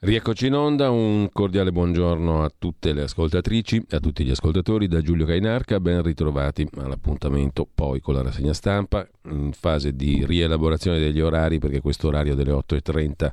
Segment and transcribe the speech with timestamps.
[0.00, 4.86] Rieccoci in onda, un cordiale buongiorno a tutte le ascoltatrici e a tutti gli ascoltatori
[4.86, 11.00] da Giulio Cainarca, ben ritrovati all'appuntamento poi con la rassegna stampa in fase di rielaborazione
[11.00, 13.30] degli orari perché questo orario delle 8.30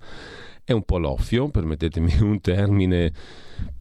[0.65, 3.13] è un po' loffio, permettetemi un termine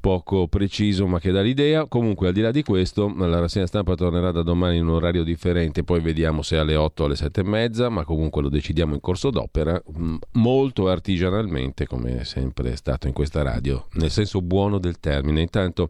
[0.00, 1.86] poco preciso ma che dà l'idea.
[1.86, 5.24] Comunque al di là di questo la rassegna stampa tornerà da domani in un orario
[5.24, 8.92] differente, poi vediamo se alle 8 o alle 7 e mezza, ma comunque lo decidiamo
[8.92, 14.42] in corso d'opera, mm, molto artigianalmente come è sempre stato in questa radio, nel senso
[14.42, 15.40] buono del termine.
[15.40, 15.88] Intanto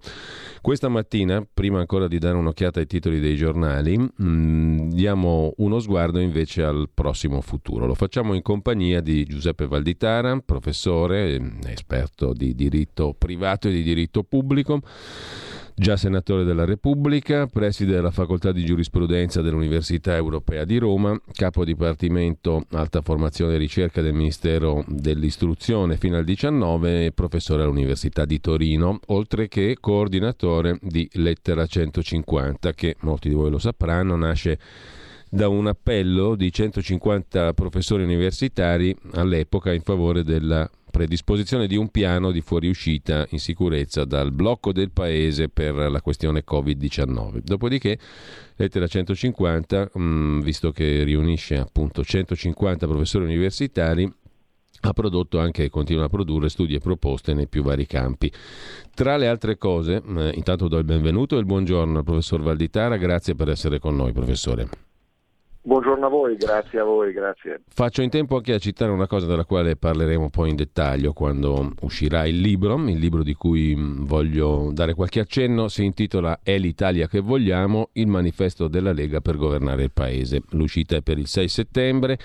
[0.61, 6.20] questa mattina, prima ancora di dare un'occhiata ai titoli dei giornali, mm, diamo uno sguardo
[6.20, 7.86] invece al prossimo futuro.
[7.86, 10.84] Lo facciamo in compagnia di Giuseppe Valditara, professore,
[11.66, 14.80] esperto di diritto privato e di diritto pubblico,
[15.75, 22.65] già senatore della Repubblica, preside della Facoltà di Giurisprudenza dell'Università Europea di Roma, capo dipartimento
[22.73, 29.01] Alta Formazione e Ricerca del Ministero dell'Istruzione fino al 19 e professore all'Università di Torino,
[29.06, 34.58] oltre che coordinatore di Lettera 150 che molti di voi lo sapranno, nasce
[35.28, 42.31] da un appello di 150 professori universitari all'epoca in favore della predisposizione di un piano
[42.31, 47.41] di fuoriuscita in sicurezza dal blocco del paese per la questione Covid-19.
[47.42, 47.98] Dopodiché,
[48.55, 54.09] lettera 150, mh, mm, visto che riunisce appunto 150 professori universitari,
[54.83, 58.31] ha prodotto anche e continua a produrre studi e proposte nei più vari campi.
[58.95, 62.97] Tra le altre cose, eh, intanto do il benvenuto e il buongiorno al professor Valditara,
[62.98, 64.83] grazie per essere con noi, professore.
[65.67, 67.62] Buongiorno a voi, grazie a voi, grazie.
[67.67, 71.73] Faccio in tempo anche a citare una cosa della quale parleremo poi in dettaglio quando
[71.81, 76.59] uscirà il libro, il libro di cui mm, voglio dare qualche accenno, si intitola È
[76.59, 80.42] l'Italia che vogliamo, il manifesto della Lega per governare il Paese.
[80.51, 82.19] L'uscita è per il 6 settembre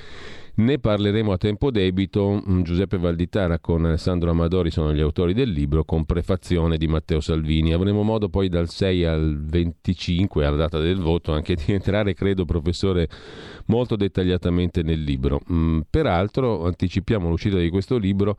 [0.60, 2.44] ne parleremo a tempo debito.
[2.48, 7.22] Mm, Giuseppe Valditara con Alessandro Amadori sono gli autori del libro, con prefazione di Matteo
[7.22, 7.74] Salvini.
[7.74, 12.46] Avremo modo poi dal 6 al 25, alla data del voto, anche di entrare, credo,
[12.46, 13.10] professore,
[13.66, 15.42] molto dettagliatamente nel libro.
[15.52, 18.38] Mm, peraltro, anticipiamo l'uscita di questo libro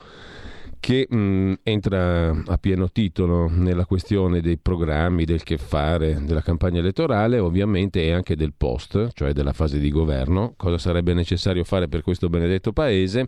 [0.81, 6.41] che mh, mm, entra a pieno titolo nella questione dei programmi, del che fare, della
[6.41, 11.63] campagna elettorale, ovviamente e anche del post, cioè della fase di governo, cosa sarebbe necessario
[11.65, 13.27] fare per questo benedetto paese.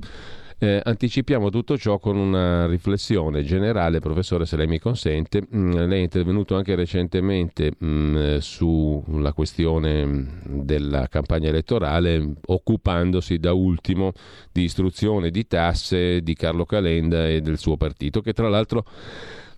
[0.62, 5.42] Eh, anticipiamo tutto ciò con una riflessione generale, professore, se lei mi consente.
[5.52, 13.52] Mm, lei è intervenuto anche recentemente mm, sulla questione mm, della campagna elettorale, occupandosi da
[13.52, 14.12] ultimo
[14.52, 18.84] di istruzione, di tasse di Carlo Calenda e del suo partito, che tra l'altro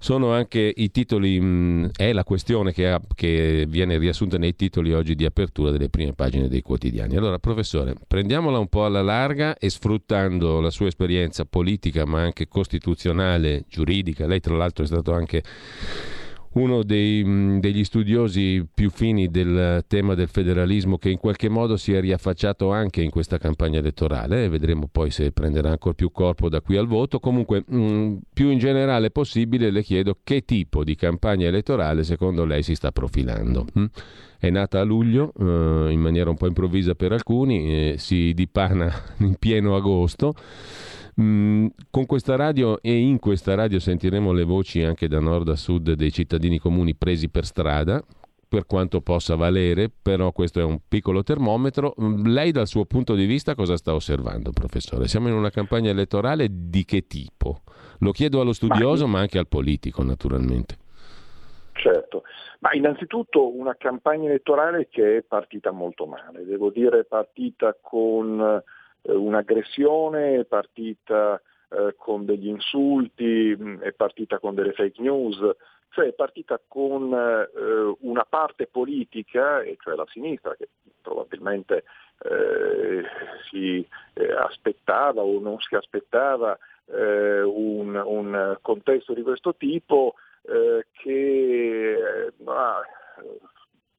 [0.04, 4.54] sono anche i titoli, mh, mm, è la questione che, ha, che, viene riassunta nei
[4.54, 7.16] titoli oggi di apertura delle prime pagine dei quotidiani.
[7.16, 12.48] Allora, professore, prendiamola un po' alla larga e sfruttando la sua esperienza politica, ma anche
[12.48, 15.42] costituzionale, giuridica, lei tra l'altro è stato anche
[16.54, 21.92] uno dei, degli studiosi più fini del tema del federalismo che in qualche modo si
[21.92, 26.60] è riaffacciato anche in questa campagna elettorale vedremo poi se prenderà ancora più corpo da
[26.60, 27.18] qui al voto.
[27.20, 32.62] Comunque, mh, più in generale possibile le chiedo che tipo di campagna elettorale secondo lei
[32.62, 33.66] si sta profilando.
[33.72, 33.84] Mh?
[34.38, 38.92] È nata a luglio eh, in maniera un po' improvvisa per alcuni, eh, si dipana
[39.18, 40.34] in pieno agosto.
[41.20, 45.56] Mm, con questa radio e in questa radio sentiremo le voci anche da nord a
[45.56, 48.02] sud dei cittadini comuni presi per strada,
[48.48, 51.94] per quanto possa valere, però questo è un piccolo termometro.
[52.00, 55.06] Mm, lei dal suo punto di vista cosa sta osservando, professore?
[55.06, 57.60] Siamo in una campagna elettorale di che tipo?
[58.00, 60.76] Lo chiedo allo studioso, ma, anche al politico, naturalmente.
[61.74, 62.22] Certo,
[62.60, 68.62] ma innanzitutto una campagna elettorale che è partita molto male, devo dire è partita con
[69.12, 75.38] un'aggressione, è partita eh, con degli insulti, mm, è partita con delle fake news,
[75.90, 80.68] cioè è partita con eh, una parte politica, e cioè la sinistra, che
[81.00, 81.84] probabilmente
[82.22, 83.02] eh,
[83.48, 90.14] si eh, aspettava o non si aspettava eh, un, un, contesto di questo tipo,
[90.92, 92.82] che ah,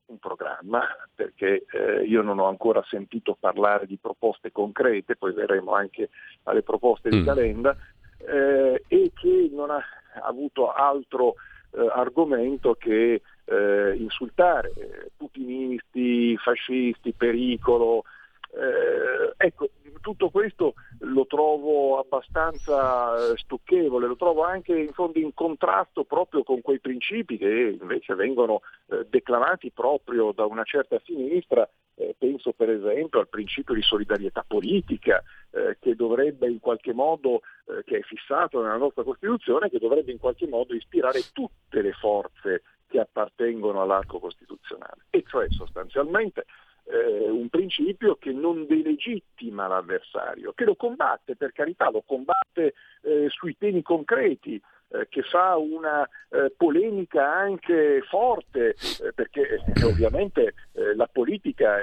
[0.08, 5.74] un programma, perché eh, io non ho ancora sentito parlare di proposte concrete, poi verremo
[5.74, 6.10] anche
[6.44, 7.26] alle proposte di mm.
[7.26, 7.76] Calenda,
[8.18, 9.82] eh, e che non ha
[10.24, 11.36] avuto altro
[11.72, 14.72] eh, argomento che eh, insultare
[15.16, 18.04] putinisti, fascisti, pericolo.
[18.52, 19.70] Eh, ecco,
[20.06, 26.44] tutto questo lo trovo abbastanza eh, stucchevole, lo trovo anche in fondo in contrasto proprio
[26.44, 32.52] con quei principi che invece vengono eh, declamati proprio da una certa sinistra eh, penso
[32.52, 37.98] per esempio al principio di solidarietà politica eh, che dovrebbe in qualche modo, eh, che
[37.98, 43.00] è fissato nella nostra Costituzione, che dovrebbe in qualche modo ispirare tutte le forze che
[43.00, 45.06] appartengono all'arco costituzionale.
[45.10, 46.46] E cioè sostanzialmente
[46.86, 53.28] eh, un principio che non delegittima l'avversario, che lo combatte, per carità, lo combatte eh,
[53.30, 60.54] sui temi concreti, eh, che fa una eh, polemica anche forte, eh, perché eh, ovviamente
[60.96, 61.78] la politica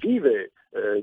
[0.00, 0.52] vive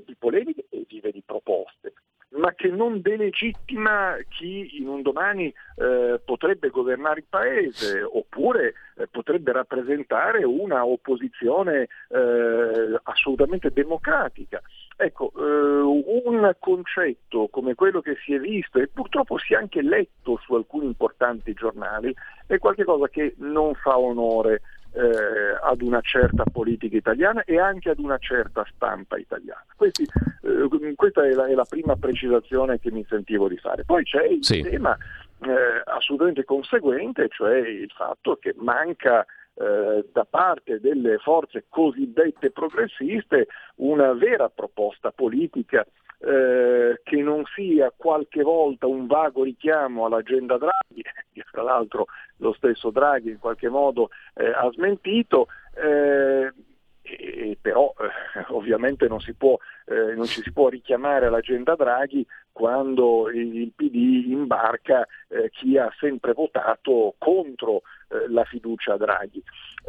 [0.04, 1.92] di polemiche e vive di proposte
[2.32, 9.08] ma che non delegittima chi in un domani eh, potrebbe governare il Paese oppure eh,
[9.08, 14.60] potrebbe rappresentare una opposizione eh, assolutamente democratica.
[14.96, 19.82] Ecco, eh, un concetto come quello che si è visto e purtroppo si è anche
[19.82, 22.14] letto su alcuni importanti giornali
[22.46, 24.60] è qualcosa che non fa onore
[24.92, 29.64] eh, ad una certa politica italiana e anche ad una certa stampa italiana.
[29.76, 30.02] Questi,
[30.42, 33.84] eh, questa è la, è la, prima precisazione che mi sentivo di fare.
[33.84, 34.62] Poi c'è il sì.
[34.62, 34.96] tema
[35.42, 43.46] eh, assolutamente conseguente, cioè il fatto che manca eh, da parte delle forze cosiddette progressiste
[43.76, 45.86] una vera proposta politica
[46.20, 51.02] eh, che non sia qualche volta un vago richiamo all'agenda Draghi,
[51.32, 52.06] che tra l'altro
[52.36, 56.52] lo stesso Draghi in qualche modo eh, ha smentito, eh,
[57.16, 62.26] e, però eh, ovviamente non, si può, eh, non, ci si può richiamare all'agenda Draghi
[62.52, 68.96] quando il, il PD imbarca eh, chi ha sempre votato contro eh, la fiducia a
[68.96, 69.42] Draghi.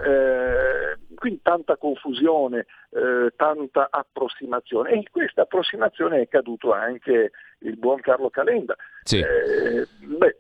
[0.05, 7.77] Eh, quindi tanta confusione, eh, tanta approssimazione e in questa approssimazione è caduto anche il
[7.77, 8.75] buon Carlo Calenda.
[9.03, 9.21] Sì.
[9.21, 10.37] beh,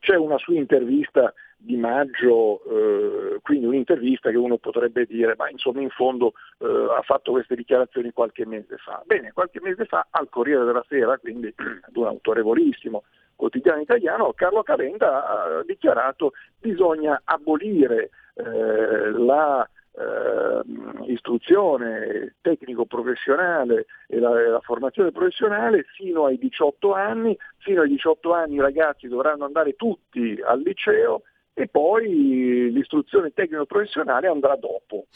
[0.00, 5.80] c'è una sua intervista di maggio, eh, quindi un'intervista che uno potrebbe dire, ma insomma
[5.80, 9.02] in fondo eh, ha fatto queste dichiarazioni qualche mese fa.
[9.04, 13.02] Bene, qualche mese fa al Corriere della Sera, quindi ad un autorevolissimo
[13.34, 19.68] quotidiano italiano, Carlo Calenda ha dichiarato che bisogna abolire eh, la
[19.98, 28.32] eh, istruzione tecnico-professionale e la, la, formazione professionale fino ai 18 anni, fino ai 18
[28.32, 31.22] anni i ragazzi dovranno andare tutti al liceo
[31.58, 35.06] e poi l'istruzione tecnico-professionale andrà dopo.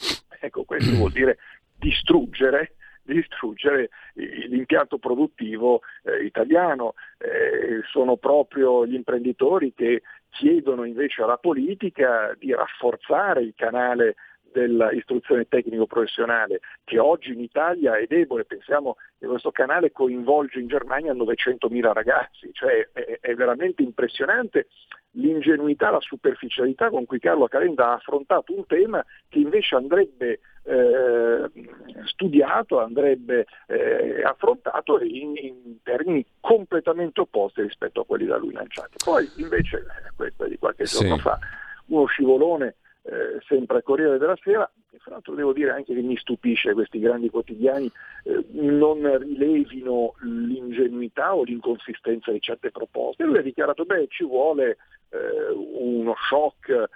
[0.41, 1.37] Ecco, questo vuol dire
[1.79, 2.75] distruggere
[3.05, 6.93] distruggere l'impianto produttivo eh, italiano.
[7.17, 14.15] Eh, sono proprio gli imprenditori che chiedono invece alla politica di rafforzare il canale
[14.53, 21.13] dell'istruzione tecnico-professionale che oggi in Italia è debole, pensiamo che questo canale coinvolge in Germania
[21.13, 24.67] 900.000 ragazzi, cioè è, è veramente impressionante
[25.15, 31.51] l'ingenuità, la superficialità con cui Carlo Calenda ha affrontato un tema che invece andrebbe eh,
[32.05, 38.95] studiato, andrebbe eh, affrontato in, in, termini completamente opposti rispetto a quelli da lui lanciati.
[39.03, 41.21] Poi invece, eh, questo è di qualche giorno sì.
[41.21, 41.37] fa,
[41.87, 46.01] uno scivolone eh, sempre al Corriere della Sera, e fra l'altro devo dire anche che
[46.01, 47.91] mi stupisce che questi grandi quotidiani
[48.23, 53.25] eh, non rilevino l'ingenuità o l'inconsistenza di certe proposte.
[53.25, 54.77] Lui ha dichiarato, beh, ci vuole
[55.09, 56.87] eh, uno shock eh,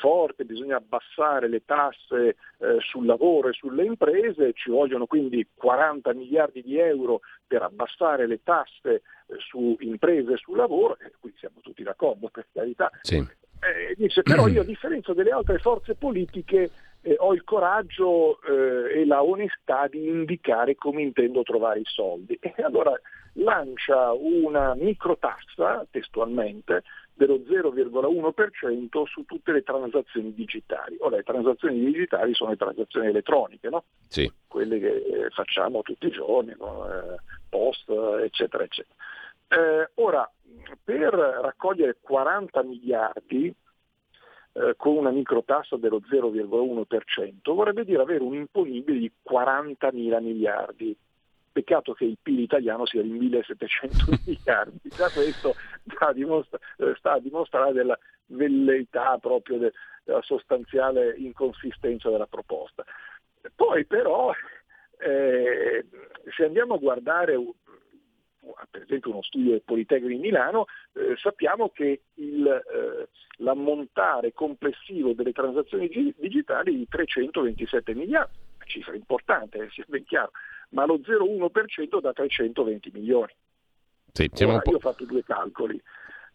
[0.00, 2.36] forte, bisogna abbassare le tasse
[2.80, 8.42] sul lavoro e sulle imprese, ci vogliono quindi 40 miliardi di euro per abbassare le
[8.42, 9.00] tasse
[9.38, 12.90] su imprese e sul lavoro, e qui siamo tutti d'accordo per carità.
[13.00, 13.26] Sì.
[13.60, 16.70] Eh, dice però io a differenza delle altre forze politiche
[17.02, 22.38] eh, ho il coraggio eh, e la onestà di indicare come intendo trovare i soldi.
[22.40, 22.98] E allora
[23.34, 26.82] lancia una microtassa, testualmente,
[27.14, 30.96] dello 0,1% su tutte le transazioni digitali.
[31.00, 33.84] Ora le transazioni digitali sono le transazioni elettroniche, no?
[34.08, 34.30] sì.
[34.46, 36.86] quelle che eh, facciamo tutti i giorni, no?
[36.86, 37.88] eh, post,
[38.22, 38.94] eccetera, eccetera.
[39.52, 40.30] Eh, ora,
[40.84, 43.52] per raccogliere 40 miliardi
[44.52, 50.96] eh, con una microtassa dello 0,1% vorrebbe dire avere un imponibile di 40 mila miliardi.
[51.52, 55.56] Peccato che il PIL italiano sia di 1700 miliardi, già questo
[55.94, 59.72] sta a, dimostra- eh, sta a dimostrare della velleità proprio de-
[60.04, 62.84] della sostanziale inconsistenza della proposta.
[63.56, 64.32] Poi però
[64.98, 65.86] eh,
[66.36, 67.34] se andiamo a guardare
[68.70, 75.12] per esempio uno studio del Politecnico di Milano, eh, sappiamo che il, eh, l'ammontare complessivo
[75.12, 80.30] delle transazioni digitali è di 327 miliardi cifra importante, eh, sia ben chiaro,
[80.70, 83.34] ma lo 0,1% da 320 milioni.
[84.12, 85.80] Sì, Ora, io ho fatto due calcoli.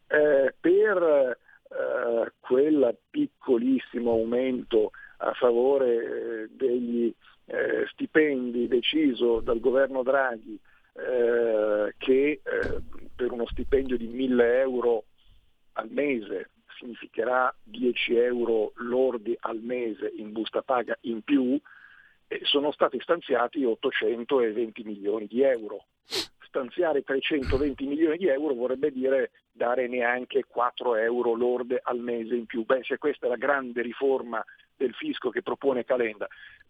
[0.08, 1.38] Eh, per
[1.70, 5.96] eh, quel piccolissimo aumento a favore
[6.44, 7.14] eh, degli
[7.92, 10.60] stipendi deciso dal governo Draghi,
[10.96, 12.42] eh, che
[13.16, 15.06] per uno stipendio di 1000 euro
[15.74, 21.60] al mese significherà 10 euro lordi al mese in busta paga in più,
[22.44, 25.86] sono stati stanziati 820 milioni di euro.
[26.48, 32.46] Stanziare 320 milioni di euro vorrebbe dire dare neanche 4 euro lorde al mese in
[32.46, 32.66] più.
[32.66, 34.44] Beh, se questa è la grande riforma
[34.76, 36.28] del fisco che propone Calenda,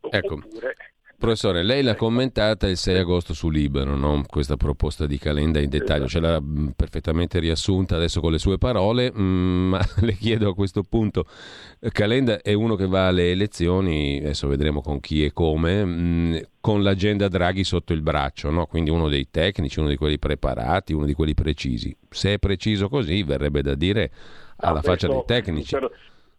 [0.09, 0.33] ecco.
[0.35, 0.75] oppure
[1.17, 4.23] Professore, lei l'ha commentata il 6 agosto su Libero, no?
[4.27, 8.57] questa proposta di Calenda in dettaglio, ce l'ha mm, perfettamente riassunta adesso con le sue
[8.57, 11.25] parole, mm, ma le chiedo a questo punto,
[11.91, 16.83] Calenda è uno che va alle elezioni, adesso vedremo con chi e come, mm, con
[16.83, 18.65] l'agenda Draghi sotto il braccio, no?
[18.65, 21.95] quindi uno dei tecnici, uno di quelli preparati, uno di quelli precisi.
[22.09, 24.11] Se è preciso così, verrebbe da dire
[24.57, 25.75] alla ah, faccia dei tecnici.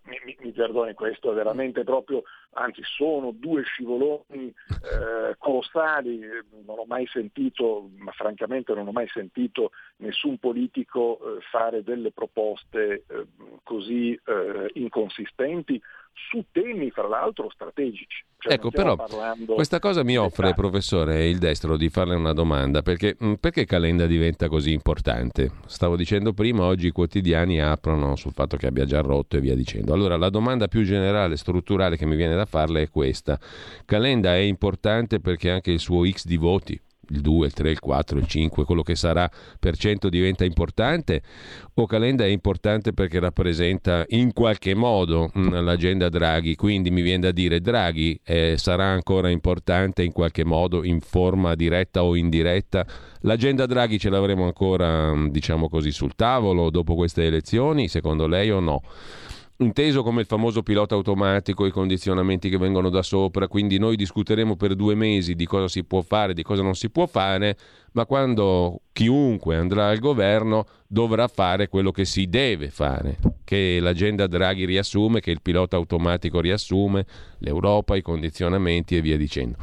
[0.07, 2.23] Mi, mi, mi, perdoni, questo è veramente proprio,
[2.53, 6.21] anzi sono due scivoloni eh, colossali,
[6.65, 12.13] non ho mai sentito, ma francamente non ho mai sentito nessun politico eh, fare delle
[12.13, 13.27] proposte eh,
[13.63, 15.81] così eh, inconsistenti
[16.17, 18.25] su temi fra l'altro strategici.
[18.39, 18.97] Cioè, ecco, però
[19.55, 24.07] questa cosa mi offre, professore, il destro di farle una domanda, perché, mm, perché Calenda
[24.07, 25.53] diventa così importante?
[25.67, 29.55] Stavo dicendo prima, oggi i quotidiani aprono sul fatto che abbia già rotto e via
[29.55, 29.93] dicendo.
[29.93, 33.39] Allora, la domanda più generale, strutturale che mi viene da farle è questa.
[33.85, 36.81] Calenda è importante perché anche il suo X di voti,
[37.11, 41.23] il 2, il 3, il 4, il 5, quello che sarà per cento diventa importante
[41.75, 47.21] o Calenda è importante perché rappresenta in qualche modo mm, l'agenda Draghi, quindi mi viene
[47.21, 52.87] da dire Draghi eh, sarà ancora importante in qualche modo in forma diretta o indiretta.
[53.21, 58.51] L'agenda Draghi ce l'avremo ancora mm, diciamo così sul tavolo dopo queste elezioni, secondo lei
[58.51, 58.83] o no?
[59.59, 64.57] Inteso come il famoso pilota automatico, i condizionamenti che vengono da sopra, quindi noi discuteremo
[64.57, 67.57] per due mesi di cosa si può fare, di cosa non si può fare,
[67.93, 74.27] ma quando chiunque andrà al governo dovrà fare quello che si deve fare, che l'agenda
[74.27, 77.07] Draghi riassume, che il pilota automatico riassume,
[77.39, 79.57] l'Europa, i condizionamenti e via dicendo.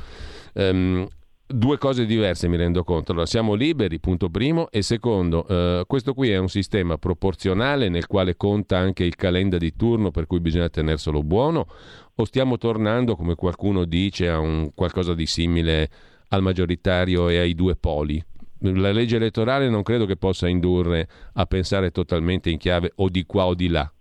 [0.54, 1.08] Um,
[1.54, 3.12] due cose diverse mi rendo conto.
[3.12, 8.08] Allora, siamo liberi, punto primo, e secondo, eh, questo qui è un sistema proporzionale nel
[8.08, 11.68] quale conta anche il calenda di turno per cui bisogna tenerselo buono,
[12.16, 15.90] o stiamo tornando, come qualcuno dice, a un qualcosa di simile
[16.30, 18.24] al maggioritario e ai due poli?
[18.60, 23.26] La legge elettorale non credo che possa indurre a pensare totalmente in chiave o di
[23.26, 23.92] qua o di là,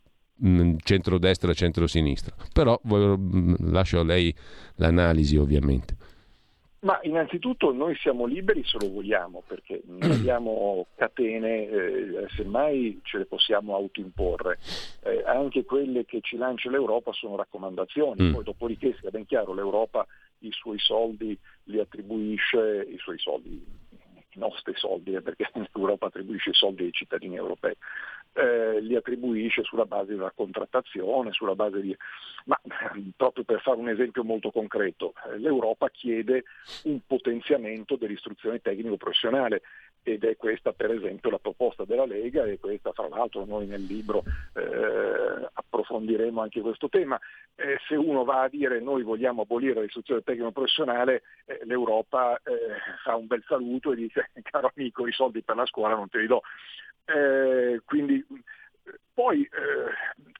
[0.46, 2.34] mm, centrodestra, centrosinistra.
[2.52, 4.34] Però mm, lascio a lei
[4.76, 5.96] l'analisi ovviamente.
[6.82, 13.18] Ma innanzitutto noi siamo liberi se lo vogliamo, perché non abbiamo catene, eh, semmai ce
[13.18, 14.58] le possiamo autoimporre.
[15.04, 18.32] Eh, anche quelle che ci lancia l'Europa sono raccomandazioni, mm.
[18.32, 20.04] poi dopodiché sia ben chiaro, l'Europa
[20.40, 23.64] i suoi soldi li attribuisce, i suoi soldi,
[24.30, 27.76] i nostri soldi, eh, perché l'Europa attribuisce i soldi ai cittadini europei,
[28.34, 31.96] eh, li attribuisce sulla base della contrattazione, sulla base di...
[32.44, 32.60] Ma
[33.16, 36.44] proprio per fare un esempio molto concreto, eh, l'Europa chiede
[36.84, 39.62] un potenziamento dell'istruzione tecnico-professionale
[40.02, 43.84] ed è questa per esempio la proposta della Lega e questa fra l'altro noi nel
[43.84, 44.24] libro
[44.54, 47.18] eh, approfondiremo anche questo tema.
[47.54, 53.14] Eh, se uno va a dire noi vogliamo abolire l'istruzione tecnico-professionale, eh, l'Europa eh, fa
[53.14, 56.26] un bel saluto e dice caro amico i soldi per la scuola non te li
[56.26, 56.42] do.
[57.04, 58.24] Eh, quindi
[59.14, 59.48] poi eh,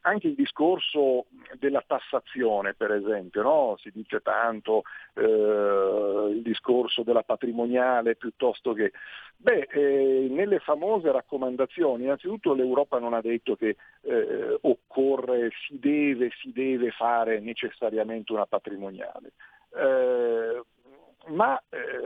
[0.03, 1.27] anche il discorso
[1.59, 3.77] della tassazione, per esempio, no?
[3.79, 4.83] si dice tanto
[5.15, 8.93] eh, il discorso della patrimoniale piuttosto che...
[9.37, 16.31] Beh, eh, nelle famose raccomandazioni, innanzitutto l'Europa non ha detto che eh, occorre, si deve,
[16.41, 19.33] si deve fare necessariamente una patrimoniale,
[19.77, 20.63] eh,
[21.27, 21.61] ma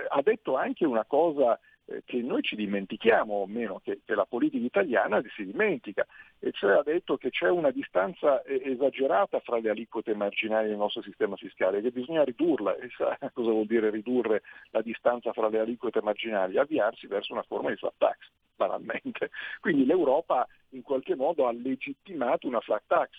[0.09, 1.59] ha detto anche una cosa
[2.05, 6.05] che noi ci dimentichiamo, o meno che, che, la politica italiana si dimentica,
[6.41, 10.77] e cioè ha detto che c'è una distanza eh, esagerata fra le aliquote marginali del
[10.77, 15.49] nostro sistema fiscale, che bisogna ridurla, e sa cosa vuol dire ridurre la distanza fra
[15.49, 16.59] le aliquote marginali?
[16.59, 18.17] Avviarsi verso una forma di flat tax,
[18.57, 19.31] banalmente.
[19.61, 23.11] Quindi l'Europa in qualche modo ha legittimato una flat tax.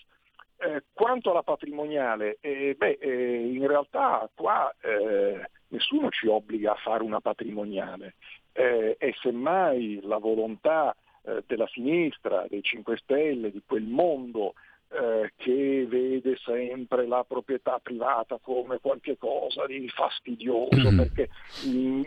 [0.60, 6.80] Eh, quanto alla patrimoniale, eh, beh, eh, in realtà qua eh, nessuno ci obbliga a
[6.82, 8.14] fare una patrimoniale
[8.58, 14.54] eh, è semmai la volontà eh, della sinistra, dei 5 Stelle, di quel mondo
[14.90, 21.28] eh, che vede sempre la proprietà privata come qualcosa di fastidioso perché
[21.66, 22.02] in,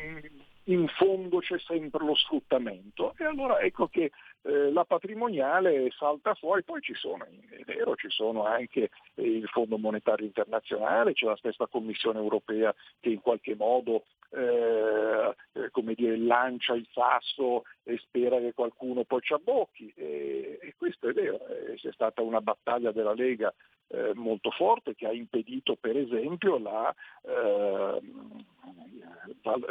[0.65, 3.13] in fondo c'è sempre lo sfruttamento.
[3.17, 4.11] E allora ecco che
[4.43, 9.47] eh, la patrimoniale salta fuori, poi ci sono, è vero, ci sono anche eh, il
[9.47, 16.17] Fondo Monetario Internazionale, c'è la stessa Commissione Europea che in qualche modo eh, eh dire,
[16.17, 19.91] lancia il sasso e spera che qualcuno poi ci abbocchi.
[19.95, 23.53] E, e questo è vero, eh, c'è stata una battaglia della Lega
[23.87, 26.95] eh, molto forte che ha impedito per esempio la,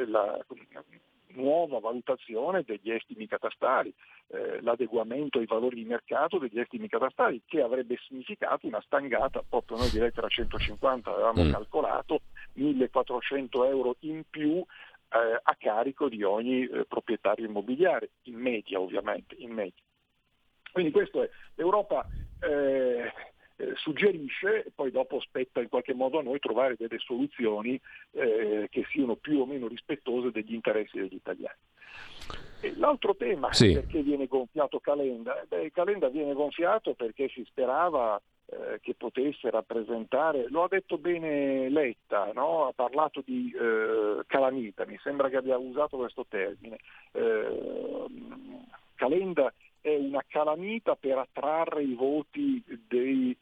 [0.07, 0.45] la
[1.35, 3.93] nuova valutazione degli estimi catastali,
[4.29, 9.79] eh, l'adeguamento ai valori di mercato degli estimi catastali, che avrebbe significato una stangata, proprio
[9.79, 11.51] noi di lettera 150 avevamo mm.
[11.51, 12.21] calcolato
[12.55, 19.35] 1400 euro in più eh, a carico di ogni eh, proprietario immobiliare, in media ovviamente,
[19.39, 19.83] in media.
[20.73, 22.07] Quindi questo è, l'Europa
[22.41, 23.13] eh,
[23.61, 27.79] eh, suggerisce e poi dopo spetta in qualche modo a noi trovare delle soluzioni
[28.13, 31.59] eh, che siano più o meno rispettose degli interessi degli italiani.
[32.63, 33.73] E l'altro tema, sì.
[33.73, 35.45] perché viene gonfiato Calenda?
[35.47, 41.69] Beh, Calenda viene gonfiato perché si sperava eh, che potesse rappresentare, lo ha detto bene
[41.69, 42.67] Letta, no?
[42.67, 46.79] ha parlato di eh, calamita, mi sembra che abbia usato questo termine.
[47.13, 48.07] Eh,
[48.95, 53.37] Calenda è una calamita per attrarre i voti degli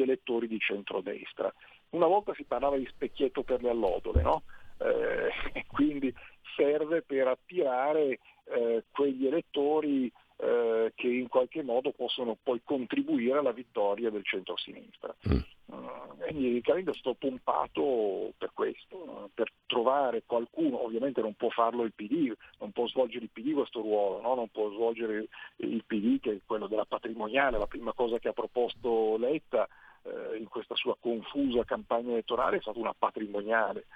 [0.00, 1.52] elettori di centrodestra.
[1.90, 4.42] Una volta si parlava di specchietto per le allodole, no?
[4.78, 6.12] eh, quindi
[6.56, 13.52] serve per attirare eh, quegli elettori eh, che in qualche modo possono poi contribuire alla
[13.52, 15.14] vittoria del centro-sinistra.
[15.28, 15.38] Mm.
[15.66, 21.48] Uh, quindi il calendario è stato pompato per questo, per trovare qualcuno, ovviamente non può
[21.48, 24.34] farlo il PD, non può svolgere il PD questo ruolo, no?
[24.34, 28.32] non può svolgere il PD che è quello della patrimoniale, la prima cosa che ha
[28.32, 29.68] proposto Letta
[30.02, 33.86] eh, in questa sua confusa campagna elettorale è stata una patrimoniale.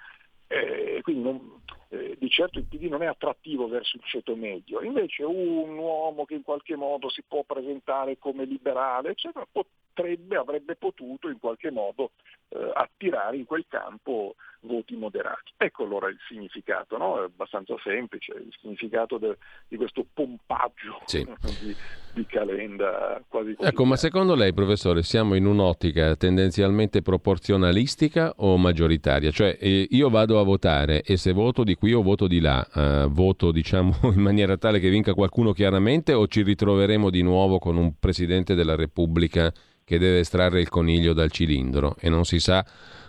[0.47, 4.81] Eh, quindi non, eh, di certo il PD non è attrattivo verso il ceto medio,
[4.81, 10.75] invece un uomo che in qualche modo si può presentare come liberale, eccetera, potrebbe, avrebbe
[10.75, 12.11] potuto in qualche modo
[12.49, 15.53] eh, attirare in quel campo voti moderati.
[15.57, 17.19] Ecco allora il significato, no?
[17.19, 19.37] è abbastanza semplice, il significato de,
[19.67, 21.25] di questo pompaggio sì.
[21.61, 21.75] di,
[22.13, 23.69] di, calenda quasi così.
[23.69, 29.31] Ecco, ma secondo lei, professore, siamo in un'ottica tendenzialmente proporzionalistica o maggioritaria?
[29.31, 32.65] Cioè eh, io vado a votare e se voto di qui o voto di là,
[32.73, 37.59] eh, voto diciamo in maniera tale che vinca qualcuno chiaramente o ci ritroveremo di nuovo
[37.59, 39.51] con un Presidente della Repubblica
[39.87, 42.65] che deve estrarre il coniglio dal cilindro e non si sa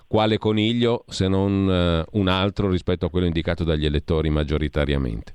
[0.09, 5.35] quale coniglio se non uh, un altro rispetto a quello indicato dagli elettori maggioritariamente.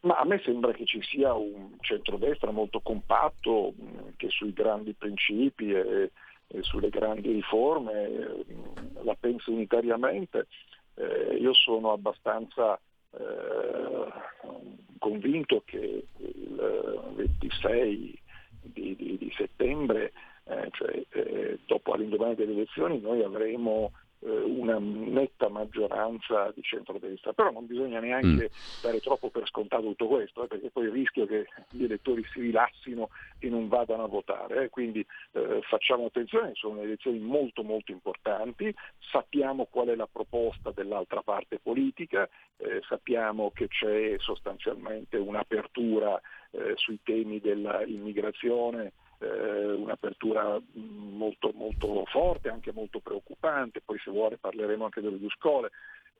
[0.00, 3.72] Ma a me sembra che ci sia un centrodestra molto compatto
[4.16, 6.12] che sui grandi principi e,
[6.46, 8.44] e sulle grandi riforme eh,
[9.02, 10.46] la pensa unitariamente.
[10.94, 12.78] Eh, io sono abbastanza
[13.10, 14.12] eh,
[14.98, 18.20] convinto che il 26
[18.62, 20.12] di, di, di settembre
[20.48, 27.32] eh, cioè, eh, dopo all'indomani delle elezioni noi avremo eh, una netta maggioranza di centrodestra,
[27.32, 28.82] però non bisogna neanche mm.
[28.82, 32.40] dare troppo per scontato tutto questo, eh, perché poi il rischio che gli elettori si
[32.40, 34.68] rilassino e non vadano a votare, eh.
[34.70, 41.22] quindi eh, facciamo attenzione, sono elezioni molto molto importanti, sappiamo qual è la proposta dell'altra
[41.22, 46.20] parte politica, eh, sappiamo che c'è sostanzialmente un'apertura
[46.76, 54.84] sui temi dell'immigrazione, eh, un'apertura molto, molto forte, anche molto preoccupante, poi se vuole parleremo
[54.84, 55.70] anche delle due scuole.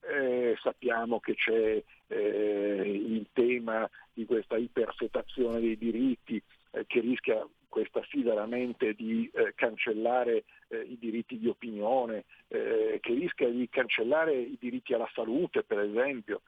[0.01, 7.47] Eh, sappiamo che c'è eh, il tema di questa ipersetazione dei diritti eh, che rischia
[7.69, 14.35] questa sì veramente di eh, cancellare eh, i diritti di opinione, che rischia di cancellare
[14.35, 16.41] i diritti alla salute per esempio.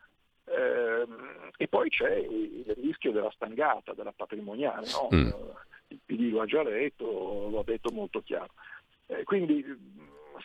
[0.46, 4.87] Ehm, e poi c'è il rischio della stangata, della patrimoniale.
[4.90, 5.09] No?
[5.14, 5.31] Mm
[5.90, 7.05] il PD lo ha già detto,
[7.50, 8.53] lo ha detto molto chiaro.
[9.07, 9.64] Eh, quindi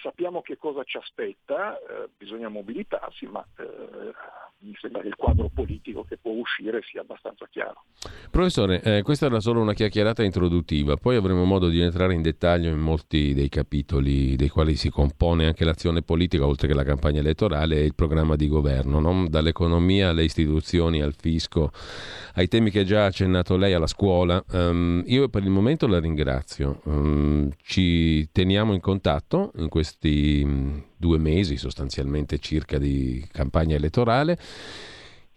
[0.01, 4.11] sappiamo che cosa ci aspetta, eh, bisogna mobilitarsi, ma eh,
[4.59, 7.83] mi sembra che il quadro politico che può uscire sia abbastanza chiaro.
[8.31, 12.69] Professore, eh, questa era solo una chiacchierata introduttiva, poi avremo modo di entrare in dettaglio
[12.69, 17.19] in molti dei capitoli dei quali si compone anche l'azione politica, oltre che la campagna
[17.19, 19.27] elettorale e il programma di governo, no?
[19.27, 21.71] dall'economia alle istituzioni, al fisco,
[22.35, 24.43] ai temi che già ha accennato lei, alla scuola.
[24.51, 31.17] Um, io per il momento la ringrazio, um, ci teniamo in contatto in questi due
[31.17, 34.37] mesi sostanzialmente circa di campagna elettorale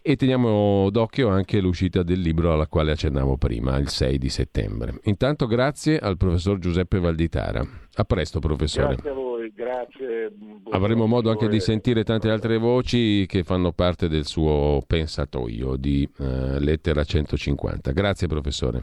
[0.01, 4.99] e teniamo d'occhio anche l'uscita del libro alla quale accennavo prima, il 6 di settembre.
[5.03, 7.63] Intanto grazie al professor Giuseppe Valditara.
[7.95, 8.95] A presto professore.
[8.95, 10.31] Grazie a voi, grazie.
[10.71, 16.09] Avremo modo anche di sentire tante altre voci che fanno parte del suo pensatoio di
[16.17, 17.91] uh, Lettera 150.
[17.91, 18.79] Grazie professore.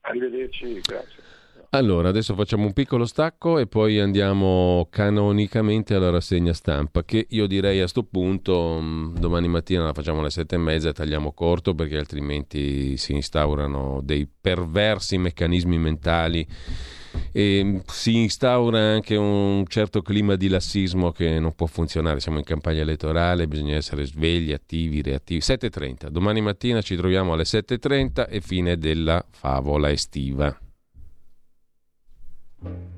[0.00, 1.17] Arrivederci, grazie.
[1.70, 7.46] Allora, adesso facciamo un piccolo stacco e poi andiamo canonicamente alla rassegna stampa, che io
[7.46, 11.32] direi a questo punto mm, domani mattina la facciamo alle sette e mezza e tagliamo
[11.32, 16.46] corto perché altrimenti si instaurano dei perversi meccanismi mentali
[17.32, 22.20] e si instaura anche un certo clima di lassismo che non può funzionare.
[22.20, 25.40] Siamo in campagna elettorale, bisogna essere svegli, attivi, reattivi.
[25.40, 30.58] 7.30, domani mattina ci troviamo alle 7.30 e fine della favola estiva.
[32.64, 32.97] Thank you.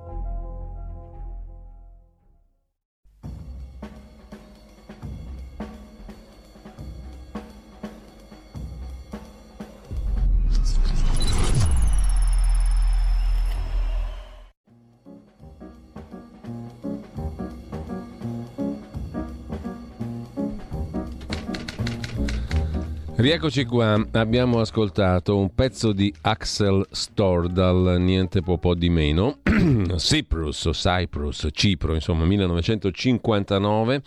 [23.21, 29.41] Rieccoci qua, abbiamo ascoltato un pezzo di Axel Stordal, niente po', po di meno,
[29.97, 34.01] Cyprus Cyprus, Cipro, insomma 1959.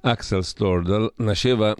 [0.00, 1.72] Axel Stordal nasceva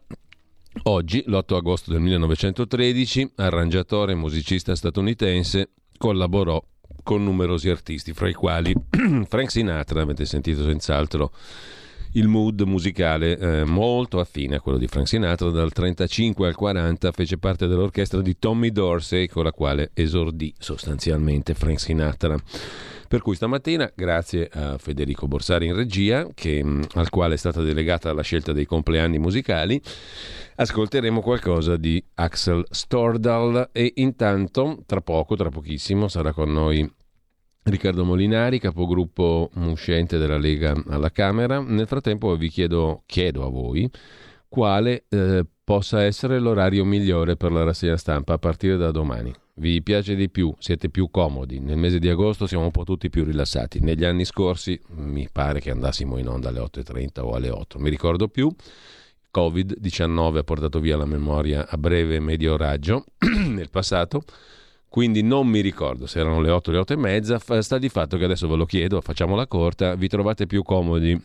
[0.84, 6.64] oggi, l'8 agosto del 1913, arrangiatore e musicista statunitense, collaborò
[7.02, 8.72] con numerosi artisti, fra i quali
[9.26, 11.32] Frank Sinatra, avete sentito senz'altro
[12.18, 15.50] il mood musicale eh, molto affine a quello di Frank Sinatra.
[15.50, 21.54] Dal 35 al 40 fece parte dell'orchestra di Tommy Dorsey, con la quale esordì sostanzialmente
[21.54, 22.36] Frank Sinatra.
[23.06, 27.62] Per cui stamattina, grazie a Federico Borsari in regia, che, mm, al quale è stata
[27.62, 29.80] delegata la scelta dei compleanni musicali,
[30.56, 36.96] ascolteremo qualcosa di Axel Stordal e intanto, tra poco, tra pochissimo, sarà con noi
[37.68, 41.60] Riccardo Molinari, capogruppo uscente della Lega alla Camera.
[41.60, 43.90] Nel frattempo vi chiedo, chiedo a voi
[44.48, 49.32] quale eh, possa essere l'orario migliore per la rassegna stampa a partire da domani.
[49.56, 51.60] vi piace di più, siete più comodi.
[51.60, 53.80] Nel mese di agosto siamo un po' tutti più rilassati.
[53.80, 57.90] Negli anni scorsi mi pare che andassimo in onda alle 8.30 o alle 8, mi
[57.90, 58.50] ricordo più.
[59.34, 63.04] Covid-19 ha portato via la memoria a breve e medio raggio
[63.46, 64.22] nel passato,
[64.88, 67.38] quindi non mi ricordo se erano le 8 o le 8 e mezza.
[67.60, 71.20] Sta di fatto che adesso ve lo chiedo, facciamola corta, vi trovate più comodi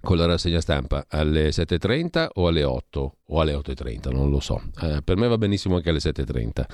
[0.00, 4.62] con la rassegna stampa alle 7.30 o alle 8 o alle 8.30, non lo so.
[4.80, 6.64] Eh, per me va benissimo anche alle 7.30.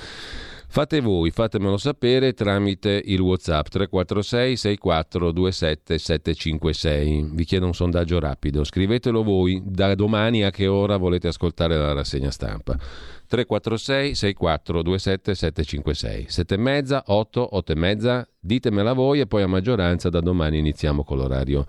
[0.74, 7.30] Fate voi, fatemelo sapere tramite il WhatsApp 346 6427 756.
[7.32, 8.64] Vi chiedo un sondaggio rapido.
[8.64, 12.76] Scrivetelo voi da domani a che ora volete ascoltare la rassegna stampa.
[13.34, 16.26] 346 6427 756.
[16.28, 18.28] 7 e mezza, 8, 8 e mezza.
[18.38, 21.66] Ditemela voi e poi a maggioranza da domani iniziamo con l'orario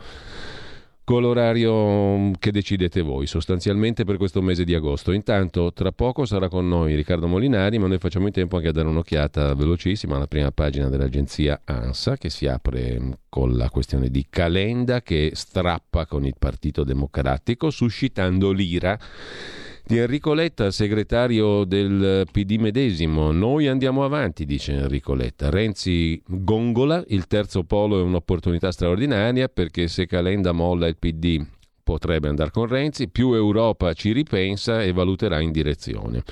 [1.03, 5.11] con l'orario mm, che decidete voi, sostanzialmente per questo mese di agosto.
[5.11, 8.71] Intanto, tra poco sarà con noi Riccardo Molinari, ma noi facciamo in tempo anche a
[8.71, 14.09] dare un'occhiata velocissima alla prima pagina dell'agenzia ANSA, che si apre mm, con la questione
[14.09, 18.97] di Calenda, che strappa con il Partito Democratico, suscitando l'ira
[19.87, 23.31] di Enrico Letta, segretario del PD medesimo.
[23.31, 25.49] Noi andiamo avanti, dice Enrico Letta.
[25.49, 31.45] Renzi gongola, il terzo polo è un'opportunità straordinaria perché se Calenda molla il PD
[31.85, 36.23] potrebbe andare con Renzi, più Europa ci ripensa e valuterà in direzione.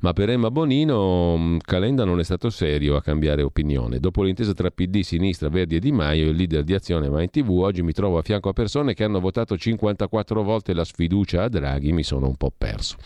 [0.00, 4.00] Ma per Emma Bonino mm, Calenda non è stato serio a cambiare opinione.
[4.00, 7.28] Dopo l'intesa tra PD, Sinistra, Verdi e Di Maio, il leader di Azione va in
[7.28, 11.42] tv, oggi mi trovo a fianco a persone che hanno votato 54 volte la sfiducia
[11.42, 12.96] a Draghi, mi sono un po' perso.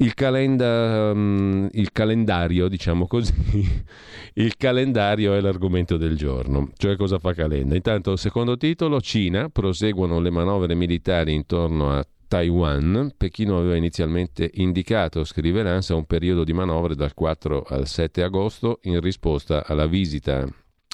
[0.00, 3.32] Il, calenda, um, il, calendario, diciamo così,
[4.34, 7.74] il calendario è l'argomento del giorno, cioè cosa fa Calenda.
[7.74, 13.12] Intanto, secondo titolo, Cina, proseguono le manovre militari intorno a Taiwan.
[13.16, 18.78] Pechino aveva inizialmente indicato, scrive l'ANSA, un periodo di manovre dal 4 al 7 agosto
[18.82, 20.46] in risposta alla visita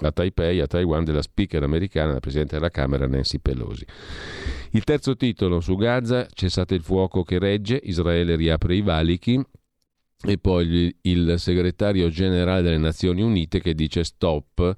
[0.02, 3.84] a Taipei, a Taiwan, della speaker americana, la Presidente della Camera Nancy Pelosi.
[4.70, 9.40] Il terzo titolo su Gaza, cessate il fuoco che regge, Israele riapre i valichi
[10.26, 14.76] e poi il segretario generale delle Nazioni Unite che dice stop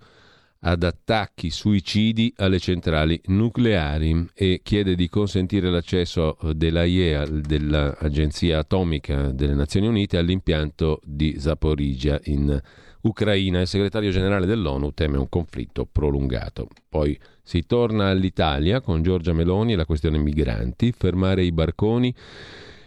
[0.58, 9.54] ad attacchi suicidi alle centrali nucleari e chiede di consentire l'accesso dell'AIEA, dell'Agenzia Atomica delle
[9.54, 12.60] Nazioni Unite, all'impianto di Zaporizhia in
[13.06, 13.60] Ucraina.
[13.60, 16.68] Il segretario generale dell'ONU teme un conflitto prolungato.
[16.88, 22.14] Poi si torna all'Italia con Giorgia Meloni e la questione migranti, fermare i barconi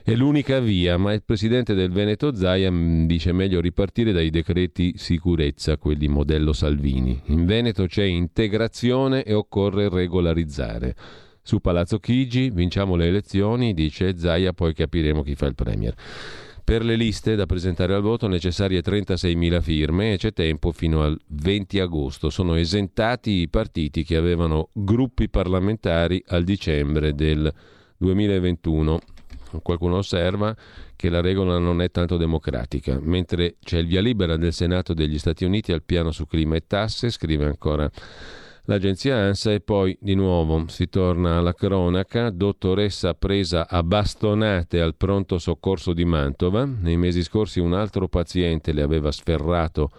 [0.09, 5.77] è l'unica via, ma il presidente del Veneto Zaia dice meglio ripartire dai decreti sicurezza,
[5.77, 7.21] quelli modello Salvini.
[7.25, 10.95] In Veneto c'è integrazione e occorre regolarizzare.
[11.43, 15.93] Su Palazzo Chigi vinciamo le elezioni, dice Zaia, poi capiremo chi fa il premier.
[16.69, 21.19] Per le liste da presentare al voto necessarie 36.000 firme e c'è tempo fino al
[21.25, 22.29] 20 agosto.
[22.29, 27.51] Sono esentati i partiti che avevano gruppi parlamentari al dicembre del
[27.97, 28.99] 2021.
[29.63, 30.55] Qualcuno osserva
[30.95, 32.99] che la regola non è tanto democratica.
[33.01, 36.67] Mentre c'è il via libera del Senato degli Stati Uniti al piano su clima e
[36.67, 37.89] tasse, scrive ancora
[38.69, 44.95] l'agenzia ANSA e poi di nuovo si torna alla cronaca, dottoressa presa a bastonate al
[44.95, 49.89] pronto soccorso di Mantova, nei mesi scorsi un altro paziente le aveva sferrato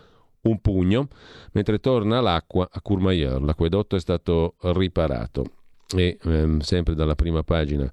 [0.43, 1.09] un pugno,
[1.53, 5.45] mentre torna l'acqua a Courmayeur, l'acquedotto è stato riparato
[5.93, 7.91] e ehm, sempre dalla prima pagina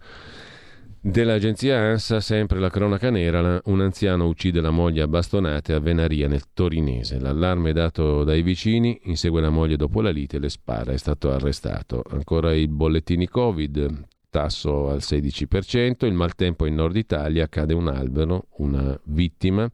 [1.09, 6.27] Dell'agenzia ANSA, sempre la cronaca nera, un anziano uccide la moglie a bastonate a Venaria
[6.27, 7.17] nel Torinese.
[7.17, 12.03] L'allarme dato dai vicini, insegue la moglie dopo la lite le spara, è stato arrestato.
[12.09, 18.47] Ancora i bollettini Covid, tasso al 16%, il maltempo in Nord Italia, cade un albero,
[18.57, 19.71] una vittima.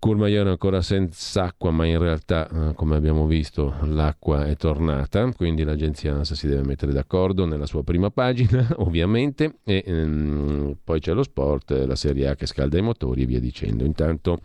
[0.00, 5.64] Courmayeur ancora senza acqua, ma in realtà, eh, come abbiamo visto, l'acqua è tornata, quindi
[5.64, 11.12] l'agenzia ANSA si deve mettere d'accordo nella sua prima pagina, ovviamente, e ehm, poi c'è
[11.12, 13.84] lo sport, la Serie A che scalda i motori e via dicendo.
[13.84, 14.38] Intanto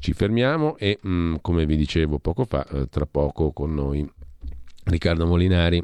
[0.00, 4.04] ci fermiamo e, mh, mm, come vi dicevo poco fa, eh, tra poco con noi
[4.84, 5.80] Riccardo Molinari.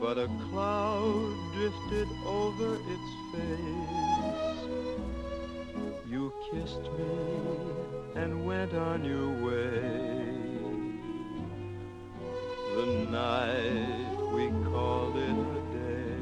[0.00, 4.70] but a cloud drifted over its face.
[6.08, 7.18] You kissed me
[8.14, 10.40] and went on your way.
[12.76, 16.16] The night we called it a day.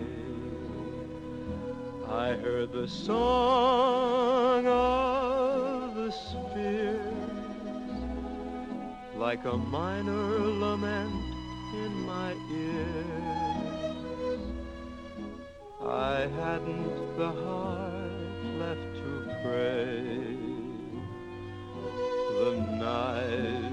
[2.11, 7.15] I heard the song of the spheres
[9.17, 11.13] like a minor lament
[11.75, 13.58] in my ear.
[15.91, 19.11] I hadn't the heart left to
[19.43, 20.37] pray.
[22.39, 23.73] The night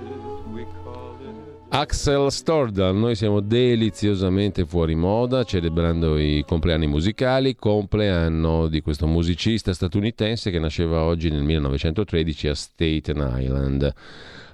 [0.54, 1.36] we called it.
[1.70, 9.74] Axel Stordal, noi siamo deliziosamente fuori moda celebrando i compleanni musicali, compleanno di questo musicista
[9.74, 13.94] statunitense che nasceva oggi nel 1913 a Staten Island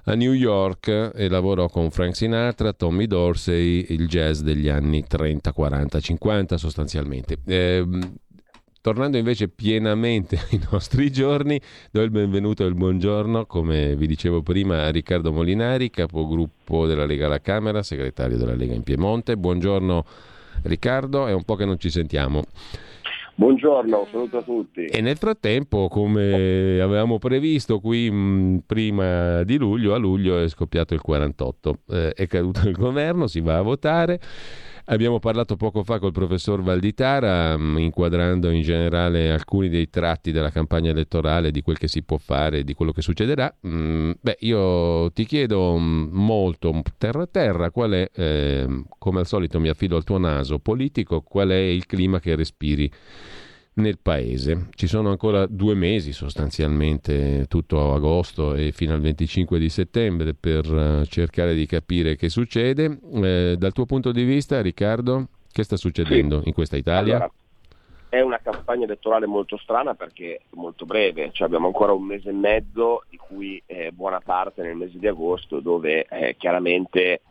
[0.04, 5.52] a New York e lavorò con Frank Sinatra, Tommy Dorsey, il jazz degli anni 30,
[5.52, 7.38] 40, 50 sostanzialmente.
[7.46, 7.86] Eh,
[8.82, 11.60] Tornando invece pienamente ai nostri giorni,
[11.92, 17.06] do il benvenuto e il buongiorno, come vi dicevo prima, a Riccardo Molinari, capogruppo della
[17.06, 19.36] Lega alla Camera, segretario della Lega in Piemonte.
[19.36, 20.04] Buongiorno
[20.62, 22.42] Riccardo, è un po' che non ci sentiamo.
[23.34, 24.84] Buongiorno, saluto a tutti.
[24.84, 30.92] E nel frattempo, come avevamo previsto qui mh, prima di luglio, a luglio è scoppiato
[30.92, 34.20] il 48, eh, è caduto il governo, si va a votare.
[34.92, 40.50] Abbiamo parlato poco fa col professor Valditara, mh, inquadrando in generale alcuni dei tratti della
[40.50, 43.56] campagna elettorale, di quel che si può fare, di quello che succederà.
[43.58, 49.58] Mh, beh, io ti chiedo molto, terra a terra, qual è, eh, come al solito
[49.58, 52.90] mi affido al tuo naso politico, qual è il clima che respiri
[53.74, 54.68] nel paese.
[54.74, 60.70] Ci sono ancora due mesi sostanzialmente, tutto agosto e fino al 25 di settembre per
[60.70, 62.98] uh, cercare di capire che succede.
[63.22, 66.48] Eh, dal tuo punto di vista, Riccardo, che sta succedendo sì.
[66.48, 67.14] in questa Italia?
[67.16, 67.32] Allora,
[68.08, 72.28] è una campagna elettorale molto strana perché è molto breve, cioè abbiamo ancora un mese
[72.28, 77.22] e mezzo, di cui eh, buona parte nel mese di agosto, dove eh, chiaramente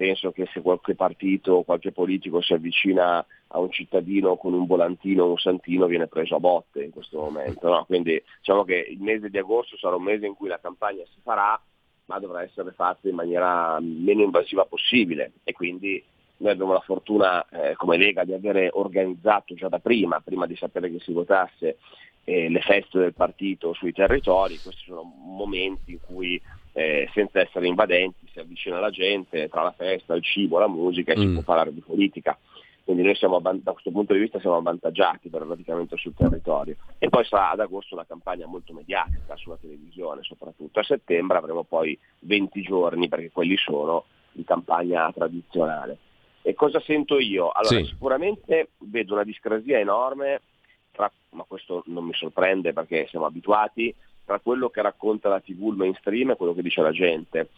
[0.00, 4.64] penso che se qualche partito o qualche politico si avvicina a un cittadino con un
[4.64, 7.68] volantino o un santino viene preso a botte in questo momento.
[7.68, 7.84] No?
[7.84, 11.20] Quindi diciamo che il mese di agosto sarà un mese in cui la campagna si
[11.22, 11.60] farà,
[12.06, 16.02] ma dovrà essere fatta in maniera meno invasiva possibile e quindi
[16.38, 20.56] noi abbiamo la fortuna eh, come Lega di avere organizzato già da prima, prima di
[20.56, 21.76] sapere che si votasse,
[22.24, 26.40] eh, le feste del partito sui territori, questi sono momenti in cui
[26.80, 31.12] eh, senza essere invadenti si avvicina la gente tra la festa, il cibo, la musica
[31.12, 31.20] e mm.
[31.20, 32.38] si può parlare di politica
[32.90, 36.74] quindi noi siamo, da questo punto di vista siamo avvantaggiati per praticamente sul territorio.
[36.98, 41.62] E poi sarà ad agosto una campagna molto mediatica sulla televisione soprattutto, a settembre avremo
[41.62, 45.98] poi 20 giorni, perché quelli sono, di campagna tradizionale.
[46.42, 47.50] E cosa sento io?
[47.50, 47.84] Allora, sì.
[47.84, 50.40] sicuramente vedo una discrasia enorme,
[50.90, 53.94] tra, ma questo non mi sorprende perché siamo abituati,
[54.30, 57.48] tra quello che racconta la TV, il mainstream e quello che dice la gente.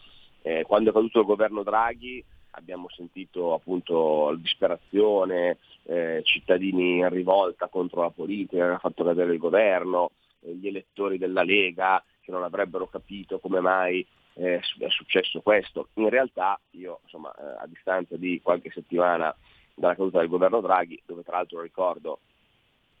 [0.41, 7.09] Eh, quando è caduto il governo Draghi abbiamo sentito appunto la disperazione, eh, cittadini in
[7.09, 10.09] rivolta contro la politica che ha fatto cadere il governo,
[10.39, 15.89] eh, gli elettori della Lega che non avrebbero capito come mai eh, è successo questo.
[15.95, 19.33] In realtà io insomma, eh, a distanza di qualche settimana
[19.75, 22.21] dalla caduta del governo Draghi, dove tra l'altro ricordo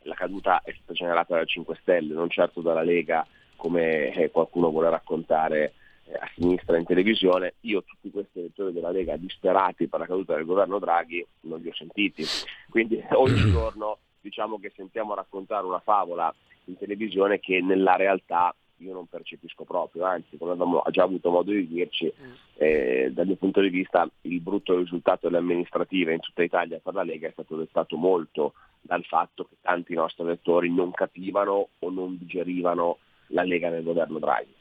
[0.03, 3.25] la caduta è stata generata dal 5 Stelle, non certo dalla Lega
[3.63, 5.71] come eh, qualcuno vuole raccontare
[6.03, 10.35] eh, a sinistra in televisione, io tutti questi elettori della Lega disperati per la caduta
[10.35, 12.25] del governo Draghi non li ho sentiti.
[12.69, 16.33] Quindi ogni giorno diciamo che sentiamo raccontare una favola
[16.65, 21.51] in televisione che nella realtà io non percepisco proprio, anzi come abbiamo già avuto modo
[21.51, 22.11] di dirci,
[22.55, 26.93] eh, dal mio punto di vista il brutto risultato delle amministrative in tutta Italia per
[26.93, 31.89] la Lega è stato dettato molto dal fatto che tanti nostri elettori non capivano o
[31.89, 32.97] non digerivano
[33.33, 34.53] la Lega nel governo Draghi.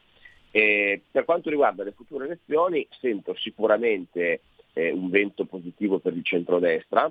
[0.50, 4.42] E per quanto riguarda le future elezioni sento sicuramente
[4.74, 7.10] eh, un vento positivo per il centrodestra,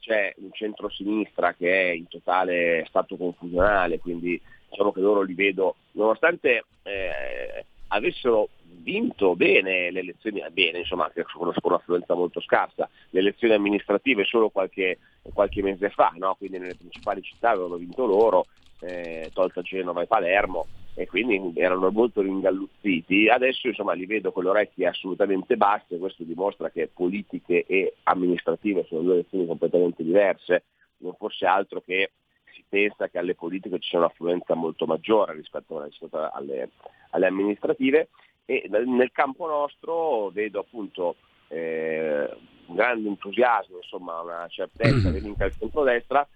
[0.00, 4.40] c'è un centro-sinistra che è in totale stato confusionale, quindi
[4.70, 11.52] diciamo che loro li vedo, nonostante eh, avessero vinto bene le elezioni, bene insomma con
[11.62, 14.98] un'affluenza molto scarsa, le elezioni amministrative solo qualche,
[15.34, 16.36] qualche mese fa, no?
[16.36, 18.46] quindi nelle principali città avevano vinto loro,
[18.80, 23.28] eh, tolta Genova e Palermo, e quindi erano molto ringalluzziti.
[23.28, 28.84] Adesso insomma li vedo con le orecchie assolutamente basse, questo dimostra che politiche e amministrative
[28.88, 30.64] sono due lezioni completamente diverse,
[30.98, 32.10] non fosse altro che
[32.52, 36.70] si pensa che alle politiche ci sia un'affluenza molto maggiore rispetto, rispetto alle,
[37.10, 38.08] alle, amministrative.
[38.44, 41.16] E nel campo nostro vedo appunto
[41.48, 42.28] eh,
[42.66, 46.26] un grande entusiasmo, insomma una certezza che vinca il centrodestra,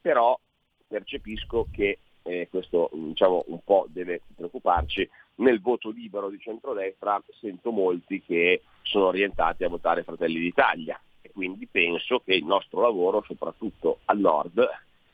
[0.00, 0.38] però
[0.90, 7.70] percepisco che e questo diciamo, un po' deve preoccuparci, nel voto libero di centrodestra sento
[7.70, 11.00] molti che sono orientati a votare Fratelli d'Italia.
[11.22, 14.66] E quindi penso che il nostro lavoro, soprattutto al nord,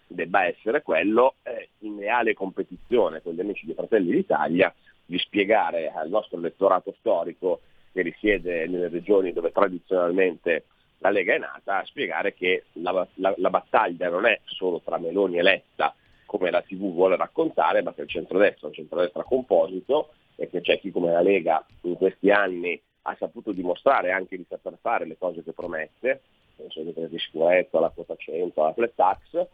[0.06, 4.72] debba essere quello, eh, in leale competizione con gli amici di Fratelli d'Italia,
[5.04, 7.60] di spiegare al nostro elettorato storico
[7.92, 10.64] che risiede nelle regioni dove tradizionalmente
[10.98, 15.38] la Lega è nata, spiegare che la, la, la battaglia non è solo tra Meloni
[15.38, 15.94] e Letta,
[16.24, 20.60] come la TV vuole raccontare, ma che il centrodestra è un centrodestra composito e che
[20.60, 25.06] c'è chi come la Lega in questi anni ha saputo dimostrare anche di saper fare
[25.06, 26.22] le cose che promette,
[26.56, 29.46] penso ai decreti di sicurezza, alla quota 100, alla flat tax,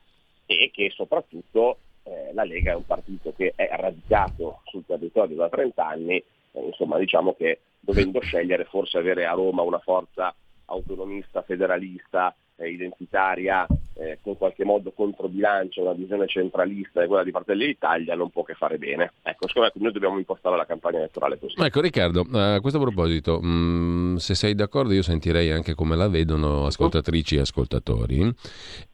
[0.46, 5.48] e che soprattutto eh, la Lega è un partito che è radicato sul territorio da
[5.48, 6.16] 30 anni,
[6.52, 10.34] eh, insomma diciamo che dovendo scegliere forse avere a Roma una forza
[10.66, 17.30] autonomista, federalista, eh, identitaria, eh, con qualche modo controbilancia una visione centralista e quella di
[17.30, 19.12] Fratelli d'Italia non può che fare bene.
[19.22, 21.54] Ecco, secondo me noi dobbiamo impostare la campagna elettorale così.
[21.58, 26.08] Ecco Riccardo, a questo proposito, mh, mm, se sei d'accordo io sentirei anche come la
[26.08, 28.32] vedono ascoltatrici e ascoltatori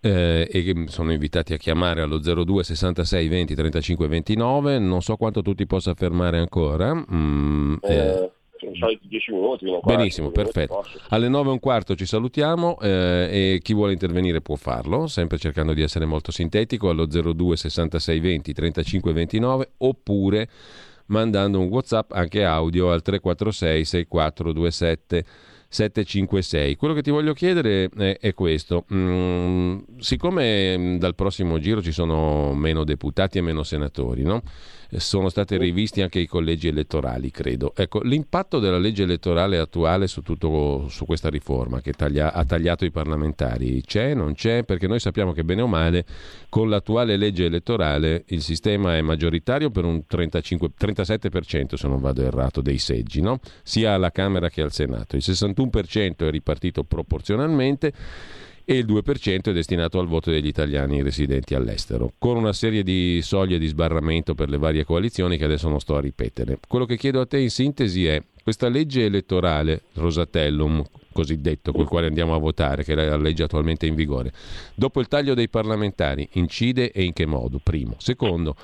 [0.00, 5.16] eh, e che sono invitati a chiamare allo 02 66 20 35 29, non so
[5.16, 6.94] quanto tu ti possa fermare ancora.
[6.94, 9.66] Mm, eh, sono i soliti 10 minuti.
[9.84, 10.84] Benissimo, perfetto.
[11.08, 15.38] Alle 9 e un quarto ci salutiamo eh, e chi vuole intervenire può farlo, sempre
[15.38, 20.48] cercando di essere molto sintetico, allo 02 66 20 35 29 oppure
[21.06, 25.24] mandando un WhatsApp anche audio al 346 6427
[25.68, 26.76] 756.
[26.76, 28.84] Quello che ti voglio chiedere è, è questo.
[28.92, 34.42] Mm, siccome mm, dal prossimo giro ci sono meno deputati e meno senatori, no?
[34.96, 37.74] sono stati rivisti anche i collegi elettorali, credo.
[37.76, 42.86] Ecco, l'impatto della legge elettorale attuale su, tutto, su questa riforma che taglia, ha tagliato
[42.86, 44.64] i parlamentari c'è, non c'è?
[44.64, 46.06] Perché noi sappiamo che bene o male
[46.48, 52.22] con l'attuale legge elettorale il sistema è maggioritario per un 35, 37% se non vado
[52.22, 53.40] errato dei seggi, no?
[53.62, 55.16] sia alla Camera che al Senato.
[55.16, 55.22] Il
[55.66, 57.92] 61% è ripartito proporzionalmente
[58.70, 63.20] e il 2% è destinato al voto degli italiani residenti all'estero, con una serie di
[63.22, 66.58] soglie di sbarramento per le varie coalizioni che adesso non sto a ripetere.
[66.68, 72.08] Quello che chiedo a te in sintesi è questa legge elettorale, Rosatellum, cosiddetto, col quale
[72.08, 74.32] andiamo a votare, che è la legge attualmente in vigore,
[74.74, 77.58] dopo il taglio dei parlamentari, incide e in che modo?
[77.62, 77.94] Primo.
[77.96, 78.54] Secondo,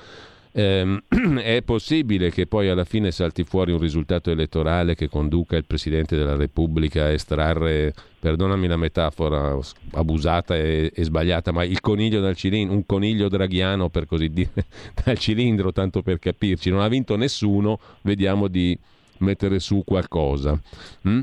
[0.55, 1.03] ehm,
[1.43, 6.15] è possibile che poi alla fine salti fuori un risultato elettorale che conduca il Presidente
[6.15, 9.57] della Repubblica a estrarre, perdonami la metafora
[9.91, 14.65] abusata e, e sbagliata, ma il coniglio dal cilindro, un coniglio draghiano per così dire,
[15.03, 16.69] dal cilindro, tanto per capirci.
[16.69, 18.77] Non ha vinto nessuno, vediamo di
[19.19, 20.59] mettere su qualcosa.
[21.07, 21.21] Mm?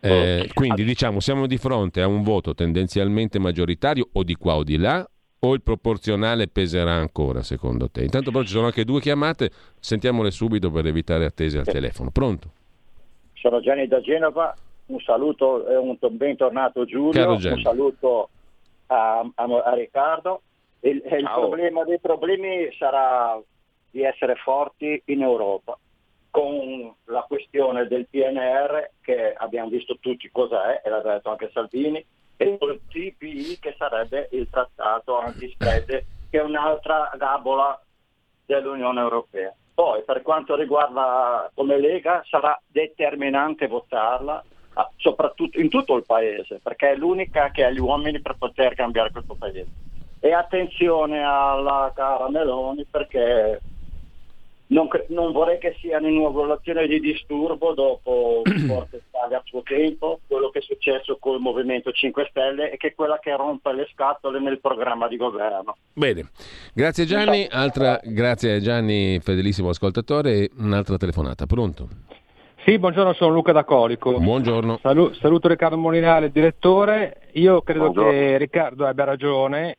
[0.00, 4.62] Eh, quindi diciamo siamo di fronte a un voto tendenzialmente maggioritario o di qua o
[4.62, 8.02] di là o il proporzionale peserà ancora secondo te?
[8.02, 12.10] Intanto però ci sono anche due chiamate, sentiamole subito per evitare attese al telefono.
[12.10, 12.50] Pronto?
[13.34, 14.54] Sono Gianni da Genova,
[14.86, 18.30] un saluto e un bentornato Giulio, un saluto
[18.86, 20.42] a, a, a Riccardo.
[20.80, 23.40] Il, il problema dei problemi sarà
[23.90, 25.78] di essere forti in Europa
[26.30, 32.04] con la questione del PNR che abbiamo visto tutti cos'è, e l'ha detto anche Salvini,
[32.36, 37.80] e il TPI che sarebbe il trattato antispread che è un'altra gabola
[38.44, 39.54] dell'Unione Europea.
[39.74, 44.42] Poi per quanto riguarda come Lega sarà determinante votarla
[44.96, 49.10] soprattutto in tutto il paese perché è l'unica che ha gli uomini per poter cambiare
[49.10, 49.66] questo paese.
[50.20, 53.60] E attenzione alla cara Meloni perché
[54.68, 60.20] non, non, vorrei che sia una nuovolazione di disturbo dopo Forza Italia a suo tempo,
[60.26, 63.88] quello che è successo col Movimento 5 Stelle e che è quella che rompe le
[63.92, 65.76] scatole nel programma di governo.
[65.92, 66.30] Bene,
[66.74, 71.88] grazie Gianni, Altra, grazie Gianni, fedelissimo ascoltatore, un'altra telefonata, pronto?
[72.64, 74.18] Sì, buongiorno, sono Luca da Colico.
[74.18, 74.78] Buongiorno.
[74.82, 77.28] Salu- saluto Riccardo Molinare, direttore.
[77.34, 78.10] Io credo buongiorno.
[78.10, 79.76] che Riccardo abbia ragione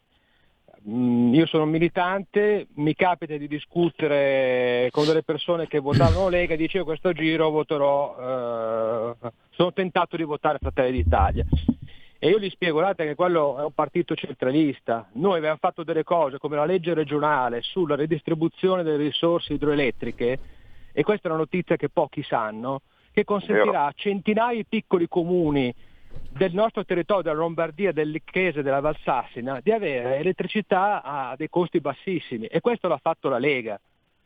[0.89, 6.85] io sono militante, mi capita di discutere con delle persone che votavano Lega e dicevo
[6.85, 11.45] questo giro voterò, eh, sono tentato di votare Fratelli d'Italia.
[12.19, 16.03] E io gli spiego, guardate che quello è un partito centralista, noi abbiamo fatto delle
[16.03, 20.39] cose come la legge regionale sulla redistribuzione delle risorse idroelettriche,
[20.93, 22.81] e questa è una notizia che pochi sanno,
[23.11, 25.73] che consentirà a centinaia di piccoli comuni
[26.37, 31.79] del nostro territorio, della Lombardia, del Licchese, della Valsassina, di avere elettricità a dei costi
[31.79, 33.79] bassissimi e questo l'ha fatto la Lega.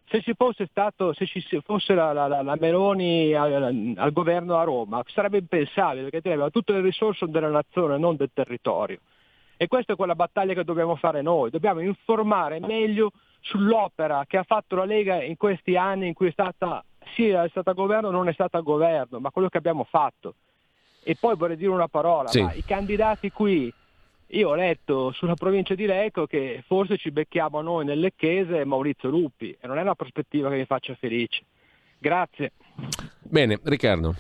[0.05, 4.63] Se ci fosse, stato, se ci fosse la, la, la Meloni al, al, governo a
[4.63, 8.99] Roma sarebbe impensabile perché aveva tutte le risorse della nazione, non del territorio.
[9.55, 14.43] E questa è quella battaglia che dobbiamo fare noi, dobbiamo informare meglio sull'opera che ha
[14.43, 16.83] fatto la Lega in questi anni in cui è stata,
[17.15, 20.35] sì, è stata governo o non è stata governo, ma quello che abbiamo fatto.
[21.03, 22.47] E poi vorrei dire una parola, sì.
[22.55, 23.73] i candidati qui
[24.33, 29.09] io ho letto sulla provincia di Lecco che forse ci becchiamo noi nel Lecchese Maurizio
[29.09, 31.43] Lupi e non è una prospettiva che mi faccia felice.
[31.97, 32.53] Grazie.
[33.19, 34.15] Bene, Riccardo.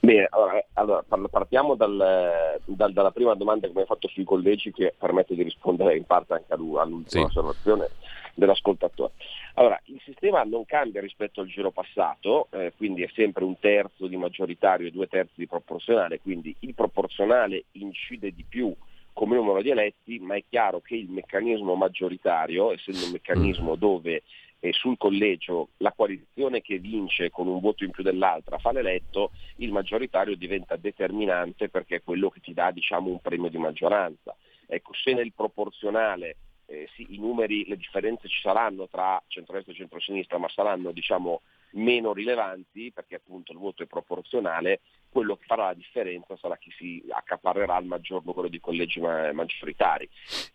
[0.00, 0.64] Bene, allora,
[1.08, 5.34] allora partiamo dal, dal, dalla prima domanda che mi hai fatto sui collegi che permette
[5.34, 7.18] di rispondere in parte anche all'ultima sì.
[7.18, 7.88] osservazione
[8.36, 9.12] dell'ascoltatore.
[9.54, 14.06] Allora, il sistema non cambia rispetto al giro passato, eh, quindi è sempre un terzo
[14.06, 18.74] di maggioritario e due terzi di proporzionale, quindi il proporzionale incide di più
[19.12, 23.78] come numero di eletti, ma è chiaro che il meccanismo maggioritario, essendo un meccanismo mm.
[23.78, 24.22] dove
[24.60, 29.30] eh, sul collegio la coalizione che vince con un voto in più dell'altra fa l'eletto,
[29.56, 34.36] il maggioritario diventa determinante perché è quello che ti dà diciamo, un premio di maggioranza.
[34.66, 36.36] Ecco, se nel proporzionale
[36.66, 41.40] eh, sì, i numeri, le differenze ci saranno tra centro-destra e centro-sinistra, ma saranno diciamo,
[41.72, 46.70] meno rilevanti perché appunto il voto è proporzionale, quello che farà la differenza sarà chi
[46.76, 50.08] si accaparrerà il maggior numero di collegi maggioritari.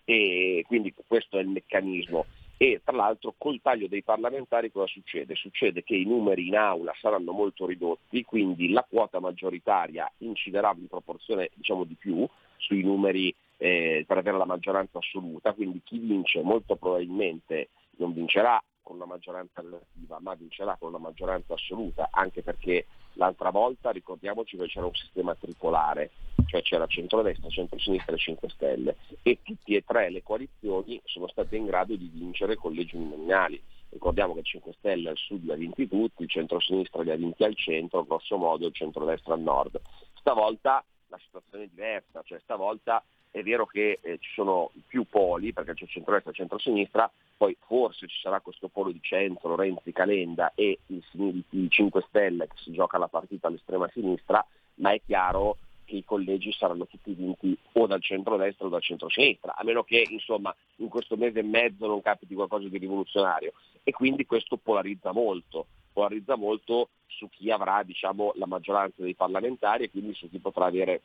[0.05, 2.25] E quindi questo è il meccanismo.
[2.57, 5.33] E tra l'altro col taglio dei parlamentari cosa succede?
[5.33, 10.87] Succede che i numeri in aula saranno molto ridotti, quindi la quota maggioritaria inciderà in
[10.87, 16.41] proporzione diciamo, di più sui numeri eh, per avere la maggioranza assoluta, quindi chi vince
[16.41, 22.41] molto probabilmente non vincerà con una maggioranza relativa, ma vincerà con una maggioranza assoluta, anche
[22.41, 26.09] perché l'altra volta ricordiamoci che c'era un sistema tripolare,
[26.47, 31.55] cioè c'era centrodestra, centrosinistra e 5 Stelle, e tutte e tre le coalizioni sono state
[31.55, 33.61] in grado di vincere collegi uninominali.
[33.89, 37.15] Ricordiamo che il 5 Stelle al sud li ha vinti tutti, il centro-sinistra li ha
[37.15, 39.79] vinti al centro, grosso modo il centrodestra al nord.
[40.15, 45.53] Stavolta la situazione è diversa, cioè stavolta è vero che eh, ci sono più poli,
[45.53, 50.51] perché c'è centro-destra e centro-sinistra, poi forse ci sarà questo polo di centro, Renzi, Calenda
[50.53, 51.03] e il,
[51.49, 56.03] il 5 Stelle che si gioca la partita all'estrema sinistra, ma è chiaro che i
[56.03, 60.89] collegi saranno tutti vinti o dal centro-destra o dal centro-sinistra, a meno che insomma in
[60.89, 63.53] questo mese e mezzo non capiti qualcosa di rivoluzionario.
[63.83, 69.85] E quindi questo polarizza molto, polarizza molto su chi avrà diciamo, la maggioranza dei parlamentari
[69.85, 71.01] e quindi su chi potrà avere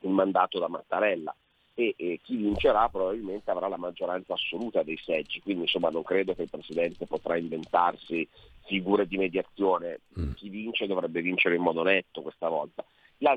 [0.00, 1.34] un mandato da Mattarella
[1.74, 6.34] e, e, chi vincerà probabilmente avrà la maggioranza assoluta dei seggi, quindi insomma non credo
[6.34, 8.28] che il Presidente potrà inventarsi
[8.64, 10.32] figure di mediazione, mm.
[10.34, 12.84] chi vince dovrebbe vincere in modo netto questa volta.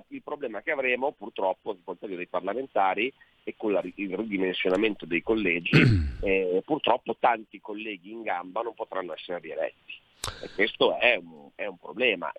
[0.10, 3.12] il problema che avremo purtroppo col taglio dei parlamentari
[3.44, 5.72] e con la, il ridimensionamento dei collegi,
[6.22, 10.04] eh, purtroppo tanti colleghi in gamba non potranno essere rieletti.
[10.42, 12.32] E questo è un, è un problema.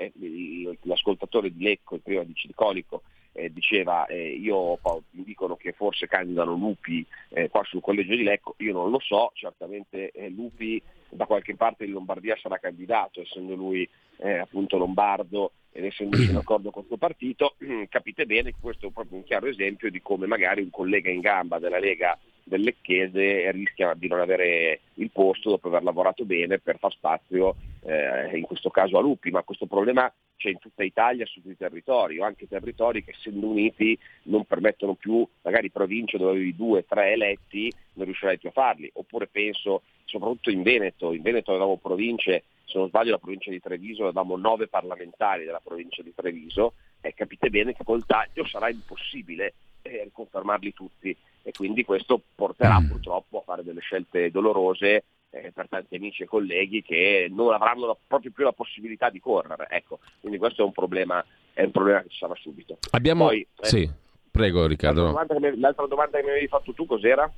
[0.82, 3.02] l'ascoltatore di Lecco, prima di Circolico,
[3.36, 4.78] eh, diceva eh, io
[5.10, 8.98] mi dicono che forse candidano Lupi eh, qua sul collegio di Lecco, io non lo
[8.98, 14.76] so, certamente eh, Lupi da qualche parte in Lombardia sarà candidato, essendo lui eh, appunto
[14.78, 17.56] lombardo ed essendoci in accordo con questo partito,
[17.88, 21.20] capite bene che questo è proprio un chiaro esempio di come magari un collega in
[21.20, 26.60] gamba della Lega del Lecchese rischia di non avere il posto dopo aver lavorato bene
[26.60, 27.56] per far spazio
[27.86, 31.52] eh, in questo caso a Lupi, ma questo problema c'è in tutta Italia su tutti
[31.52, 36.54] i territori, o anche territori che essendo uniti non permettono più, magari province dove avevi
[36.54, 41.52] due, tre eletti, non riuscirai più a farli, oppure penso soprattutto in Veneto, in Veneto
[41.52, 46.12] avevamo province, se non sbaglio la provincia di Treviso avevamo nove parlamentari della provincia di
[46.14, 52.20] Treviso, e capite bene che col taglio sarà impossibile eh, riconfermarli tutti e quindi questo
[52.34, 52.88] porterà mm.
[52.88, 55.04] purtroppo a fare delle scelte dolorose
[55.42, 59.20] eh, per tanti amici e colleghi che non avranno la, proprio più la possibilità di
[59.20, 59.66] correre.
[59.70, 62.78] Ecco, quindi questo è un problema, è un problema che ci sarà subito.
[62.90, 63.26] Abbiamo...
[63.26, 63.90] Poi, eh, sì,
[64.30, 65.12] prego Riccardo.
[65.12, 67.30] L'altra domanda, mi, l'altra domanda che mi avevi fatto tu cos'era?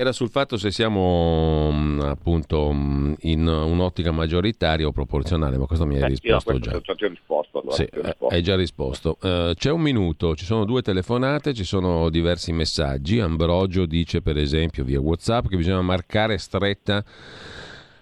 [0.00, 5.84] Era sul fatto se siamo mm, appunto mm, in un'ottica maggioritaria o proporzionale, ma questo
[5.84, 6.80] mi hai eh, risposto già.
[6.80, 8.26] Ti ho risposto, allora, sì, ho risposto.
[8.34, 9.18] hai già risposto.
[9.20, 13.20] Uh, c'è un minuto, ci sono due telefonate, ci sono diversi messaggi.
[13.20, 17.04] Ambrogio dice per esempio via Whatsapp che bisogna marcare stretta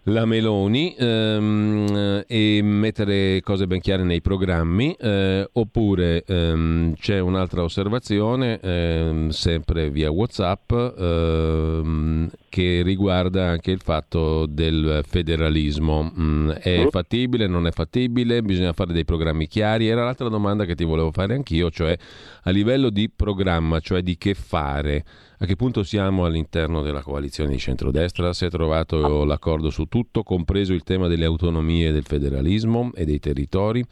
[0.04, 7.62] la Meloni ehm, e mettere cose ben chiare nei programmi, eh, oppure ehm, c'è un'altra
[7.62, 16.12] osservazione, ehm, sempre via Whatsapp, ehm, che riguarda anche il fatto del federalismo.
[16.18, 16.90] Mm, è oh.
[16.90, 18.42] fattibile, non è fattibile?
[18.42, 19.88] Bisogna fare dei programmi chiari?
[19.88, 21.96] Era l'altra domanda che ti volevo fare anch'io, cioè
[22.42, 25.04] a livello di programma, cioè di che fare.
[25.40, 28.32] A che punto siamo all'interno della coalizione di centrodestra?
[28.32, 33.20] Si è trovato l'accordo su tutto, compreso il tema delle autonomie del federalismo e dei
[33.20, 33.84] territori?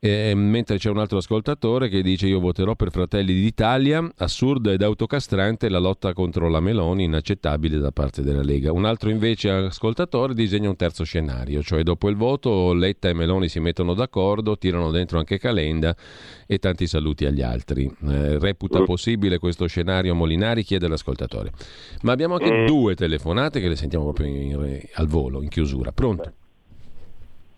[0.00, 4.82] Eh, mentre c'è un altro ascoltatore che dice io voterò per Fratelli d'Italia, assurda ed
[4.82, 8.72] autocastrante la lotta contro la Meloni, inaccettabile da parte della Lega.
[8.72, 13.48] Un altro invece ascoltatore disegna un terzo scenario, cioè dopo il voto Letta e Meloni
[13.48, 15.96] si mettono d'accordo, tirano dentro anche Calenda
[16.46, 17.90] e tanti saluti agli altri.
[18.08, 20.62] Eh, reputa possibile questo scenario Molinari?
[20.62, 21.50] Chiede l'ascoltatore.
[22.02, 22.66] Ma abbiamo anche mm.
[22.66, 25.90] due telefonate che le sentiamo proprio in, al volo, in chiusura.
[25.90, 26.32] Pronto?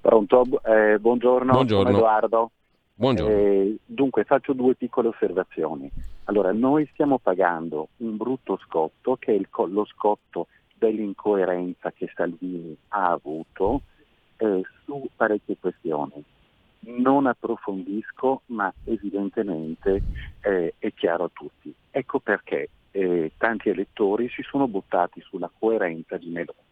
[0.01, 1.90] Pronto, eh, buongiorno, buongiorno.
[1.90, 2.51] Edoardo.
[2.94, 3.34] Buongiorno.
[3.34, 5.90] Eh, dunque faccio due piccole osservazioni.
[6.24, 12.74] Allora, noi stiamo pagando un brutto scotto che è il, lo scotto dell'incoerenza che Salvini
[12.88, 13.82] ha avuto
[14.38, 16.24] eh, su parecchie questioni.
[16.80, 20.03] Non approfondisco, ma evidentemente
[20.40, 21.74] eh, è chiaro a tutti.
[21.90, 26.68] Ecco perché eh, tanti elettori si sono buttati sulla coerenza di Meloni.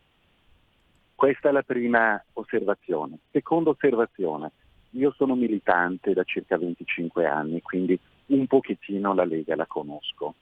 [1.18, 3.18] Questa è la prima osservazione.
[3.32, 4.52] Seconda osservazione,
[4.90, 10.36] io sono militante da circa 25 anni, quindi un pochettino la Lega la conosco.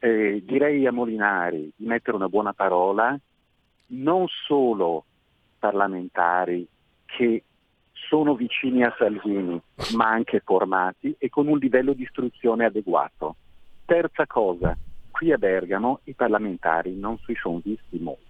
[0.00, 3.16] Eh, direi a Molinari di mettere una buona parola,
[3.90, 5.04] non solo
[5.60, 6.66] parlamentari
[7.04, 7.44] che
[7.92, 9.62] sono vicini a Salvini,
[9.94, 13.36] ma anche formati e con un livello di istruzione adeguato.
[13.84, 14.76] Terza cosa,
[15.08, 18.26] qui a Bergamo i parlamentari non si sono visti molto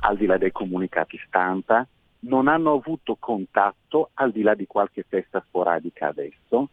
[0.00, 1.86] al di là dei comunicati stampa,
[2.20, 6.68] non hanno avuto contatto, al di là di qualche festa sporadica adesso,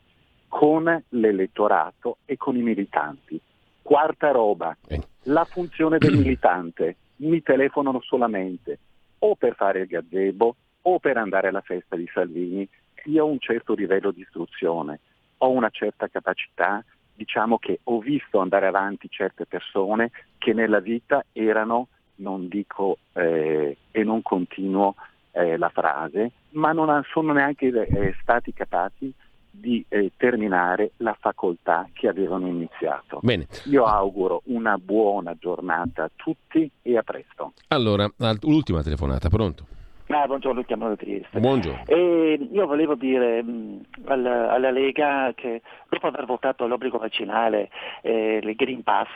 [0.47, 3.39] con l'elettorato e con i militanti.
[3.81, 4.75] Quarta roba,
[5.23, 6.97] la funzione del militante.
[7.17, 8.79] Mi telefonano solamente
[9.19, 12.67] o per fare il gazebo o per andare alla festa di Salvini.
[13.05, 14.99] Io ho un certo livello di istruzione,
[15.37, 21.23] ho una certa capacità, diciamo che ho visto andare avanti certe persone che nella vita
[21.31, 24.95] erano non dico eh, e non continuo
[25.31, 29.13] eh, la frase, ma non sono neanche eh, stati capaci
[29.53, 33.19] di eh, terminare la facoltà che avevano iniziato.
[33.21, 33.47] Bene.
[33.65, 37.53] Io auguro una buona giornata a tutti e a presto.
[37.67, 38.09] Allora,
[38.41, 39.65] l'ultima telefonata, pronto?
[40.07, 41.39] Ah, buongiorno, chiamo da Trieste.
[41.39, 41.83] Buongiorno.
[41.85, 47.69] E io volevo dire mh, alla, alla, Lega che dopo aver votato l'obbligo vaccinale,
[48.01, 49.07] eh, il Green Pass,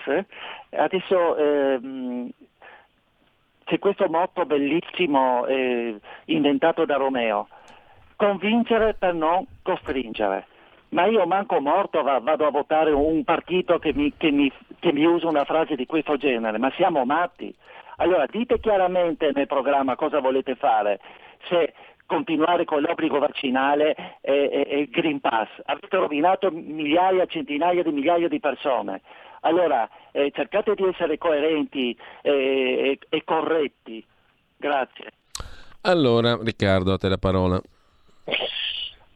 [0.70, 2.30] adesso eh, mh,
[3.66, 7.48] c'è questo motto bellissimo eh, inventato da Romeo,
[8.16, 10.48] convincere per non costringere.
[10.90, 14.50] Ma io manco morto vado a votare un partito che mi, che, mi,
[14.80, 17.54] che mi usa una frase di questo genere, ma siamo matti.
[17.98, 21.00] Allora dite chiaramente nel programma cosa volete fare,
[21.50, 21.74] se
[22.06, 25.50] continuare con l'obbligo vaccinale e, il Green Pass.
[25.66, 29.02] Avete rovinato migliaia, centinaia di migliaia di persone.
[29.46, 34.04] Allora eh, cercate di essere coerenti eh, e, e corretti.
[34.58, 35.12] Grazie.
[35.82, 37.62] Allora, Riccardo, a te la parola.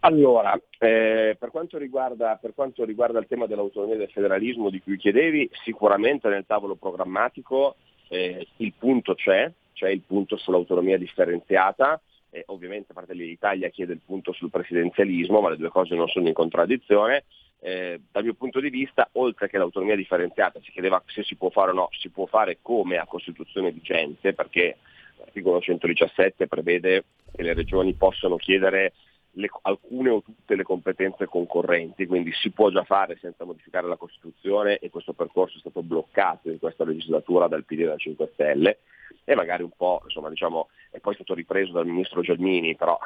[0.01, 4.79] Allora, eh, per, quanto riguarda, per, quanto riguarda, il tema dell'autonomia e del federalismo di
[4.81, 7.75] cui chiedevi, sicuramente nel tavolo programmatico
[8.07, 11.99] eh, il punto c'è, c'è il punto sull'autonomia differenziata,
[12.29, 16.27] eh, ovviamente Fratelli d'Italia chiede il punto sul presidenzialismo, ma le due cose non sono
[16.27, 17.23] in contraddizione.
[17.61, 21.49] Eh, dal mio punto di vista, oltre che l'autonomia differenziata, si chiedeva se si può
[21.49, 24.77] fare o no, si può fare come a Costituzione vigente, perché
[25.17, 27.03] l'articolo 117 prevede
[27.35, 28.93] che le regioni possono chiedere
[29.31, 33.97] le, alcune o tutte le competenze concorrenti, quindi si può già fare senza modificare la
[33.97, 38.29] Costituzione e questo percorso è stato bloccato in questa legislatura dal PD e dal 5
[38.33, 38.79] Stelle
[39.23, 42.97] e magari un po' insomma, diciamo, è poi stato ripreso dal ministro Gelmini, però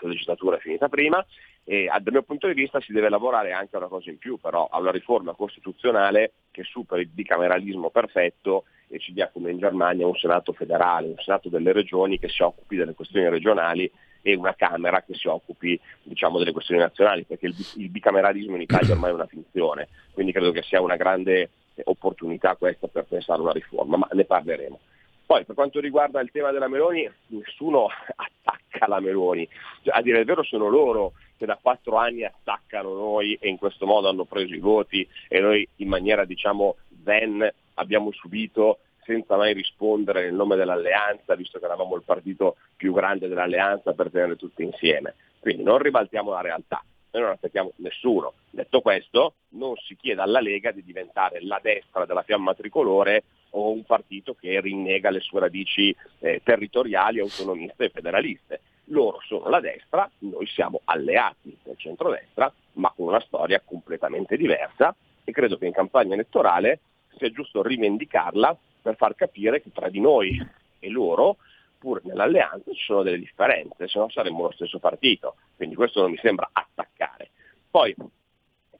[0.00, 1.24] la legislatura è finita prima
[1.64, 4.38] e dal mio punto di vista si deve lavorare anche a una cosa in più,
[4.38, 9.58] però a una riforma costituzionale che superi il bicameralismo perfetto e ci dia come in
[9.58, 13.90] Germania un Senato federale, un Senato delle regioni che si occupi delle questioni regionali
[14.22, 18.62] e una Camera che si occupi diciamo, delle questioni nazionali, perché il, il bicameralismo in
[18.62, 21.50] Italia ormai è una finzione, quindi credo che sia una grande
[21.84, 24.78] opportunità questa per pensare a una riforma, ma ne parleremo.
[25.26, 29.46] Poi per quanto riguarda il tema della Meloni, nessuno attacca la Meloni,
[29.82, 33.58] cioè, a dire il vero sono loro che da quattro anni attaccano noi e in
[33.58, 39.36] questo modo hanno preso i voti e noi in maniera diciamo zen abbiamo subito senza
[39.36, 44.36] mai rispondere nel nome dell'alleanza, visto che eravamo il partito più grande dell'alleanza per tenere
[44.36, 45.14] tutti insieme.
[45.40, 48.34] Quindi non ribaltiamo la realtà, noi non attacchiamo nessuno.
[48.50, 53.70] Detto questo, non si chiede alla Lega di diventare la destra della fiamma tricolore o
[53.70, 58.60] un partito che rinnega le sue radici eh, territoriali, autonomiste e federaliste.
[58.90, 64.94] Loro sono la destra, noi siamo alleati del centrodestra, ma con una storia completamente diversa
[65.24, 66.80] e credo che in campagna elettorale
[67.16, 70.40] sia giusto rivendicarla per far capire che tra di noi
[70.78, 71.36] e loro
[71.78, 76.10] pur nell'alleanza ci sono delle differenze, se no saremmo lo stesso partito, quindi questo non
[76.10, 77.30] mi sembra attaccare.
[77.70, 77.94] Poi,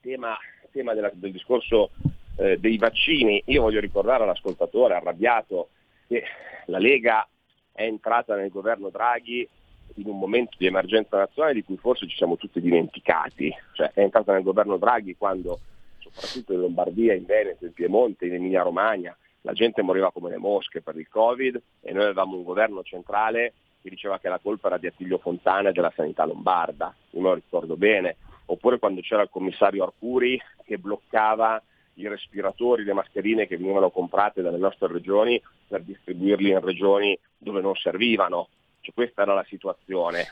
[0.01, 0.37] tema,
[0.73, 1.91] tema della, del discorso
[2.37, 5.69] eh, dei vaccini, io voglio ricordare all'ascoltatore arrabbiato
[6.09, 6.25] che
[6.67, 7.27] la Lega
[7.73, 9.49] è entrata nel governo Draghi
[9.95, 14.01] in un momento di emergenza nazionale di cui forse ci siamo tutti dimenticati, cioè è
[14.01, 15.61] entrata nel governo Draghi quando
[15.99, 20.39] soprattutto in Lombardia, in Veneto, in Piemonte, in Emilia Romagna, la gente moriva come le
[20.39, 24.69] mosche per il Covid e noi avevamo un governo centrale che diceva che la colpa
[24.69, 28.17] era di Attilio Fontana e della sanità lombarda, io me lo ricordo bene,
[28.47, 31.63] oppure quando c'era il commissario Arcuri che bloccava
[31.95, 37.61] i respiratori, le mascherine che venivano comprate dalle nostre regioni per distribuirli in regioni dove
[37.61, 38.49] non servivano.
[38.81, 40.27] Cioè, questa era la situazione.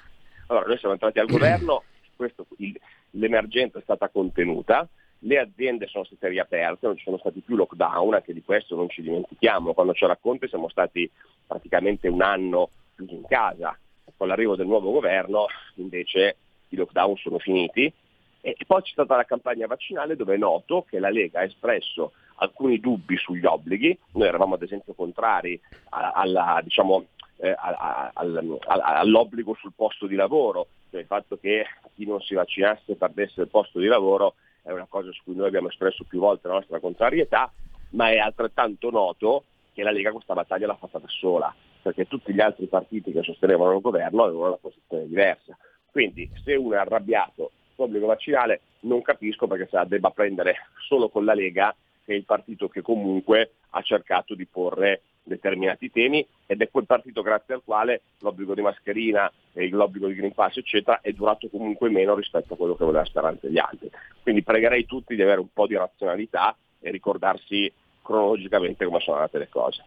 [0.46, 1.82] Allora noi siamo entrati al governo,
[2.14, 2.78] questo, il,
[3.11, 4.88] l'emergenza è stata contenuta,
[5.21, 8.89] le aziende sono state riaperte, non ci sono stati più lockdown, anche di questo non
[8.89, 11.11] ci dimentichiamo, quando c'era Conte siamo stati
[11.47, 13.77] praticamente un anno chiusi in casa,
[14.17, 16.37] con l'arrivo del nuovo governo invece
[16.69, 17.93] i lockdown sono finiti.
[18.41, 22.12] E poi c'è stata la campagna vaccinale dove è noto che la Lega ha espresso
[22.37, 27.07] alcuni dubbi sugli obblighi, noi eravamo ad esempio contrari alla, diciamo,
[27.39, 33.41] eh, all'obbligo sul posto di lavoro, cioè il fatto che chi non si vaccinasse perdesse
[33.41, 34.35] il posto di lavoro
[34.67, 37.53] è una cosa su cui noi abbiamo espresso più volte la nostra contrarietà,
[37.91, 42.35] ma è altrettanto noto che la Lega questa battaglia l'ha fatta da sola, perché tutti
[42.35, 45.57] gli altri partiti che sostenevano il governo avevano una posizione diversa.
[45.89, 50.57] Quindi se uno è arrabbiato sull'obbligo vaccinale non capisco perché se la debba prendere
[50.89, 55.91] solo con la Lega, che è il partito che comunque ha cercato di porre determinati
[55.91, 60.33] temi ed è quel partito grazie al quale l'obbligo di mascherina e l'obbligo di Green
[60.33, 63.91] Pass eccetera è durato comunque meno rispetto a quello che voleva Speranza gli altri.
[64.22, 67.72] Quindi pregherei tutti di avere un po' di razionalità e ricordarsi
[68.07, 69.85] cronologicamente come sono andate le cose.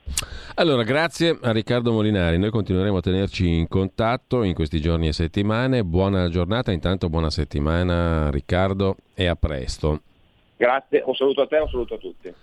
[0.56, 2.38] Allora, grazie a Riccardo Molinari.
[2.38, 5.86] Noi continueremo a tenerci in contatto in questi giorni e settimane.
[5.86, 10.02] Buona giornata, intanto buona settimana Riccardo e a presto.
[10.58, 12.34] Grazie, un saluto a te e un saluto a tutti.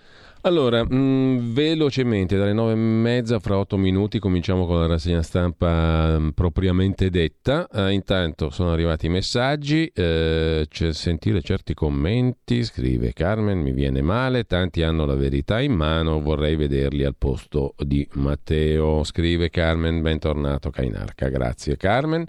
[0.47, 5.21] Allora, mh, mm, velocemente, dalle nove e mezza, fra otto minuti, cominciamo con la rassegna
[5.21, 7.67] stampa mh, mm, propriamente detta.
[7.73, 14.45] Uh, intanto sono arrivati i messaggi, c'è sentire certi commenti, scrive Carmen, mi viene male,
[14.45, 20.71] tanti hanno la verità in mano, vorrei vederli al posto di Matteo, scrive Carmen, bentornato
[20.71, 22.25] Cainarca, grazie Carmen.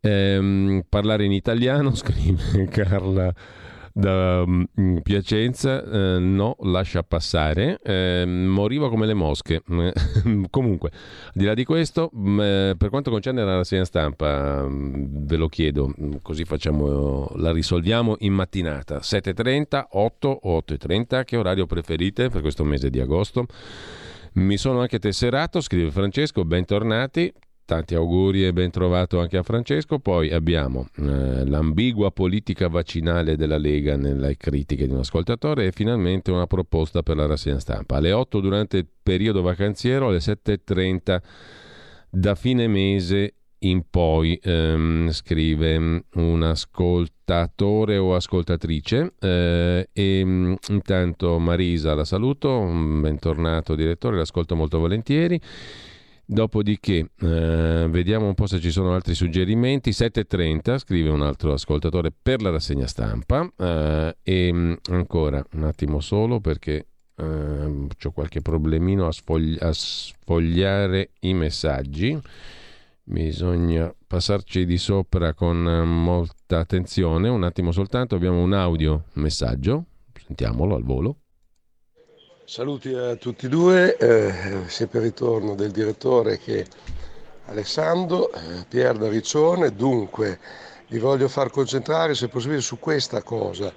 [0.00, 3.32] Ehm, parlare in italiano, scrive Carla
[3.98, 9.62] da um, Piacenza, eh, no, lascia passare, eh, moriva come le mosche.
[10.50, 14.62] Comunque, al di là di questo, mh, mm, eh, per quanto concerne la rassegna stampa,
[14.62, 20.56] mh, mm, ve lo chiedo, mm, così facciamo, la risolviamo in mattinata, 7.30, 8 o
[20.56, 23.46] 8.30, che orario preferite per questo mese di agosto?
[24.34, 27.32] Mi sono anche tesserato, scrive Francesco, bentornati.
[27.68, 29.98] Tanti auguri e ben trovato anche a Francesco.
[29.98, 36.30] Poi abbiamo eh, l'ambigua politica vaccinale della Lega nelle critiche di un ascoltatore e finalmente
[36.30, 37.96] una proposta per la rassegna stampa.
[37.96, 41.18] Alle 8 durante il periodo vacanziero, alle 7.30
[42.08, 49.12] da fine mese in poi, ehm, scrive un ascoltatore o ascoltatrice.
[49.20, 55.38] Eh, e mm, intanto Marisa la saluto, bentornato direttore, l'ascolto molto volentieri.
[56.30, 59.92] Dopodiché, eh, vediamo un po' se ci sono altri suggerimenti.
[59.92, 63.50] 7.30, scrive un altro ascoltatore per la rassegna stampa.
[63.56, 69.72] Eh, e mm, ancora un attimo solo perché eh, ho qualche problemino a, sfogli- a
[69.72, 72.20] sfogliare i messaggi.
[73.04, 77.30] Bisogna passarci di sopra con molta attenzione.
[77.30, 79.86] Un attimo soltanto, abbiamo un audio messaggio.
[80.12, 81.20] Sentiamolo al volo.
[82.50, 84.32] Saluti a tutti e due, eh,
[84.68, 86.64] sia per ritorno del direttore che
[87.44, 89.74] Alessandro, eh, Pier da Riccione.
[89.74, 90.38] Dunque,
[90.88, 93.70] vi voglio far concentrare, se possibile, su questa cosa.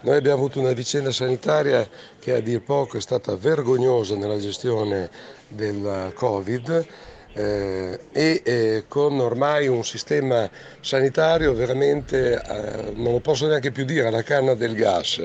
[0.00, 1.86] Noi abbiamo avuto una vicenda sanitaria
[2.18, 5.10] che a dir poco è stata vergognosa nella gestione
[5.46, 6.86] del Covid
[7.34, 10.48] eh, e eh, con ormai un sistema
[10.80, 15.22] sanitario veramente, eh, non lo posso neanche più dire, alla canna del gas.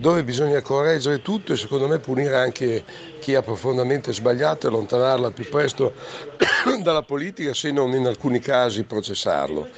[0.00, 2.82] Dove bisogna correggere tutto e secondo me punire anche
[3.18, 5.92] chi ha profondamente sbagliato e allontanarla al più presto
[6.82, 9.68] dalla politica se non in alcuni casi processarlo.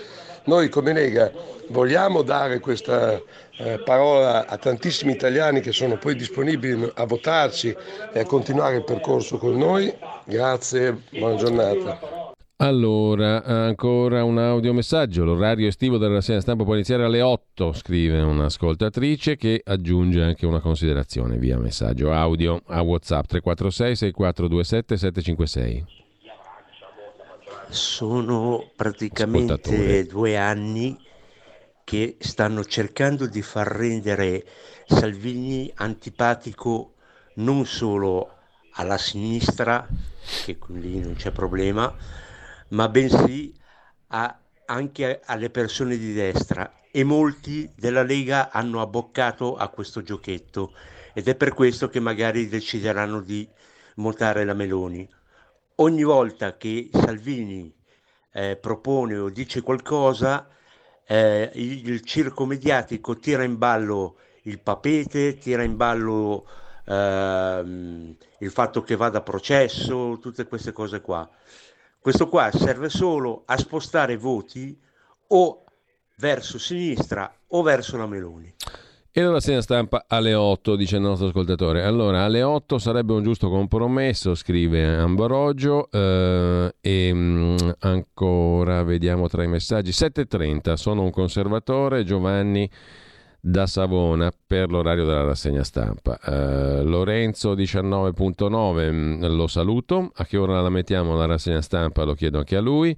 [0.44, 1.28] Noi come Lega
[1.70, 3.20] vogliamo dare questa
[3.56, 7.76] eh, parola a tantissimi italiani che sono poi disponibili a votarci
[8.12, 9.92] e a continuare il percorso con noi.
[10.24, 12.21] Grazie, buona giornata.
[12.62, 15.24] Allora, ancora un audiomessaggio.
[15.24, 20.60] L'orario estivo della rassegna stampa può iniziare alle 8, scrive un'ascoltatrice che aggiunge anche una
[20.60, 25.84] considerazione via messaggio audio a WhatsApp 346 6427 756.
[27.68, 30.96] sono praticamente due anni
[31.82, 34.44] che stanno cercando di far rendere
[34.86, 36.92] Salvini antipatico
[37.36, 38.30] non solo
[38.74, 39.84] alla sinistra,
[40.44, 41.92] che lì non c'è problema,
[42.72, 43.54] ma bensì
[44.08, 50.72] a, anche alle persone di destra e molti della Lega hanno abboccato a questo giochetto
[51.14, 53.48] ed è per questo che magari decideranno di
[53.96, 55.08] votare la Meloni.
[55.76, 57.72] Ogni volta che Salvini
[58.32, 60.48] eh, propone o dice qualcosa,
[61.06, 66.46] eh, il, il, circo mediatico tira in ballo il papete, tira in ballo
[66.86, 67.62] eh,
[68.38, 71.28] il fatto che vada a processo, tutte queste cose qua.
[72.02, 74.76] Questo qua serve solo a spostare voti
[75.28, 75.64] o
[76.16, 78.52] verso sinistra o verso la Meloni.
[79.12, 81.84] E la rassegna stampa alle 8, dice il nostro ascoltatore.
[81.84, 85.88] Allora, alle 8 sarebbe un giusto compromesso, scrive Ambrogio.
[85.92, 89.92] Eh, e mh, mm, ancora vediamo tra i messaggi.
[89.92, 92.68] 7.30, sono un conservatore, Giovanni
[93.44, 96.16] da Savona per l'orario della rassegna stampa.
[96.24, 102.14] Uh, Lorenzo 19.9 mm, lo saluto, a che ora la mettiamo la rassegna stampa lo
[102.14, 102.96] chiedo anche a lui.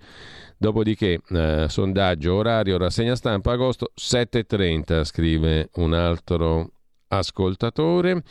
[0.58, 6.72] Dopodiché uh, sondaggio orario rassegna stampa agosto 7.30 scrive un altro
[7.08, 8.22] ascoltatore.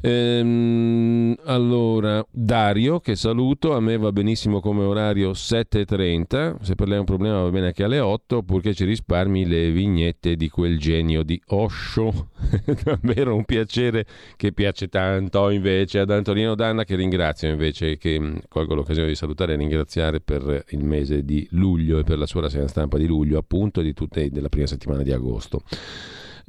[0.00, 6.96] Ehm, allora, Dario, che saluto, a me va benissimo come orario 7.30, se per lei
[6.96, 10.78] è un problema va bene anche alle 8, purché ci risparmi le vignette di quel
[10.78, 12.28] genio di Osho.
[12.84, 14.06] Davvero un piacere
[14.36, 19.16] che piace tanto invece ad Antonino Danna, che ringrazio invece, che mm, colgo l'occasione di
[19.16, 23.06] salutare e ringraziare per il mese di luglio e per la sua rassegna stampa di
[23.06, 25.62] luglio, appunto, di tutte, della prima settimana di agosto.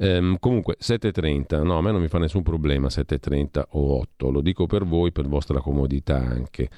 [0.02, 4.40] Ehm, comunque 7.30, no, a me non mi fa nessun problema 7.30 o 8, lo
[4.40, 6.70] dico per voi, per vostra comodità anche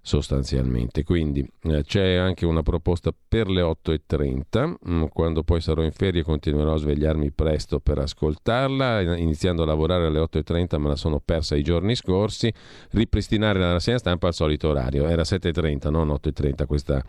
[0.00, 1.04] sostanzialmente.
[1.04, 6.22] Quindi eh, c'è anche una proposta per le 8.30, mm, quando poi sarò in ferie
[6.22, 11.56] continuerò a svegliarmi presto per ascoltarla, iniziando a lavorare alle 8.30 me la sono persa
[11.56, 12.50] i giorni scorsi,
[12.92, 17.04] ripristinare la rassegna stampa al solito orario, era 7.30, non 8.30 questa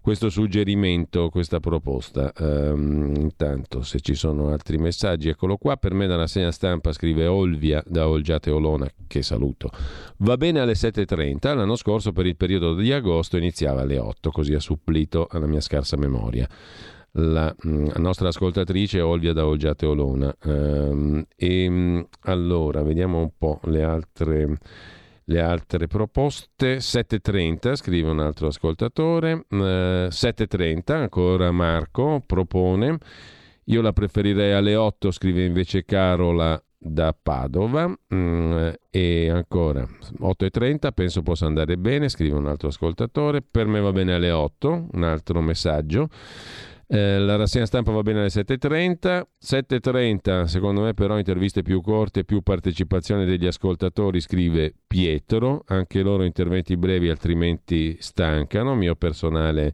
[0.00, 2.32] questo suggerimento, questa proposta.
[2.38, 5.76] Um, intanto, se ci sono altri messaggi, eccolo qua.
[5.76, 9.70] Per me, dalla segna stampa scrive Olvia da Olgiate Olona, che saluto.
[10.18, 11.54] Va bene alle 7.30.
[11.54, 15.60] L'anno scorso, per il periodo di agosto, iniziava alle 8, così ha supplito alla mia
[15.60, 16.48] scarsa memoria.
[17.14, 20.34] La, mm, nostra ascoltatrice Olvia da Olgiate Olona.
[20.44, 24.58] Um, e mm, allora vediamo un po' le altre
[25.24, 26.76] le altre proposte.
[26.76, 29.46] 7.30, scrive un altro ascoltatore.
[29.48, 32.98] Eh, 7.30, ancora Marco propone.
[33.64, 37.86] Io la preferirei alle 8, scrive invece Carola da Padova.
[38.14, 39.86] Mm, e ancora
[40.20, 43.42] 8.30, penso possa andare bene, scrive un altro ascoltatore.
[43.42, 46.08] Per me va bene alle 8, un altro messaggio.
[46.92, 49.22] Eh, la rassegna stampa va bene alle 7.30.
[49.40, 55.62] 7.30, secondo me, però, interviste più corte, più partecipazione degli ascoltatori, scrive Pietro.
[55.68, 58.74] Anche loro interventi brevi, altrimenti stancano.
[58.74, 59.72] Mio personale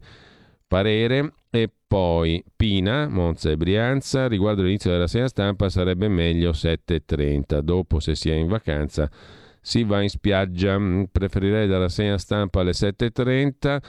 [0.67, 1.33] parere.
[1.49, 4.27] E poi Pina, Monza e Brianza.
[4.27, 7.61] Riguardo l'inizio della rassegna stampa, sarebbe meglio 7.30.
[7.61, 9.09] Dopo, se si è in vacanza,
[9.59, 10.77] si va in spiaggia.
[10.77, 13.81] Mm, preferirei la rassegna stampa alle 7.30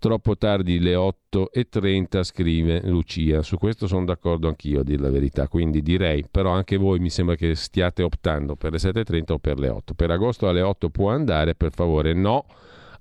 [0.00, 5.46] Troppo tardi le 8.30 scrive Lucia, su questo sono d'accordo anch'io a dire la verità,
[5.46, 9.58] quindi direi, però anche voi mi sembra che stiate optando per le 7.30 o per
[9.58, 9.92] le 8.
[9.92, 12.46] Per agosto alle 8 può andare, per favore no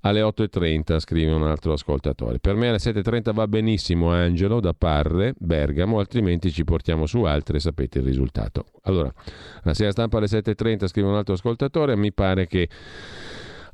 [0.02, 2.40] alle 8.30, scrive un altro ascoltatore.
[2.40, 7.62] Per me alle 7.30 va benissimo Angelo da Parre, Bergamo, altrimenti ci portiamo su altre
[7.62, 8.66] sapete il risultato.
[8.84, 9.10] Allora,
[9.64, 12.68] la sera stampa alle 7.30, scrive un altro ascoltatore, mi pare che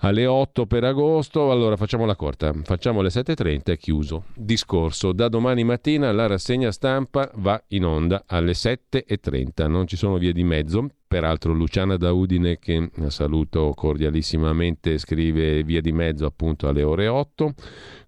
[0.06, 1.52] alle 8 per agosto.
[1.52, 4.26] Allora facciamo la corta, facciamo le 7.30 e chiuso.
[4.36, 5.12] Discorso.
[5.12, 10.32] Da domani mattina la rassegna stampa va in onda alle 7.30, non ci sono vie
[10.34, 10.88] di mezzo.
[11.08, 17.54] Peraltro Luciana da Udine, che saluto cordialissimamente, scrive via di mezzo appunto alle ore 8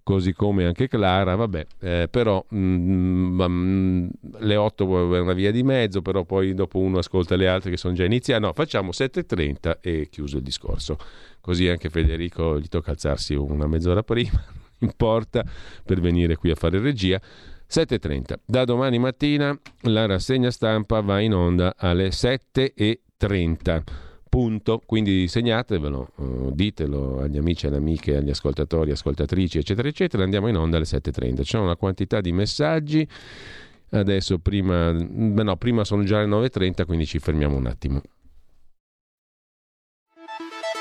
[0.08, 5.52] così come anche Clara, vabbè, eh, però mh, mm, mh, le 8 è una via
[5.52, 8.92] di mezzo, però poi dopo uno ascolta le altre che sono già iniziate, no, facciamo
[8.92, 10.98] 7.30 e chiuso il discorso,
[11.48, 14.44] così anche Federico gli tocca alzarsi una mezz'ora prima,
[14.80, 15.46] in porta
[15.86, 17.22] per venire qui a fare regia.
[17.70, 18.36] 7.30.
[18.46, 23.82] Da domani mattina la rassegna stampa va in onda alle 7.30
[24.28, 24.82] punto.
[24.86, 30.24] Quindi segnatevelo, uh, ditelo agli amici, alle amiche, agli ascoltatori, ascoltatrici, eccetera, eccetera.
[30.24, 31.44] Andiamo in onda alle 7.30.
[31.44, 33.08] C'è una quantità di messaggi.
[33.90, 38.02] Adesso prima, no, prima sono già le 9.30, quindi ci fermiamo un attimo.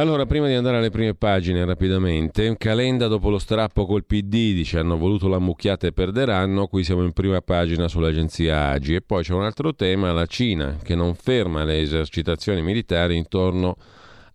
[0.00, 4.78] Allora, prima di andare alle prime pagine rapidamente, Calenda dopo lo strappo col PD dice
[4.78, 9.22] hanno voluto la mucchiata e perderanno, qui siamo in prima pagina sull'agenzia AGI e poi
[9.22, 13.76] c'è un altro tema, la Cina che non ferma le esercitazioni militari intorno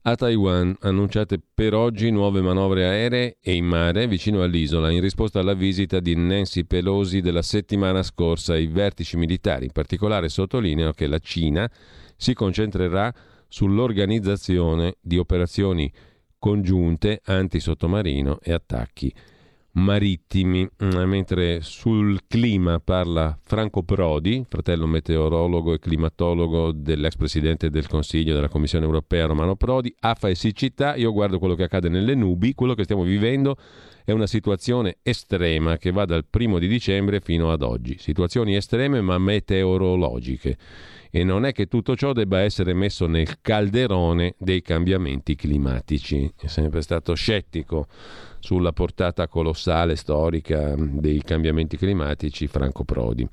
[0.04, 5.40] a Taiwan, annunciate per oggi nuove manovre aeree e in mare vicino all'isola in risposta
[5.40, 8.54] alla visita di Nancy Pelosi della settimana scorsa.
[8.54, 11.68] Ai vertici militari, in particolare sottolineano che la Cina
[12.16, 13.12] si concentrerà
[13.56, 15.90] sull'organizzazione di operazioni
[16.38, 19.14] congiunte antisottomarino e attacchi
[19.76, 27.88] marittimi, mm, mentre sul clima parla Franco Prodi, fratello meteorologo e climatologo dell'ex presidente del
[27.88, 32.14] Consiglio della Commissione europea Romano Prodi, AFA e siccità, io guardo quello che accade nelle
[32.14, 33.56] nubi, quello che stiamo vivendo
[34.04, 39.00] è una situazione estrema che va dal primo di dicembre fino ad oggi, situazioni estreme
[39.00, 40.58] ma meteorologiche
[41.16, 46.30] e non è che tutto ciò debba essere messo nel calderone dei cambiamenti climatici.
[46.38, 47.88] È sempre stato scettico
[48.40, 53.26] sulla portata colossale storica dei cambiamenti climatici Franco Prodi.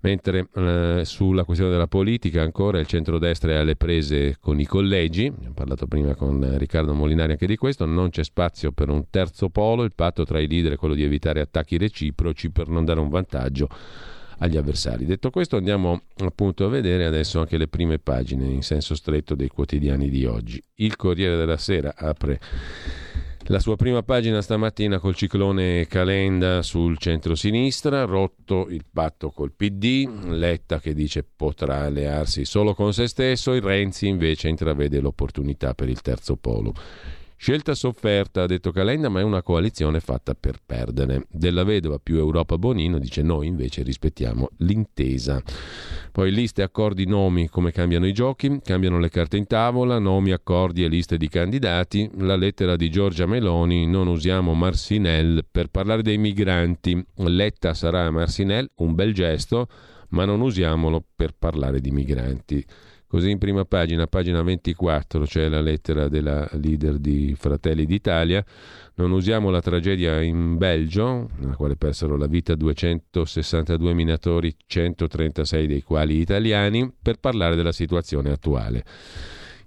[0.00, 5.26] Mentre eh, sulla questione della politica ancora il centrodestra è alle prese con i collegi,
[5.26, 9.48] abbiamo parlato prima con Riccardo Molinari anche di questo, non c'è spazio per un terzo
[9.48, 12.98] polo, il patto tra i leader è quello di evitare attacchi reciproci per non dare
[12.98, 13.68] un vantaggio
[14.42, 15.06] agli avversari.
[15.06, 19.48] Detto questo andiamo appunto a vedere adesso anche le prime pagine in senso stretto dei
[19.48, 20.62] quotidiani di oggi.
[20.76, 22.40] Il Corriere della Sera apre
[23.46, 30.08] la sua prima pagina stamattina col ciclone Calenda sul centro-sinistra, rotto il patto col PD,
[30.26, 35.88] Letta che dice potrà allearsi solo con se stesso, il Renzi invece intravede l'opportunità per
[35.88, 36.72] il terzo polo.
[37.42, 41.26] Scelta sofferta, ha detto Calenda, ma è una coalizione fatta per perdere.
[41.28, 45.42] Della vedova più Europa Bonino dice noi invece rispettiamo l'intesa.
[46.12, 50.84] Poi liste, accordi, nomi, come cambiano i giochi, cambiano le carte in tavola, nomi, accordi
[50.84, 52.08] e liste di candidati.
[52.18, 57.04] La lettera di Giorgia Meloni, non usiamo Marsinel per parlare dei migranti.
[57.16, 59.66] Letta sarà Marsinel, un bel gesto,
[60.10, 62.64] ma non usiamolo per parlare di migranti.
[63.12, 68.42] Così in prima pagina, pagina 24, c'è la lettera della leader di Fratelli d'Italia.
[68.94, 75.82] Non usiamo la tragedia in Belgio, nella quale persero la vita 262 minatori, 136 dei
[75.82, 78.82] quali italiani, per parlare della situazione attuale.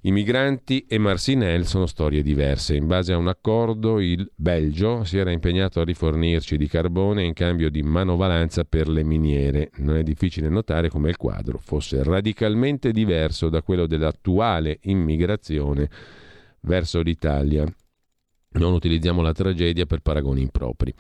[0.06, 2.76] I migranti e Marsinel sono storie diverse.
[2.76, 7.34] In base a un accordo, il Belgio si era impegnato a rifornirci di carbone in
[7.34, 9.72] cambio di manovalanza per le miniere.
[9.78, 15.90] Non è difficile notare come il quadro fosse radicalmente diverso da quello dell'attuale immigrazione
[16.60, 17.66] verso l'Italia.
[18.60, 20.94] Non utilizziamo la tragedia per paragoni impropri.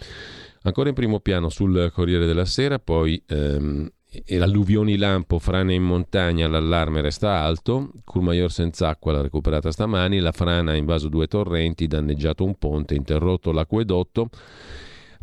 [0.63, 3.87] Ancora in primo piano sul Corriere della Sera, poi ehm,
[4.23, 10.19] e l'alluvioni lampo, frane in montagna, l'allarme resta alto, Courmayeur senza acqua l'ha recuperata stamani,
[10.19, 14.29] la frana ha invaso due torrenti, danneggiato un ponte, interrotto l'acquedotto.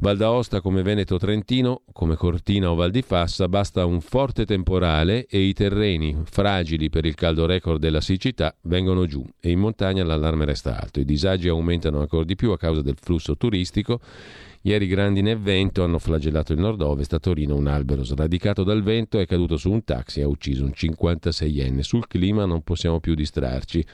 [0.02, 5.26] Val d'Aosta come Veneto Trentino, come Cortina o Val di Fassa, basta un forte temporale
[5.26, 10.02] e i terreni fragili per il caldo record della siccità vengono giù e in montagna
[10.02, 10.98] l'allarme resta alto.
[10.98, 14.00] I disagi aumentano ancora di più a causa del flusso turistico
[14.64, 17.12] Ieri grandine e vento hanno flagellato il nord-ovest.
[17.14, 20.64] A Torino un albero sradicato dal vento è caduto su un taxi e ha ucciso
[20.64, 21.80] un 56enne.
[21.80, 23.84] Sul clima non possiamo più distrarci.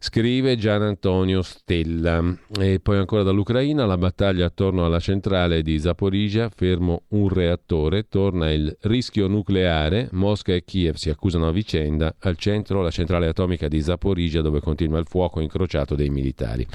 [0.00, 2.22] Scrive Gian Antonio Stella.
[2.60, 8.52] E poi ancora dall'Ucraina, la battaglia attorno alla centrale di Zaporizhia, fermo un reattore, torna
[8.52, 13.68] il rischio nucleare, Mosca e Kiev si accusano a vicenda, al centro la centrale atomica
[13.68, 16.66] di Zaporizhia dove continua il fuoco incrociato dei militari.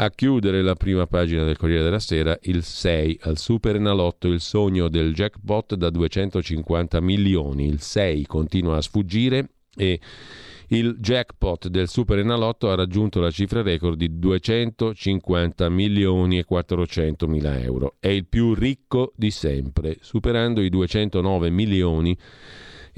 [0.00, 4.38] A chiudere la prima pagina del Corriere della Sera, il 6 al Super Enalotto, il
[4.38, 7.66] sogno del jackpot da 250 milioni.
[7.66, 9.98] Il 6 continua a sfuggire e
[10.68, 17.26] il jackpot del Super Enalotto ha raggiunto la cifra record di 250 milioni e 400
[17.26, 17.96] mila euro.
[17.98, 22.16] È il più ricco di sempre, superando i 209 milioni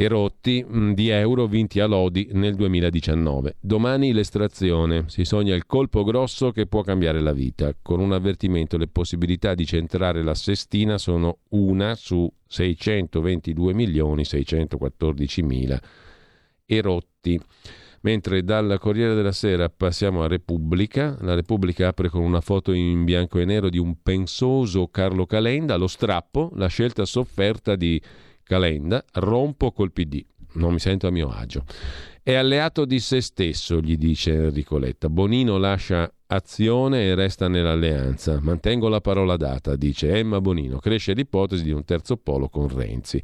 [0.03, 3.57] erotti mm, di euro vinti a Lodi nel 2019.
[3.61, 5.05] Domani l'estrazione.
[5.09, 7.75] Si sogna il colpo grosso che può cambiare la vita.
[7.83, 15.43] Con un avvertimento, le possibilità di centrare la sestina sono una su 622 milioni 614
[15.43, 15.81] mila
[16.65, 17.39] erotti.
[18.03, 23.05] Mentre dal Corriere della Sera passiamo a Repubblica, la Repubblica apre con una foto in
[23.05, 28.01] bianco e nero di un pensoso Carlo Calenda, lo strappo, la scelta sofferta di
[28.51, 30.25] Calenda, rompo col PD,
[30.55, 31.63] non mi sento a mio agio.
[32.21, 35.09] È alleato di se stesso, gli dice Enrico Letta.
[35.09, 38.41] Bonino lascia azione e resta nell'alleanza.
[38.43, 40.81] Mantengo la parola data, dice Emma Bonino.
[40.81, 43.23] Cresce l'ipotesi di un terzo polo con Renzi.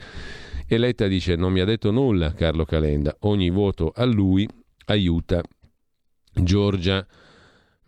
[0.64, 4.48] E Letta dice non mi ha detto nulla Carlo Calenda, ogni voto a lui
[4.84, 5.42] aiuta
[6.32, 7.04] Giorgia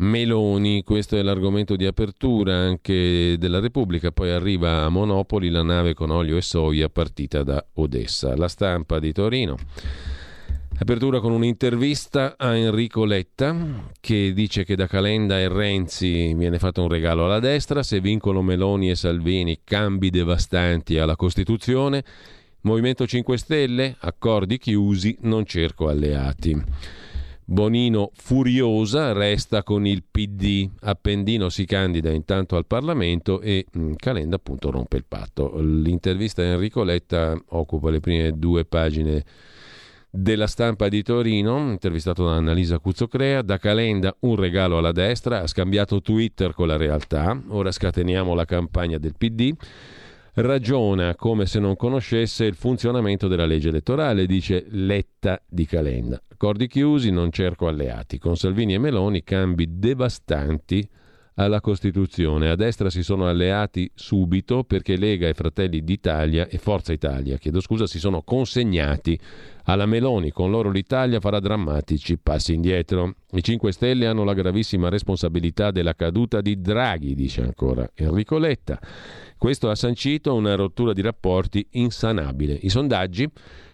[0.00, 5.94] Meloni, questo è l'argomento di apertura anche della Repubblica, poi arriva a Monopoli la nave
[5.94, 8.36] con olio e soia partita da Odessa.
[8.36, 9.56] La stampa di Torino.
[10.78, 16.82] Apertura con un'intervista a Enrico Letta che dice che da Calenda e Renzi viene fatto
[16.82, 22.04] un regalo alla destra, se vincono Meloni e Salvini cambi devastanti alla Costituzione
[22.60, 26.60] Movimento 5 Stelle, accordi chiusi, non cerco alleati.
[27.50, 34.36] Bonino furiosa resta con il PD, Appendino si candida intanto al Parlamento e mm, Calenda
[34.36, 35.58] appunto rompe il patto.
[35.58, 39.24] L'intervista di Enrico Letta occupa le prime due pagine
[40.10, 45.46] della stampa di Torino, intervistato da Annalisa Cuzzocrea, da Calenda un regalo alla destra, ha
[45.46, 49.54] scambiato Twitter con la realtà, ora scateniamo la campagna del PD
[50.40, 56.22] ragiona come se non conoscesse il funzionamento della legge elettorale, dice Letta di Calenda.
[56.28, 58.18] Accordi chiusi, non cerco alleati.
[58.18, 60.88] Con Salvini e Meloni cambi devastanti
[61.38, 62.50] alla Costituzione.
[62.50, 67.60] A destra si sono alleati subito perché Lega e Fratelli d'Italia e Forza Italia, chiedo
[67.60, 69.18] scusa, si sono consegnati
[69.64, 70.30] alla Meloni.
[70.30, 73.14] Con loro l'Italia farà drammatici passi indietro.
[73.32, 78.78] I 5 Stelle hanno la gravissima responsabilità della caduta di Draghi, dice ancora Enrico Letta.
[79.36, 82.58] Questo ha sancito una rottura di rapporti insanabile.
[82.60, 83.30] I sondaggi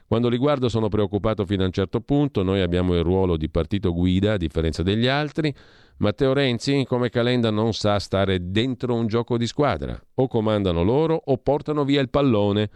[0.06, 3.48] quando li guardo sono preoccupato fino a un certo punto, noi abbiamo il ruolo di
[3.48, 5.52] partito guida a differenza degli altri,
[5.96, 11.14] Matteo Renzi come Calenda non sa stare dentro un gioco di squadra, o comandano loro
[11.14, 12.68] o portano via il pallone,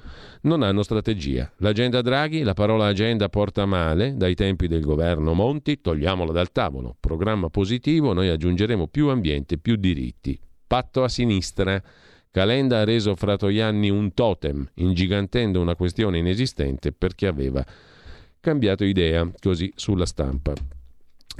[0.42, 1.50] non hanno strategia.
[1.56, 6.96] L'agenda Draghi, la parola agenda porta male, dai tempi del governo Monti, togliamola dal tavolo,
[6.98, 11.82] programma positivo, noi aggiungeremo più ambiente, più diritti, patto a sinistra.
[12.30, 17.64] Calenda ha reso Fratoianni un totem, ingigantendo una questione inesistente perché aveva
[18.38, 20.52] cambiato idea, così sulla stampa.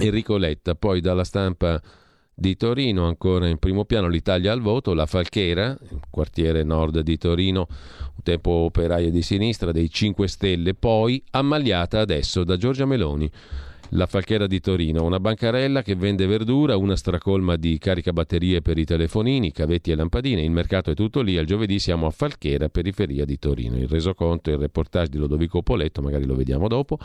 [0.01, 1.81] Enrico Letta, poi dalla stampa
[2.33, 5.77] di Torino, ancora in primo piano l'Italia al voto, la Falchera,
[6.09, 12.45] quartiere nord di Torino, un tempo operaia di sinistra dei 5 Stelle, poi ammaliata adesso
[12.45, 13.29] da Giorgia Meloni.
[13.93, 18.85] La Falchera di Torino, una bancarella che vende verdura, una stracolma di caricabatterie per i
[18.85, 20.43] telefonini, cavetti e lampadine.
[20.43, 21.39] Il mercato è tutto lì.
[21.39, 23.77] Al giovedì siamo a Falchera, periferia di Torino.
[23.77, 26.99] Il resoconto e il reportage di Lodovico Poletto, magari lo vediamo dopo.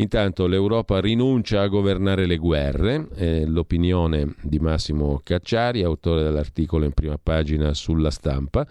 [0.00, 6.92] Intanto l'Europa rinuncia a governare le guerre, eh, l'opinione di Massimo Cacciari, autore dell'articolo in
[6.92, 8.64] prima pagina sulla stampa.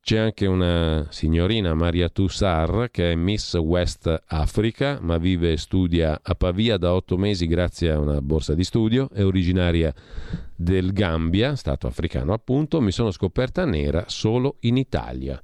[0.00, 6.20] C'è anche una signorina, Maria Tussar, che è Miss West Africa, ma vive e studia
[6.22, 9.10] a Pavia da otto mesi grazie a una borsa di studio.
[9.12, 9.92] È originaria
[10.54, 12.80] del Gambia, stato africano appunto.
[12.80, 15.40] Mi sono scoperta nera solo in Italia.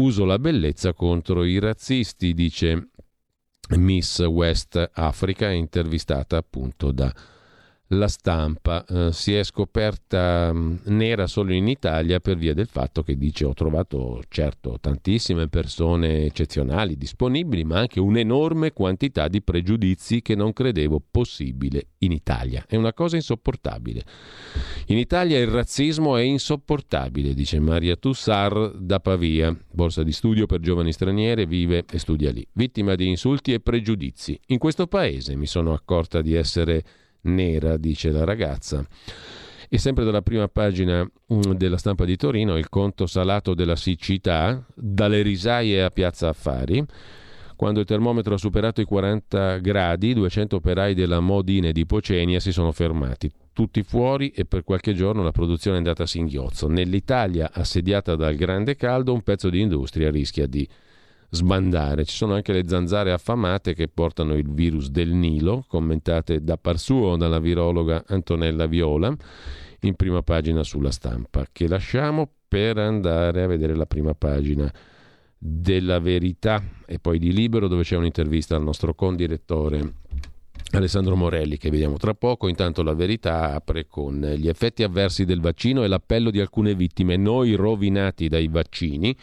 [0.00, 2.89] Uso la bellezza contro i razzisti, dice
[3.76, 7.12] Miss West Africa, intervistata appunto da
[7.92, 13.02] la stampa eh, si è scoperta mh, nera solo in Italia per via del fatto
[13.02, 20.22] che dice ho trovato certo tantissime persone eccezionali disponibili ma anche un'enorme quantità di pregiudizi
[20.22, 22.64] che non credevo possibile in Italia.
[22.66, 24.04] È una cosa insopportabile.
[24.86, 30.60] In Italia il razzismo è insopportabile, dice Maria Tussar da Pavia, borsa di studio per
[30.60, 34.38] giovani straniere, vive e studia lì, vittima di insulti e pregiudizi.
[34.46, 36.84] In questo paese mi sono accorta di essere
[37.22, 38.84] nera, dice la ragazza.
[39.68, 44.64] E sempre dalla prima pagina mm, della stampa di Torino, il conto salato della siccità,
[44.74, 46.84] dalle risaie a Piazza Affari.
[47.54, 52.52] Quando il termometro ha superato i 40 gradi, 200 operai della Modine di Pocenia si
[52.52, 56.66] sono fermati, tutti fuori e per qualche giorno la produzione è andata a singhiozzo.
[56.68, 60.66] Nell'Italia assediata dal grande caldo, un pezzo di industria rischia di
[61.30, 62.04] sbandare.
[62.04, 66.78] Ci sono anche le zanzare affamate che portano il virus del Nilo, commentate da par
[66.78, 69.14] suo dalla virologa Antonella Viola
[69.80, 74.70] in prima pagina sulla stampa, che lasciamo per andare a vedere la prima pagina
[75.38, 79.94] della verità e poi di Libero dove c'è un'intervista al nostro condirettore
[80.72, 82.48] Alessandro Morelli che vediamo tra poco.
[82.48, 87.16] Intanto la verità apre con gli effetti avversi del vaccino e l'appello di alcune vittime,
[87.16, 89.16] noi rovinati dai vaccini.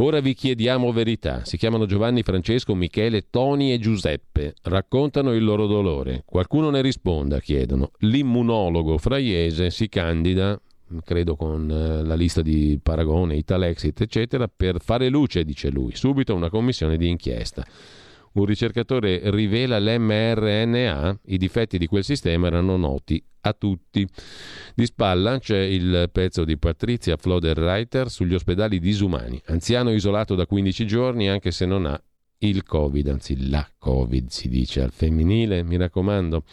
[0.00, 1.44] Ora vi chiediamo verità.
[1.44, 4.54] Si chiamano Giovanni, Francesco, Michele, Toni e Giuseppe.
[4.62, 6.22] Raccontano il loro dolore.
[6.24, 7.90] Qualcuno ne risponda, chiedono.
[7.98, 10.60] L'immunologo fraiese si candida,
[11.04, 15.96] credo con eh, la lista di Paragone, Italexit, eccetera, per fare luce, dice lui.
[15.96, 17.66] Subito una commissione di inchiesta.
[18.38, 24.06] Un ricercatore rivela l'mRNA, i difetti di quel sistema erano noti a tutti.
[24.76, 29.42] Di spalla c'è il pezzo di Patrizia Floderreiter sugli ospedali disumani.
[29.46, 32.00] Anziano isolato da 15 giorni anche se non ha
[32.38, 36.44] il Covid, anzi la Covid si dice al femminile, mi raccomando.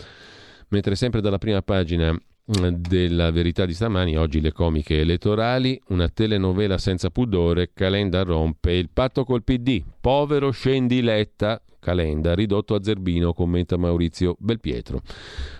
[0.69, 6.09] Mentre sempre dalla prima pagina mm, della verità di stamani, oggi le comiche elettorali, una
[6.09, 12.81] telenovela senza pudore, Calenda rompe il patto col PD, povero scendi Letta, Calenda, ridotto a
[12.81, 15.01] zerbino, commenta Maurizio Belpietro.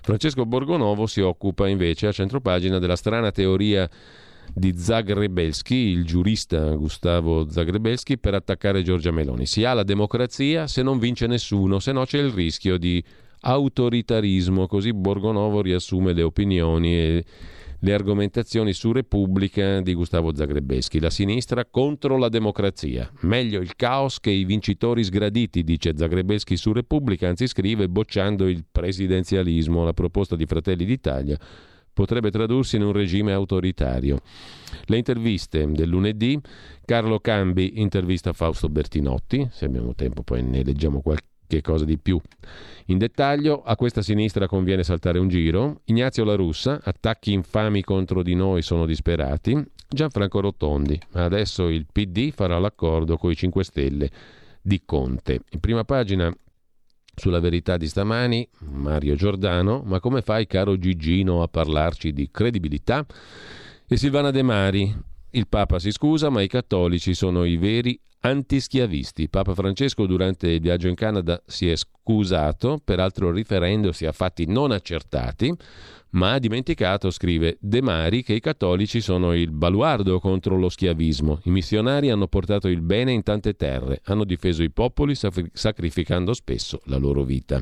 [0.02, 3.88] Francesco Borgonovo si occupa invece a centropagina della strana teoria
[4.52, 9.46] di Zagrebelski, il giurista Gustavo Zagrebelski, per attaccare Giorgia Meloni.
[9.46, 13.04] Si ha la democrazia se non vince nessuno, se no c'è il rischio di
[13.42, 17.26] autoritarismo, così Borgonovo riassume le opinioni e
[17.80, 21.00] le argomentazioni su Repubblica di Gustavo Zagrebeschi.
[21.00, 23.10] La sinistra contro la democrazia.
[23.22, 28.66] Meglio il caos che i vincitori sgraditi, dice Zagrebeschi su Repubblica, anzi scrive bocciando il
[28.70, 31.38] presidenzialismo, la proposta di Fratelli d'Italia
[31.96, 34.20] potrebbe tradursi in un regime autoritario.
[34.86, 36.38] Le interviste del lunedì,
[36.84, 42.20] Carlo Cambi intervista Fausto Bertinotti, se abbiamo tempo poi ne leggiamo qualche cosa di più.
[42.88, 45.82] In dettaglio, a questa sinistra conviene saltare un giro.
[45.86, 49.64] Ignazio La Russa, attacchi infami contro di noi sono disperati.
[49.88, 54.12] Gianfranco Rotondi, adesso il PD farà l'accordo con i 5 Stelle
[54.62, 55.42] di Conte.
[55.52, 56.36] In prima pagina
[57.16, 63.06] sulla verità di stamani, Mario Giordano, ma come fai caro Gigino a parlarci di credibilità?
[63.88, 64.94] E Silvana De Mari,
[65.36, 69.30] il Papa si scusa, ma i cattolici sono i veri antischiavisti.
[69.30, 74.72] Papa Francesco durante il viaggio in Canada si è scusato, peraltro riferendosi a fatti non
[74.72, 75.54] accertati,
[76.12, 81.42] ma ha dimenticato, scrive De Mari, che i cattolici sono il baluardo contro lo schiavismo.
[81.44, 86.82] I missionari hanno portato il bene in tante terre, hanno difeso i popoli sacrificando spesso
[86.86, 87.62] la loro vita.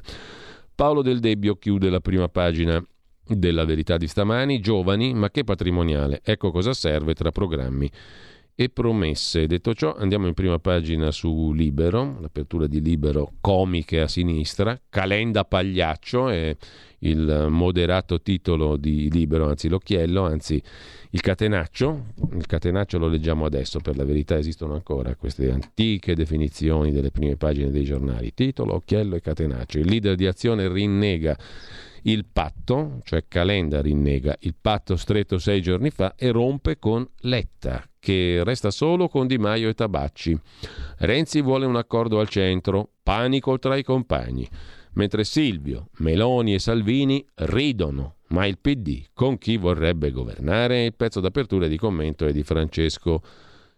[0.75, 2.83] Paolo Del Debbio chiude la prima pagina
[3.27, 6.21] della verità di stamani, giovani, ma che patrimoniale.
[6.23, 7.89] Ecco cosa serve tra programmi
[8.55, 9.47] e promesse.
[9.47, 15.43] Detto ciò, andiamo in prima pagina su Libero, l'apertura di Libero comiche a sinistra, Calenda
[15.43, 16.55] Pagliaccio è
[16.99, 20.61] il moderato titolo di Libero, anzi l'occhiello, anzi
[21.09, 22.05] il catenaccio.
[22.33, 27.35] Il catenaccio lo leggiamo adesso, per la verità esistono ancora queste antiche definizioni delle prime
[27.35, 28.33] pagine dei giornali.
[28.33, 29.79] Titolo, occhiello e catenaccio.
[29.79, 31.37] Il leader di azione rinnega
[32.03, 37.83] il patto, cioè Calenda rinnega il patto stretto sei giorni fa e rompe con Letta,
[37.99, 40.37] che resta solo con Di Maio e Tabacci.
[40.99, 44.47] Renzi vuole un accordo al centro, panico tra i compagni,
[44.93, 48.15] mentre Silvio, Meloni e Salvini ridono.
[48.27, 50.85] Ma il PD con chi vorrebbe governare?
[50.85, 53.21] Il pezzo d'apertura e di commento è di Francesco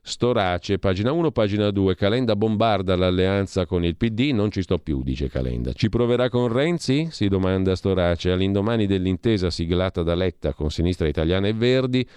[0.07, 1.95] Storace, pagina 1, pagina 2.
[1.95, 5.73] Calenda bombarda l'alleanza con il PD, non ci sto più, dice Calenda.
[5.73, 7.07] Ci proverà con Renzi?
[7.09, 8.29] si domanda Storace.
[8.29, 12.07] All'indomani dell'intesa siglata da Letta con Sinistra Italiana e Verdi,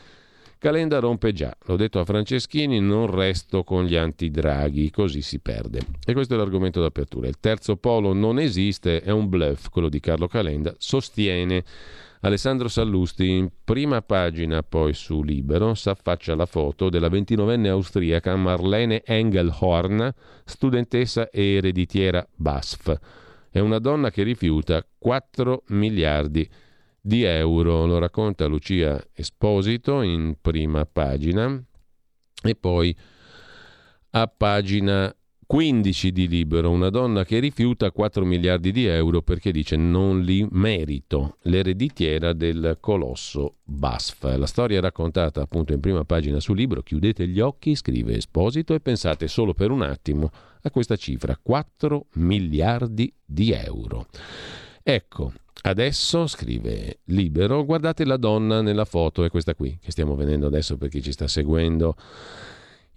[0.58, 5.80] Calenda rompe già, l'ho detto a Franceschini, non resto con gli antidraghi, così si perde.
[6.04, 7.26] E questo è l'argomento d'apertura.
[7.26, 11.64] Il terzo polo non esiste, è un bluff, quello di Carlo Calenda, sostiene
[12.20, 19.02] Alessandro Sallusti, in prima pagina poi su Libero, s'affaccia la foto della 29enne austriaca Marlene
[19.04, 20.12] Engelhorn,
[20.44, 22.98] studentessa e ereditiera BASF.
[23.50, 26.48] È una donna che rifiuta 4 miliardi
[27.00, 31.62] di euro, lo racconta Lucia Esposito in prima pagina
[32.42, 32.96] e poi
[34.10, 35.14] a pagina
[35.48, 40.46] 15 di libero, una donna che rifiuta 4 miliardi di euro perché dice non li
[40.50, 44.36] merito, l'ereditiera del colosso BASF.
[44.36, 48.74] La storia è raccontata appunto in prima pagina sul libro, chiudete gli occhi, scrive Esposito
[48.74, 50.30] e pensate solo per un attimo
[50.60, 54.08] a questa cifra, 4 miliardi di euro.
[54.82, 60.46] Ecco, adesso scrive Libero, guardate la donna nella foto, è questa qui che stiamo vedendo
[60.46, 61.96] adesso per chi ci sta seguendo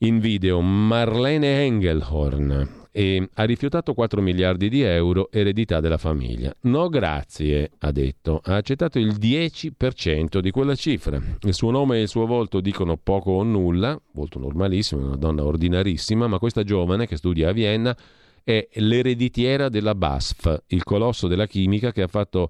[0.04, 6.54] in video Marlene Engelhorn e ha rifiutato 4 miliardi di euro eredità della famiglia.
[6.62, 11.22] No grazie, ha detto, ha accettato il 10% di quella cifra.
[11.42, 15.46] Il suo nome e il suo volto dicono poco o nulla, volto normalissimo, una donna
[15.46, 17.96] ordinarissima, ma questa giovane che studia a Vienna
[18.44, 22.50] è l'ereditiera della BASF, il colosso della chimica che ha fatto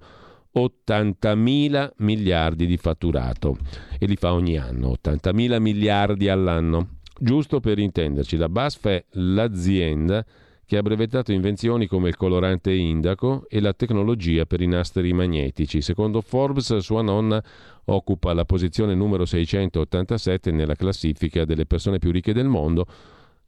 [0.56, 3.58] 80.000 miliardi di fatturato
[4.00, 7.01] e li fa ogni anno, 80.000 miliardi all'anno.
[7.24, 10.26] Giusto per intenderci, la BASF è l'azienda
[10.66, 15.82] che ha brevettato invenzioni come il colorante indaco e la tecnologia per i nastri magnetici.
[15.82, 17.40] Secondo Forbes, sua nonna
[17.86, 22.88] occupa la posizione numero 687 nella classifica delle persone più ricche del mondo.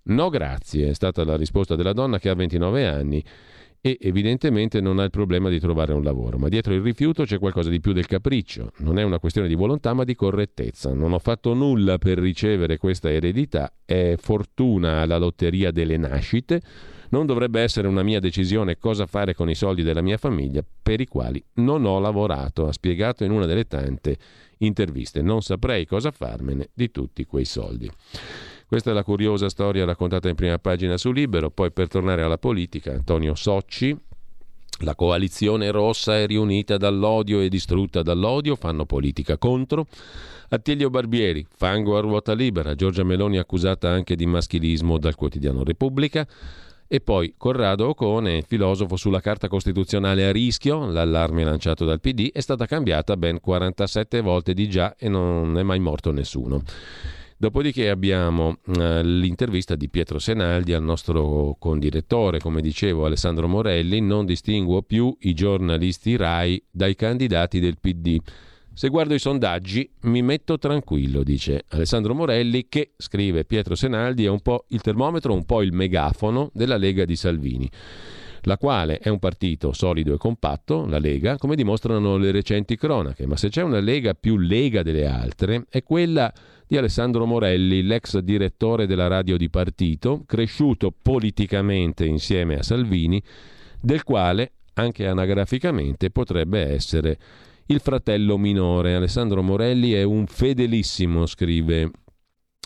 [0.04, 3.24] No grazie, è stata la risposta della donna che ha 29 anni
[3.86, 7.38] e evidentemente non ha il problema di trovare un lavoro, ma dietro il rifiuto c'è
[7.38, 10.94] qualcosa di più del capriccio, non è una questione di volontà ma di correttezza.
[10.94, 16.62] Non ho fatto nulla per ricevere questa eredità, è fortuna alla lotteria delle nascite,
[17.10, 21.02] non dovrebbe essere una mia decisione cosa fare con i soldi della mia famiglia per
[21.02, 24.18] i quali non ho lavorato, ha spiegato in una delle tante
[24.60, 25.22] interviste.
[25.22, 27.92] Non saprei cosa farmene di tutti quei soldi.
[28.74, 31.52] Questa è la curiosa storia raccontata in prima pagina su Libero.
[31.52, 33.96] Poi per tornare alla politica, Antonio Socci,
[34.80, 39.86] la coalizione rossa è riunita dall'odio e distrutta dall'odio, fanno politica contro.
[40.50, 46.28] Attilio Barbieri, fango a ruota libera, Giorgia Meloni accusata anche di maschilismo dal quotidiano Repubblica.
[46.88, 52.40] E poi Corrado Ocone, filosofo sulla Carta Costituzionale a rischio, l'allarme lanciato dal PD, è
[52.40, 56.64] stata cambiata ben 47 volte di già e non è mai morto nessuno.
[57.44, 64.26] Dopodiché abbiamo eh, l'intervista di Pietro Senaldi al nostro condirettore, come dicevo Alessandro Morelli, non
[64.26, 68.18] distinguo più i giornalisti RAI dai candidati del PD.
[68.74, 74.30] Se guardo i sondaggi mi metto tranquillo, dice Alessandro Morelli, che, scrive Pietro Senaldi, è
[74.30, 77.70] un po' il termometro, un po' il megafono della Lega di Salvini
[78.44, 83.26] la quale è un partito solido e compatto, la Lega, come dimostrano le recenti cronache,
[83.26, 86.32] ma se c'è una Lega più lega delle altre è quella
[86.68, 93.22] di Alessandro Morelli, l'ex direttore della radio di partito, cresciuto politicamente insieme a Salvini,
[93.80, 97.18] del quale anche anagraficamente potrebbe essere
[97.68, 98.96] il fratello minore.
[98.96, 101.92] Alessandro Morelli è un fedelissimo, scrive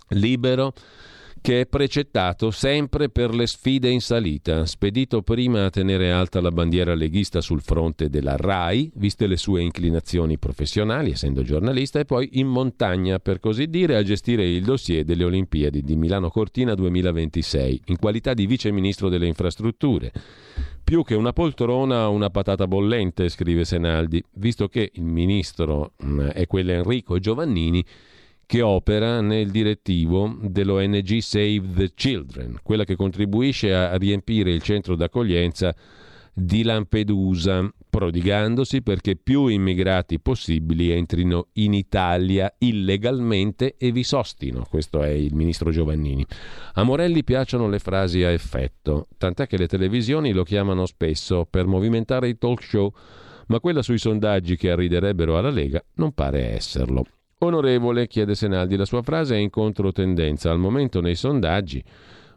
[0.09, 0.73] Libero
[1.41, 6.51] che è precettato sempre per le sfide in salita, spedito prima a tenere alta la
[6.51, 12.29] bandiera leghista sul fronte della RAI, viste le sue inclinazioni professionali, essendo giornalista, e poi
[12.33, 17.81] in montagna, per così dire, a gestire il dossier delle Olimpiadi di Milano Cortina 2026,
[17.85, 20.11] in qualità di vice ministro delle infrastrutture.
[20.83, 26.47] Più che una poltrona, una patata bollente, scrive Senaldi, visto che il ministro mm, è
[26.47, 27.83] quello Enrico Giovannini,
[28.47, 34.95] che opera nel direttivo dell'ONG Save the Children, quella che contribuisce a riempire il centro
[34.95, 35.75] d'accoglienza
[36.33, 44.65] di Lampedusa, prodigandosi perché più immigrati possibili entrino in Italia illegalmente e vi sostino.
[44.69, 46.25] Questo è il ministro Giovannini.
[46.75, 51.65] A Morelli piacciono le frasi a effetto, tant'è che le televisioni lo chiamano spesso per
[51.65, 52.93] movimentare i talk show,
[53.47, 57.03] ma quella sui sondaggi che arriderebbero alla Lega non pare esserlo.
[57.39, 60.49] Onorevole, chiede Senaldi, la sua frase è in controtendenza.
[60.49, 61.83] Al momento nei sondaggi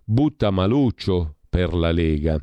[0.04, 2.38] butta Maluccio per la Lega.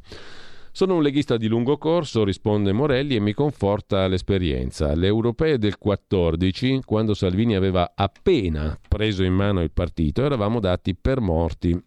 [0.72, 4.96] Sono un leghista di lungo corso, risponde Morelli, e mi conforta l'esperienza.
[4.96, 10.96] Le europee del 14, quando Salvini aveva appena preso in mano il partito, eravamo dati
[10.96, 11.80] per morti.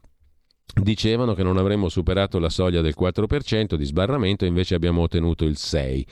[0.74, 5.56] Dicevano che non avremmo superato la soglia del 4% di sbarramento, invece abbiamo ottenuto il
[5.56, 6.04] 6%.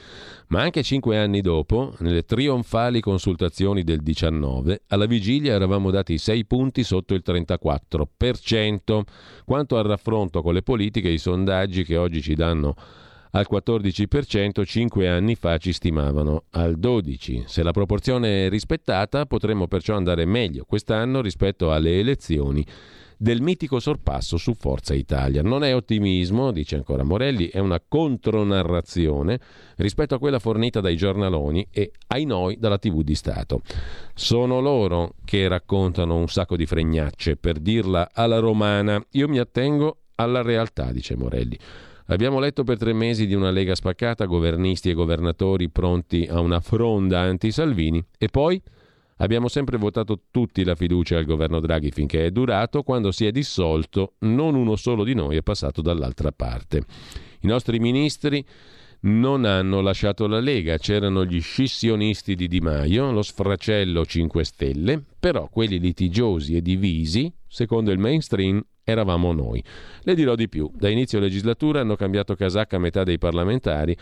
[0.48, 6.46] Ma anche cinque anni dopo, nelle trionfali consultazioni del 19, alla vigilia eravamo dati 6
[6.46, 9.02] punti sotto il 34%.
[9.44, 12.74] Quanto al raffronto con le politiche, i sondaggi che oggi ci danno
[13.32, 17.44] al 14%, cinque anni fa ci stimavano al 12%.
[17.44, 22.64] Se la proporzione è rispettata, potremmo perciò andare meglio quest'anno rispetto alle elezioni
[23.20, 25.42] del mitico sorpasso su Forza Italia.
[25.42, 29.40] Non è ottimismo, dice ancora Morelli, è una contronarrazione
[29.76, 33.62] rispetto a quella fornita dai giornaloni e ai noi dalla TV di Stato.
[34.14, 39.04] Sono loro che raccontano un sacco di fregnacce, per dirla alla romana.
[39.10, 41.58] Io mi attengo alla realtà, dice Morelli.
[42.10, 46.60] Abbiamo letto per tre mesi di una Lega spaccata, governisti e governatori pronti a una
[46.60, 48.62] fronda anti-Salvini e poi
[49.18, 53.30] Abbiamo sempre votato tutti la fiducia al governo Draghi finché è durato, quando si è
[53.30, 56.84] dissolto non uno solo di noi è passato dall'altra parte.
[57.40, 58.44] I nostri ministri
[59.00, 65.02] non hanno lasciato la Lega, c'erano gli scissionisti di Di Maio, lo sfracello 5 Stelle,
[65.18, 69.62] però quelli litigiosi e divisi, secondo il mainstream, eravamo noi.
[70.02, 73.96] Le dirò di più, da inizio legislatura hanno cambiato casacca metà dei parlamentari,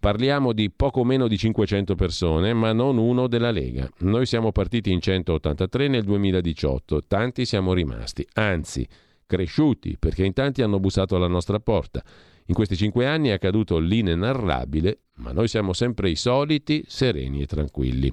[0.00, 3.86] Parliamo di poco meno di 500 persone, ma non uno della Lega.
[3.98, 8.88] Noi siamo partiti in 183 nel 2018, tanti siamo rimasti, anzi
[9.26, 12.02] cresciuti, perché in tanti hanno bussato alla nostra porta.
[12.46, 17.46] In questi cinque anni è accaduto l'inenarrabile, ma noi siamo sempre i soliti, sereni e
[17.46, 18.10] tranquilli.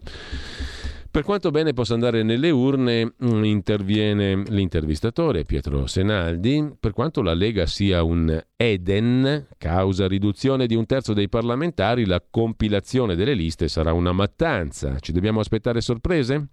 [1.09, 6.75] Per quanto bene possa andare nelle urne, mm, interviene l'intervistatore Pietro Senaldi.
[6.79, 12.23] Per quanto la Lega sia un Eden, causa riduzione di un terzo dei parlamentari, la
[12.29, 14.97] compilazione delle liste sarà una mattanza.
[14.99, 16.49] Ci dobbiamo aspettare sorprese?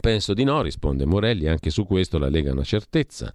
[0.00, 3.32] Penso di no, risponde Morelli, anche su questo la Lega ha una certezza.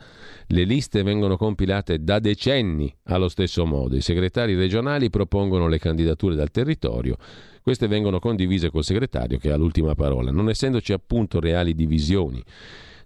[0.47, 6.35] Le liste vengono compilate da decenni allo stesso modo, i segretari regionali propongono le candidature
[6.35, 7.17] dal territorio,
[7.63, 12.41] queste vengono condivise col segretario che ha l'ultima parola, non essendoci appunto reali divisioni.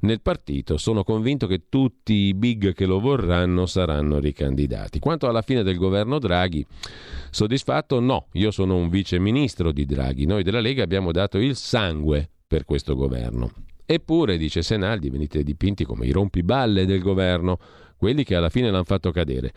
[0.01, 4.99] Nel partito sono convinto che tutti i big che lo vorranno saranno ricandidati.
[4.99, 6.63] Quanto alla fine del governo Draghi,
[7.31, 7.99] soddisfatto?
[7.99, 10.26] No, io sono un vice ministro di Draghi.
[10.26, 13.52] Noi della Lega abbiamo dato il sangue per questo governo.
[13.86, 17.60] Eppure, dice Senaldi, venite dipinti come i rompiballe del governo,
[17.98, 19.52] quelli che alla fine l'hanno fatto cadere.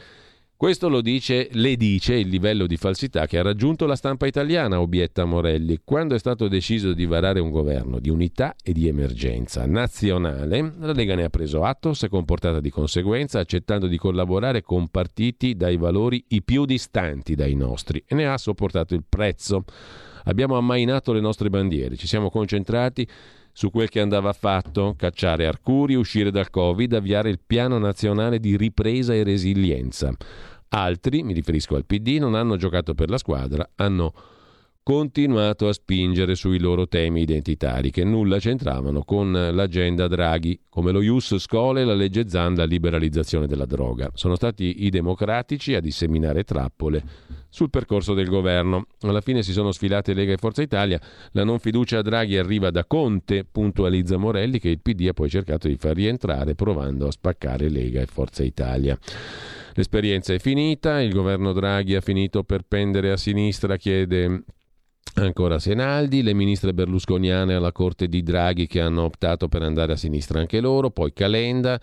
[0.57, 4.81] Questo lo dice, le dice il livello di falsità che ha raggiunto la stampa italiana,
[4.81, 5.79] obietta Morelli.
[5.85, 10.91] Quando è stato deciso di varare un governo di unità e di emergenza nazionale, la
[10.91, 15.55] Lega ne ha preso atto, si è comportata di conseguenza, accettando di collaborare con partiti
[15.55, 19.65] dai valori i più distanti dai nostri e ne ha sopportato il prezzo.
[20.29, 23.09] Abbiamo ammainato le nostre bandiere, ci siamo concentrati
[23.51, 28.55] su quel che andava fatto, cacciare Arcuri, uscire dal Covid, avviare il piano nazionale di
[28.55, 30.13] ripresa e resilienza.
[30.69, 34.13] Altri, mi riferisco al PD, non hanno giocato per la squadra, hanno
[34.89, 41.03] continuato a spingere sui loro temi identitari che nulla c'entravano con l'agenda Draghi, come lo
[41.03, 44.11] Ius Scole e la legge Zanda liberalizzazione della droga.
[44.15, 47.05] Sono stati i democratici a disseminare trappole
[47.51, 48.87] sul percorso del governo.
[49.03, 50.99] Alla fine si sono sfilate Lega e Forza Italia,
[51.33, 55.29] la non fiducia a Draghi arriva da Conte, puntualizza Morelli, che il PD ha poi
[55.29, 58.99] cercato di far rientrare provando a spaccare Lega e Forza Italia.
[59.75, 64.45] L'esperienza è finita, il governo Draghi ha finito per pendere a sinistra, chiede
[65.15, 69.97] Ancora Senaldi, le ministre berlusconiane alla corte di Draghi che hanno optato per andare a
[69.97, 71.81] sinistra anche loro, poi Calenda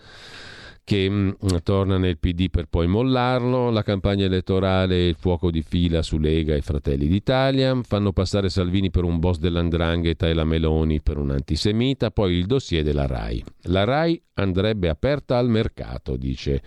[0.86, 1.30] che mm,
[1.64, 6.54] torna nel PD per poi mollarlo, la campagna elettorale il fuoco di fila su Lega
[6.54, 11.32] e Fratelli d'Italia, fanno passare Salvini per un boss dell'andrangheta e la Meloni per un
[11.32, 13.44] antisemita, poi il dossier della RAI.
[13.62, 16.62] La RAI andrebbe aperta al mercato, dice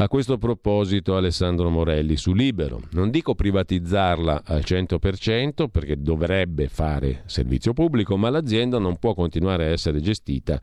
[0.00, 2.80] a questo proposito Alessandro Morelli su Libero.
[2.92, 9.64] Non dico privatizzarla al 100% perché dovrebbe fare servizio pubblico, ma l'azienda non può continuare
[9.66, 10.60] a essere gestita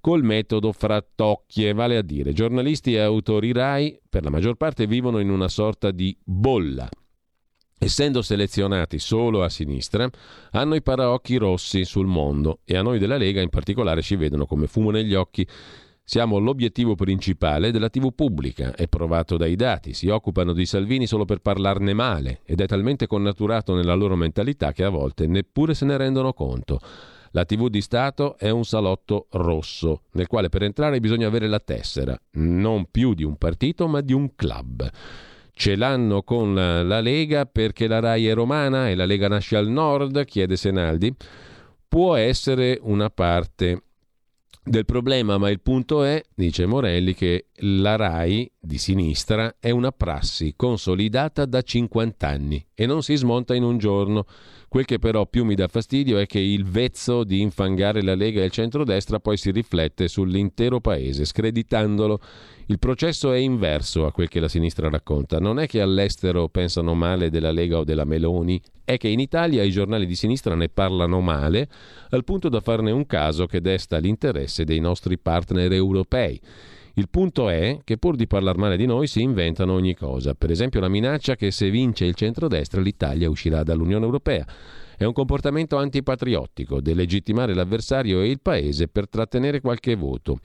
[0.00, 5.20] col metodo frattocchie, vale a dire giornalisti e autori RAI per la maggior parte vivono
[5.20, 6.88] in una sorta di bolla.
[7.78, 10.08] Essendo selezionati solo a sinistra,
[10.52, 14.46] hanno i paraocchi rossi sul mondo e a noi della Lega in particolare ci vedono
[14.46, 15.46] come fumo negli occhi
[16.08, 19.92] siamo l'obiettivo principale della TV pubblica, è provato dai dati.
[19.92, 24.70] Si occupano di Salvini solo per parlarne male ed è talmente connaturato nella loro mentalità
[24.70, 26.78] che a volte neppure se ne rendono conto.
[27.32, 31.58] La TV di Stato è un salotto rosso, nel quale per entrare bisogna avere la
[31.58, 34.88] tessera, non più di un partito ma di un club.
[35.52, 39.66] Ce l'hanno con la Lega perché la RAI è romana e la Lega nasce al
[39.68, 41.12] nord, chiede Senaldi.
[41.88, 43.85] Può essere una parte
[44.68, 49.92] del problema, ma il punto è, dice Morelli, che la RAI di sinistra è una
[49.92, 54.26] prassi consolidata da 50 anni e non si smonta in un giorno.
[54.68, 58.42] Quel che però più mi dà fastidio è che il vezzo di infangare la Lega
[58.42, 62.20] e il centrodestra poi si riflette sull'intero paese, screditandolo.
[62.68, 65.38] Il processo è inverso a quel che la sinistra racconta.
[65.38, 69.62] Non è che all'estero pensano male della Lega o della Meloni, è che in Italia
[69.62, 71.68] i giornali di sinistra ne parlano male,
[72.10, 76.40] al punto da farne un caso che desta l'interesse dei nostri partner europei.
[76.94, 80.50] Il punto è che pur di parlare male di noi si inventano ogni cosa, per
[80.50, 84.44] esempio la minaccia che se vince il centrodestra l'Italia uscirà dall'Unione Europea.
[84.96, 90.40] È un comportamento antipatriottico, delegittimare l'avversario e il paese per trattenere qualche voto.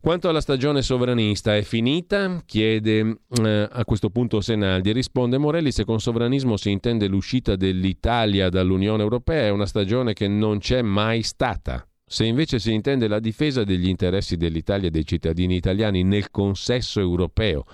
[0.00, 2.42] Quanto alla stagione sovranista, è finita?
[2.46, 4.92] Chiede eh, a questo punto Senaldi.
[4.92, 10.28] Risponde Morelli, se con sovranismo si intende l'uscita dell'Italia dall'Unione Europea, è una stagione che
[10.28, 11.86] non c'è mai stata.
[12.08, 17.00] Se invece si intende la difesa degli interessi dell'Italia e dei cittadini italiani nel consesso
[17.00, 17.64] europeo,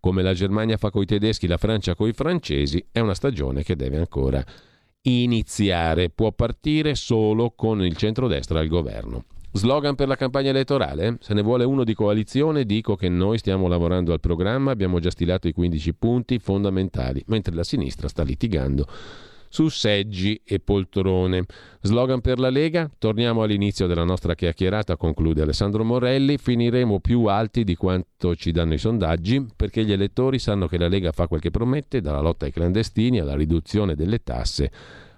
[0.00, 3.98] come la Germania fa coi tedeschi, la Francia coi francesi, è una stagione che deve
[3.98, 4.44] ancora
[5.02, 6.10] iniziare.
[6.10, 9.24] Può partire solo con il centrodestra al governo.
[9.56, 11.16] Slogan per la campagna elettorale?
[11.20, 15.10] Se ne vuole uno di coalizione, dico che noi stiamo lavorando al programma, abbiamo già
[15.10, 18.86] stilato i 15 punti fondamentali, mentre la sinistra sta litigando
[19.48, 21.44] su seggi e poltrone.
[21.80, 22.90] Slogan per la Lega?
[22.98, 28.74] Torniamo all'inizio della nostra chiacchierata, conclude Alessandro Morelli, finiremo più alti di quanto ci danno
[28.74, 32.44] i sondaggi, perché gli elettori sanno che la Lega fa quel che promette, dalla lotta
[32.44, 34.70] ai clandestini alla riduzione delle tasse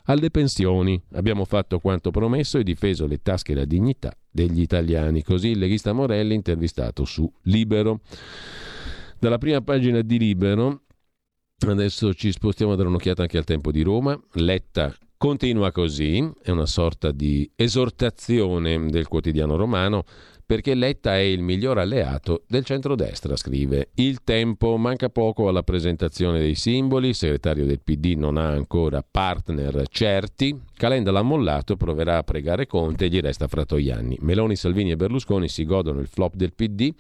[0.09, 1.01] alle pensioni.
[1.13, 5.23] Abbiamo fatto quanto promesso e difeso le tasche e la dignità degli italiani.
[5.23, 8.01] Così il leghista Morelli intervistato su Libero.
[9.19, 10.83] Dalla prima pagina di Libero,
[11.67, 14.19] adesso ci spostiamo a dare un'occhiata anche al tempo di Roma.
[14.35, 20.05] Letta continua così, è una sorta di esortazione del quotidiano romano
[20.49, 23.91] perché Letta è il miglior alleato del centrodestra, scrive.
[23.97, 29.05] Il tempo manca poco alla presentazione dei simboli, il segretario del PD non ha ancora
[29.09, 34.17] partner certi, Calenda l'ha mollato, proverà a pregare Conte e gli resta Fratoianni.
[34.21, 36.95] Meloni, Salvini e Berlusconi si godono il flop del PD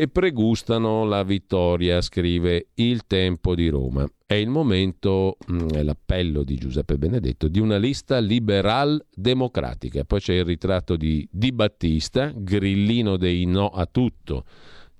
[0.00, 4.08] e pregustano la vittoria, scrive Il Tempo di Roma.
[4.24, 10.02] È il momento, mm, è l'appello di Giuseppe Benedetto, di una lista liberal democratica.
[10.04, 14.44] Poi c'è il ritratto di Di Battista, grillino dei no a tutto,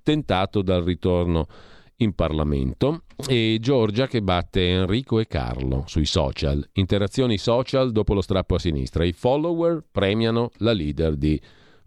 [0.03, 1.47] tentato dal ritorno
[1.95, 6.63] in Parlamento e Giorgia che batte Enrico e Carlo sui social.
[6.73, 9.03] Interazioni social dopo lo strappo a sinistra.
[9.03, 11.41] I follower premiano la leader di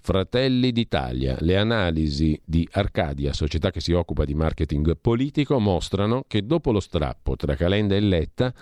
[0.06, 6.44] Fratelli d'Italia, le analisi di Arcadia, società che si occupa di marketing politico, mostrano che
[6.44, 8.52] dopo lo strappo tra Calenda e Letta,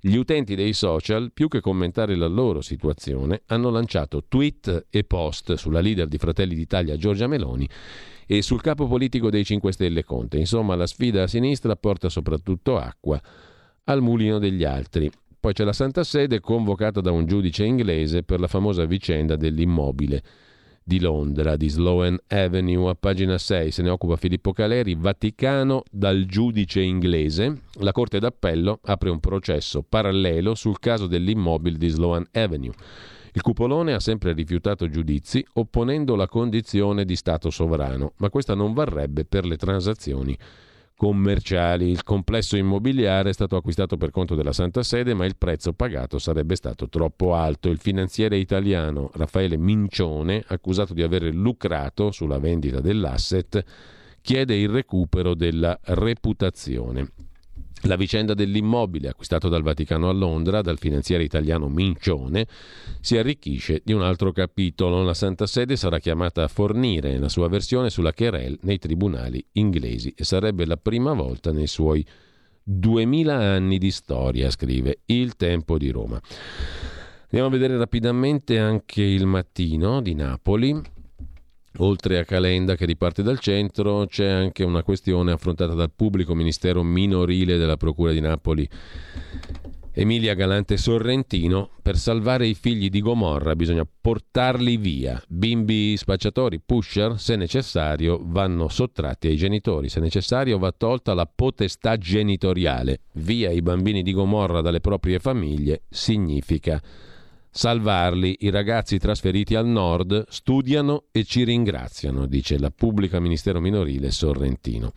[0.00, 5.54] gli utenti dei social, più che commentare la loro situazione, hanno lanciato tweet e post
[5.54, 7.68] sulla leader di Fratelli d'Italia Giorgia Meloni
[8.26, 10.38] e sul capo politico dei 5 Stelle Conte.
[10.38, 13.22] Insomma, la sfida a sinistra porta soprattutto acqua
[13.84, 15.08] al mulino degli altri.
[15.38, 20.47] Poi c'è la Santa Sede convocata da un giudice inglese per la famosa vicenda dell'immobile
[20.88, 26.24] di Londra, di Sloan Avenue, a pagina 6, se ne occupa Filippo Caleri, Vaticano dal
[26.24, 27.60] giudice inglese.
[27.80, 32.72] La Corte d'Appello apre un processo parallelo sul caso dell'immobile di Sloan Avenue.
[33.34, 38.72] Il cupolone ha sempre rifiutato giudizi opponendo la condizione di Stato sovrano, ma questa non
[38.72, 40.34] varrebbe per le transazioni
[40.98, 41.90] commerciali.
[41.90, 46.18] Il complesso immobiliare è stato acquistato per conto della Santa Sede, ma il prezzo pagato
[46.18, 47.68] sarebbe stato troppo alto.
[47.70, 53.64] Il finanziere italiano Raffaele Mincione, accusato di aver lucrato sulla vendita dell'asset,
[54.20, 57.27] chiede il recupero della reputazione.
[57.82, 62.46] La vicenda dell'immobile acquistato dal Vaticano a Londra dal finanziere italiano Mincione
[63.00, 65.02] si arricchisce di un altro capitolo.
[65.02, 70.12] La Santa Sede sarà chiamata a fornire la sua versione sulla querel nei tribunali inglesi
[70.16, 72.04] e sarebbe la prima volta nei suoi
[72.62, 76.20] duemila anni di storia, scrive Il Tempo di Roma.
[77.30, 80.96] Andiamo a vedere rapidamente anche il mattino di Napoli.
[81.76, 86.82] Oltre a Calenda che riparte dal centro, c'è anche una questione affrontata dal pubblico ministero
[86.82, 88.68] minorile della Procura di Napoli.
[89.92, 95.20] Emilia Galante Sorrentino, per salvare i figli di Gomorra bisogna portarli via.
[95.26, 99.88] Bimbi spacciatori, pusher, se necessario, vanno sottratti ai genitori.
[99.88, 103.00] Se necessario, va tolta la potestà genitoriale.
[103.14, 106.80] Via i bambini di Gomorra dalle proprie famiglie significa
[107.50, 108.36] salvarli.
[108.40, 114.92] I ragazzi trasferiti al nord studiano e ci ringraziano, dice la pubblica ministero minorile Sorrentino.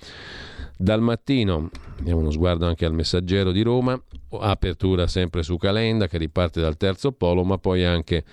[0.77, 1.69] Dal mattino
[2.01, 4.01] diamo uno sguardo anche al messaggero di Roma,
[4.39, 8.23] apertura sempre su Calenda che riparte dal terzo polo, ma poi anche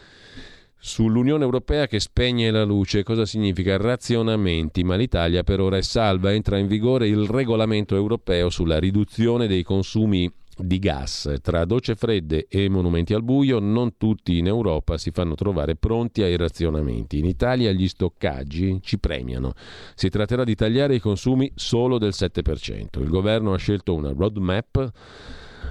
[0.80, 4.84] Sull'Unione Europea che spegne la luce, cosa significa razionamenti?
[4.84, 9.64] Ma l'Italia per ora è salva, entra in vigore il regolamento europeo sulla riduzione dei
[9.64, 11.38] consumi di gas.
[11.42, 16.22] Tra docce fredde e monumenti al buio, non tutti in Europa si fanno trovare pronti
[16.22, 17.18] ai razionamenti.
[17.18, 19.52] In Italia gli stoccaggi ci premiano.
[19.94, 23.00] Si tratterà di tagliare i consumi solo del 7%.
[23.00, 24.92] Il governo ha scelto una roadmap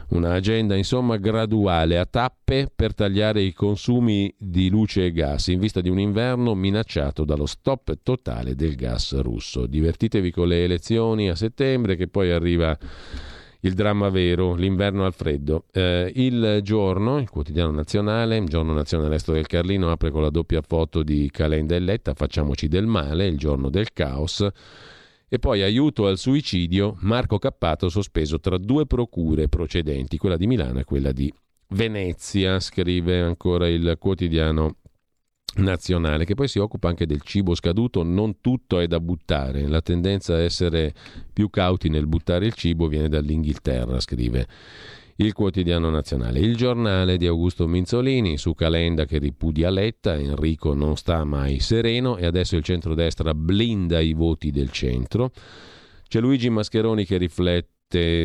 [0.09, 5.59] una agenda insomma graduale a tappe per tagliare i consumi di luce e gas in
[5.59, 9.65] vista di un inverno minacciato dallo stop totale del gas russo.
[9.65, 12.77] Divertitevi con le elezioni a settembre che poi arriva
[13.61, 15.65] il dramma vero, l'inverno al freddo.
[15.71, 20.29] Eh, il giorno, il quotidiano nazionale, il giorno nazionale Resto del Carlino apre con la
[20.29, 24.47] doppia foto di Calenda e Letta, facciamoci del male, il giorno del caos.
[25.29, 30.79] E poi aiuto al suicidio, Marco Cappato sospeso tra due procure procedenti, quella di Milano
[30.79, 31.33] e quella di
[31.69, 34.77] Venezia, scrive ancora il quotidiano
[35.57, 39.81] nazionale, che poi si occupa anche del cibo scaduto, non tutto è da buttare, la
[39.81, 40.93] tendenza a essere
[41.31, 44.47] più cauti nel buttare il cibo viene dall'Inghilterra, scrive
[45.17, 46.39] il quotidiano nazionale.
[46.39, 52.17] Il giornale di Augusto Minzolini su Calenda che ripudia Letta, Enrico non sta mai sereno
[52.17, 55.31] e adesso il centrodestra blinda i voti del centro.
[56.07, 57.76] C'è Luigi Mascheroni che riflette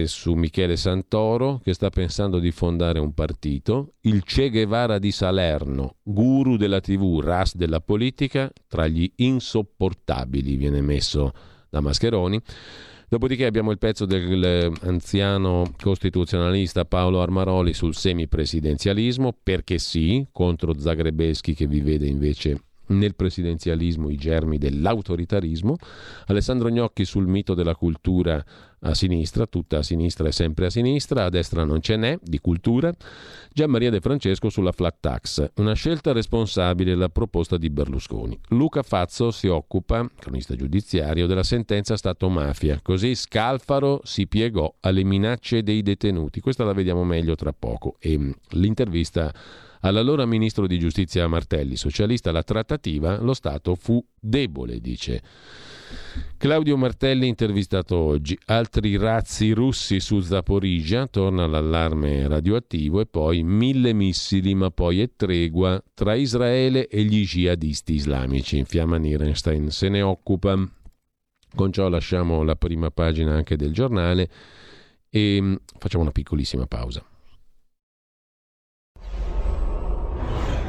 [0.07, 5.99] su Michele Santoro che sta pensando di fondare un partito, il Che Guevara di Salerno,
[6.03, 11.33] guru della TV, ras della politica, tra gli insopportabili viene messo
[11.71, 12.41] da Mascheroni.
[13.09, 21.69] Dopodiché abbiamo il pezzo dell'anziano costituzionalista Paolo Armaroli sul semipresidenzialismo, perché sì, contro Zagrebeschi che
[21.69, 22.59] vi vede invece
[22.93, 25.77] nel presidenzialismo i germi dell'autoritarismo,
[26.27, 28.45] Alessandro Gnocchi sul mito della cultura
[28.85, 32.39] a sinistra, tutta a sinistra e sempre a sinistra, a destra non ce n'è, di
[32.41, 32.93] cultura,
[33.53, 38.39] Gian Maria De Francesco sulla flat tax, una scelta responsabile la proposta di Berlusconi.
[38.49, 45.63] Luca Fazzo si occupa, cronista giudiziario, della sentenza Stato-mafia, così Scalfaro si piegò alle minacce
[45.63, 49.33] dei detenuti, questa la vediamo meglio tra poco, e mm, l'intervista
[49.85, 55.23] All'allora ministro di giustizia Martelli, socialista, la trattativa, lo Stato fu debole, dice.
[56.37, 58.39] Claudio Martelli intervistato oggi.
[58.47, 65.11] Altri razzi russi su Zaporizia, torna l'allarme radioattivo e poi mille missili, ma poi è
[65.17, 68.59] tregua tra Israele e gli jihadisti islamici.
[68.59, 70.57] Infiamma Nierenstein se ne occupa.
[71.55, 74.31] Con ciò lasciamo la prima pagina anche del giornale
[75.11, 77.05] e mm, facciamo una piccolissima pausa.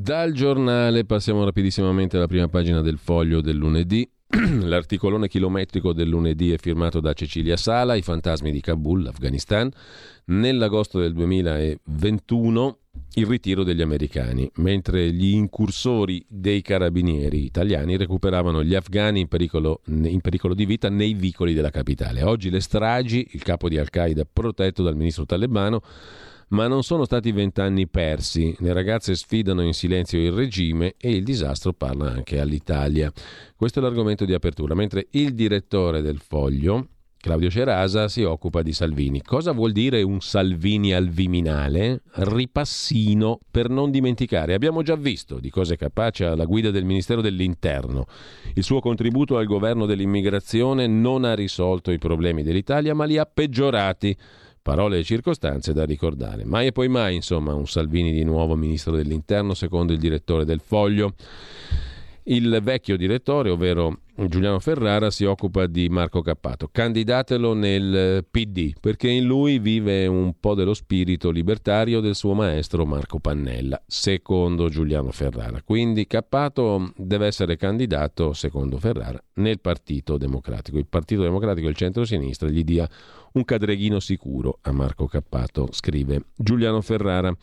[0.00, 4.08] Dal giornale passiamo rapidissimamente alla prima pagina del foglio del lunedì.
[4.62, 9.68] L'articolone chilometrico del lunedì è firmato da Cecilia Sala, I fantasmi di Kabul, Afghanistan.
[10.26, 12.78] Nell'agosto del 2021
[13.14, 19.80] il ritiro degli americani, mentre gli incursori dei carabinieri italiani recuperavano gli afghani in pericolo,
[19.86, 22.22] in pericolo, di vita nei vicoli della capitale.
[22.22, 25.82] Oggi le stragi, il capo di Al-Qaeda protetto dal ministro talebano,
[26.48, 28.54] ma non sono stati vent'anni persi.
[28.58, 33.12] Le ragazze sfidano in silenzio il regime e il disastro parla anche all'Italia.
[33.56, 36.88] Questo è l'argomento di apertura, mentre il direttore del foglio,
[37.20, 39.22] Claudio Cerasa si occupa di Salvini.
[39.22, 42.02] Cosa vuol dire un Salvini al Viminale?
[42.12, 44.54] Ripassino per non dimenticare.
[44.54, 48.06] Abbiamo già visto di cosa è capace alla guida del Ministero dell'Interno.
[48.54, 53.26] Il suo contributo al governo dell'immigrazione non ha risolto i problemi dell'Italia, ma li ha
[53.26, 54.16] peggiorati.
[54.68, 56.44] Parole e circostanze da ricordare.
[56.44, 60.60] Mai e poi mai, insomma, un Salvini di nuovo ministro dell'Interno, secondo il direttore del
[60.60, 61.14] Foglio.
[62.24, 66.68] Il vecchio direttore, ovvero Giuliano Ferrara, si occupa di Marco Cappato.
[66.70, 72.84] Candidatelo nel PD, perché in lui vive un po' dello spirito libertario del suo maestro
[72.84, 75.62] Marco Pannella, secondo Giuliano Ferrara.
[75.62, 80.76] Quindi Cappato deve essere candidato, secondo Ferrara, nel Partito Democratico.
[80.76, 82.86] Il Partito Democratico e il centro-sinistra gli dia
[83.32, 87.34] un cadreghino sicuro a Marco Cappato, scrive Giuliano Ferrara.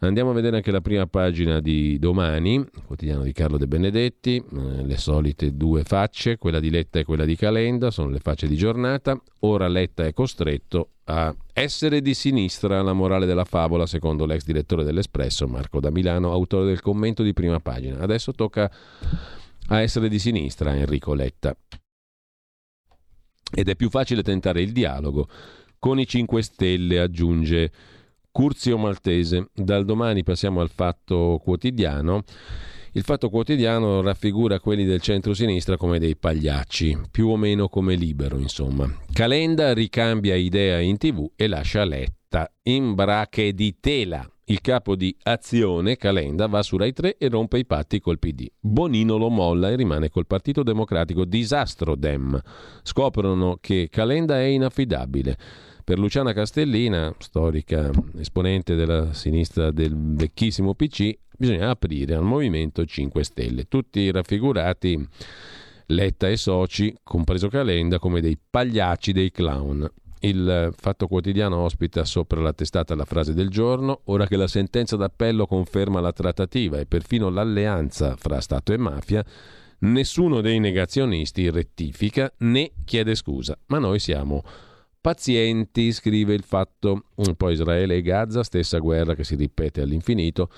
[0.00, 4.84] Andiamo a vedere anche la prima pagina di domani, quotidiano di Carlo De Benedetti, eh,
[4.84, 8.56] le solite due facce, quella di Letta e quella di Calenda, sono le facce di
[8.56, 9.18] giornata.
[9.40, 14.84] Ora Letta è costretto a essere di sinistra, la morale della favola, secondo l'ex direttore
[14.84, 17.98] dell'Espresso, Marco da Milano, autore del commento di prima pagina.
[18.00, 18.70] Adesso tocca
[19.68, 21.56] a essere di sinistra Enrico Letta.
[23.52, 25.28] Ed è più facile tentare il dialogo
[25.78, 27.70] con i 5 Stelle, aggiunge
[28.32, 29.48] Curzio Maltese.
[29.54, 32.24] Dal domani passiamo al fatto quotidiano.
[32.92, 38.38] Il fatto quotidiano raffigura quelli del centro-sinistra come dei pagliacci, più o meno come libero,
[38.38, 38.90] insomma.
[39.12, 42.15] Calenda ricambia idea in tv e lascia Letta
[42.64, 44.28] in brache di tela.
[44.48, 48.46] Il capo di Azione, Calenda, va su Rai 3 e rompe i patti col PD.
[48.60, 51.24] Bonino lo molla e rimane col Partito Democratico.
[51.24, 52.40] Disastro Dem.
[52.82, 55.36] Scoprono che Calenda è inaffidabile.
[55.82, 63.24] Per Luciana Castellina, storica esponente della sinistra del vecchissimo PC, bisogna aprire al Movimento 5
[63.24, 63.64] Stelle.
[63.68, 65.08] Tutti raffigurati
[65.86, 69.88] Letta e soci, compreso Calenda, come dei pagliacci, dei clown.
[70.20, 74.96] Il Fatto Quotidiano ospita sopra la testata la frase del giorno, ora che la sentenza
[74.96, 79.24] d'appello conferma la trattativa e perfino l'alleanza fra Stato e mafia,
[79.80, 84.42] nessuno dei negazionisti rettifica né chiede scusa, ma noi siamo
[85.06, 87.04] pazienti, scrive il fatto.
[87.36, 90.50] Poi Israele e Gaza, stessa guerra che si ripete all'infinito.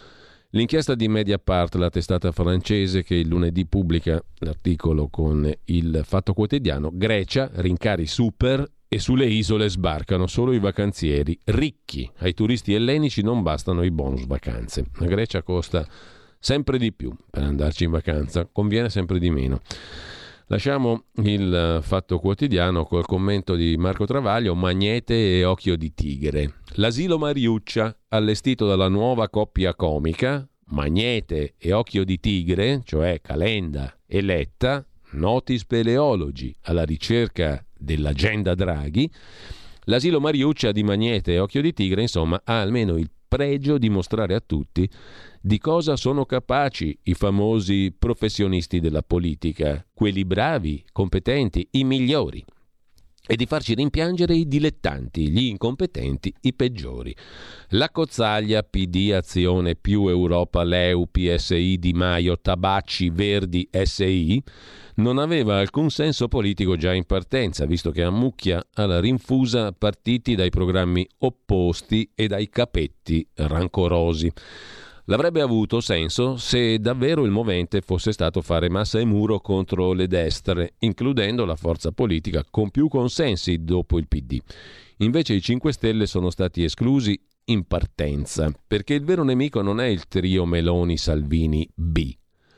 [0.53, 6.91] L'inchiesta di Mediapart, la testata francese che il lunedì pubblica l'articolo con il Fatto Quotidiano,
[6.95, 12.11] Grecia, rincari super e sulle isole sbarcano solo i vacanzieri ricchi.
[12.19, 14.87] Ai turisti ellenici non bastano i bonus vacanze.
[14.99, 15.87] La Grecia costa
[16.39, 19.61] sempre di più per andarci in vacanza, conviene sempre di meno.
[20.51, 26.61] Lasciamo il eh, fatto quotidiano col commento di Marco Travaglio, Magnete e Occhio di Tigre.
[26.77, 34.23] L'asilo Mariuccia, allestito dalla nuova coppia comica, Magnete e Occhio di Tigre, cioè Calenda e
[34.23, 39.11] Letta, noti speleologi alla ricerca dell'agenda Draghi,
[39.85, 44.35] l'asilo Mariuccia di Magnete e Occhio di Tigre, insomma, ha almeno il pregio di mostrare
[44.35, 44.89] a tutti
[45.41, 52.45] di cosa sono capaci i famosi professionisti della politica, quelli bravi, competenti, i migliori,
[53.31, 57.15] e di farci rimpiangere i dilettanti, gli incompetenti, i peggiori.
[57.73, 64.43] La cozzaglia PD Azione più Europa Leu PSI Di Maio Tabacci Verdi SI
[64.95, 70.49] non aveva alcun senso politico già in partenza, visto che ammucchia alla rinfusa partiti dai
[70.49, 74.33] programmi opposti e dai capetti rancorosi.
[75.11, 80.07] L'avrebbe avuto senso se davvero il movente fosse stato fare massa e muro contro le
[80.07, 84.39] destre, includendo la forza politica con più consensi dopo il PD.
[84.99, 89.87] Invece i 5 Stelle sono stati esclusi in partenza, perché il vero nemico non è
[89.87, 92.15] il trio Meloni-Salvini B,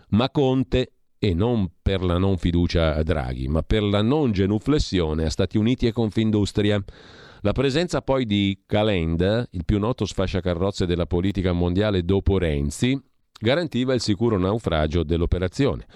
[0.08, 5.24] ma Conte e non per la non fiducia a Draghi, ma per la non genuflessione
[5.24, 6.82] a Stati Uniti e Confindustria.
[7.42, 13.00] La presenza poi di Calenda, il più noto sfasciacarrozze della politica mondiale dopo Renzi,
[13.40, 15.86] garantiva il sicuro naufragio dell'operazione.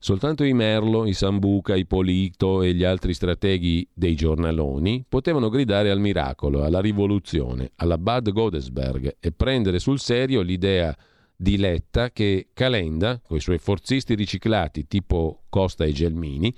[0.00, 5.88] Soltanto i Merlo, i Sambuca, i Polito e gli altri strateghi dei giornaloni potevano gridare
[5.88, 10.96] al miracolo, alla rivoluzione, alla Bad Godesberg e prendere sul serio l'idea
[11.36, 16.52] di Letta che Calenda, con i suoi forzisti riciclati tipo Costa e Gelmini,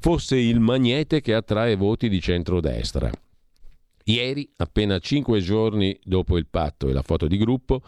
[0.00, 3.08] fosse il magnete che attrae voti di centrodestra
[4.04, 7.82] Ieri, appena cinque giorni dopo il patto e la foto di gruppo,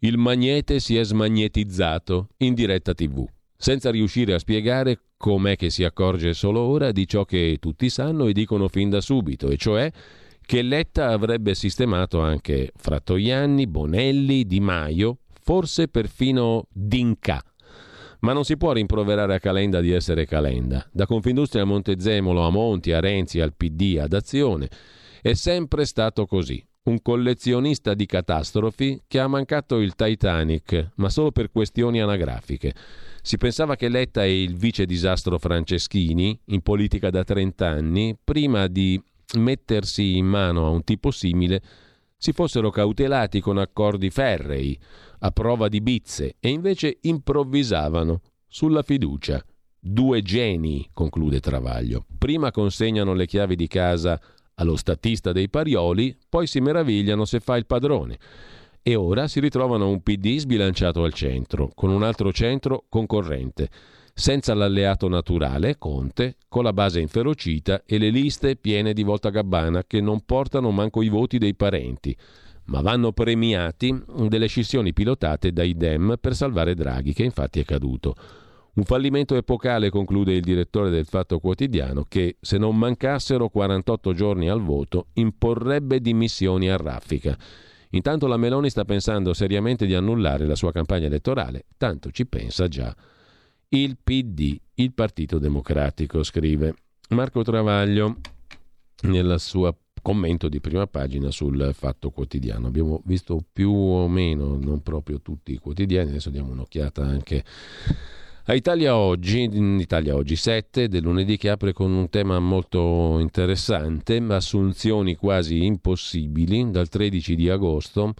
[0.00, 3.26] il magnete si è smagnetizzato in diretta tv,
[3.56, 8.26] senza riuscire a spiegare com'è che si accorge solo ora di ciò che tutti sanno
[8.26, 9.90] e dicono fin da subito, e cioè
[10.44, 17.42] che Letta avrebbe sistemato anche Frattoianni, Bonelli, Di Maio, forse perfino Dinca.
[18.20, 20.86] Ma non si può rimproverare a Calenda di essere Calenda.
[20.92, 24.68] Da Confindustria a Montezemolo, a Monti, a Renzi, al PD, ad Azione
[25.24, 26.62] è sempre stato così.
[26.82, 32.74] Un collezionista di catastrofi che ha mancato il Titanic, ma solo per questioni anagrafiche.
[33.22, 38.66] Si pensava che Letta e il vice disastro Franceschini, in politica da 30 anni, prima
[38.66, 39.02] di
[39.38, 41.62] mettersi in mano a un tipo simile,
[42.18, 44.78] si fossero cautelati con accordi ferrei,
[45.20, 49.42] a prova di bizze, e invece improvvisavano sulla fiducia.
[49.80, 52.04] Due geni, conclude Travaglio.
[52.18, 54.20] Prima consegnano le chiavi di casa
[54.54, 58.18] allo statista dei Parioli, poi si meravigliano se fa il padrone.
[58.82, 63.70] E ora si ritrovano un PD sbilanciato al centro, con un altro centro concorrente,
[64.12, 69.84] senza l'alleato naturale, Conte, con la base inferocita e le liste piene di volta gabbana
[69.84, 72.16] che non portano manco i voti dei parenti.
[72.66, 73.94] ma vanno premiati
[74.28, 78.14] delle scissioni pilotate dai Dem per salvare Draghi, che infatti è caduto.
[78.76, 84.48] Un fallimento epocale, conclude il direttore del Fatto Quotidiano, che se non mancassero 48 giorni
[84.48, 87.38] al voto imporrebbe dimissioni a raffica.
[87.90, 92.66] Intanto la Meloni sta pensando seriamente di annullare la sua campagna elettorale, tanto ci pensa
[92.66, 92.92] già
[93.68, 96.74] il PD, il Partito Democratico, scrive
[97.10, 98.16] Marco Travaglio
[99.02, 102.66] nel suo commento di prima pagina sul Fatto Quotidiano.
[102.66, 107.44] Abbiamo visto più o meno, non proprio tutti i quotidiani, adesso diamo un'occhiata anche
[108.46, 109.48] a Italia Oggi,
[109.80, 116.70] Italia Oggi 7 del lunedì che apre con un tema molto interessante, assunzioni quasi impossibili
[116.70, 118.12] dal 13 di agosto.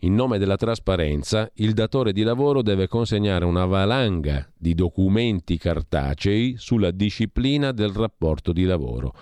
[0.00, 6.54] In nome della trasparenza, il datore di lavoro deve consegnare una valanga di documenti cartacei
[6.56, 9.12] sulla disciplina del rapporto di lavoro.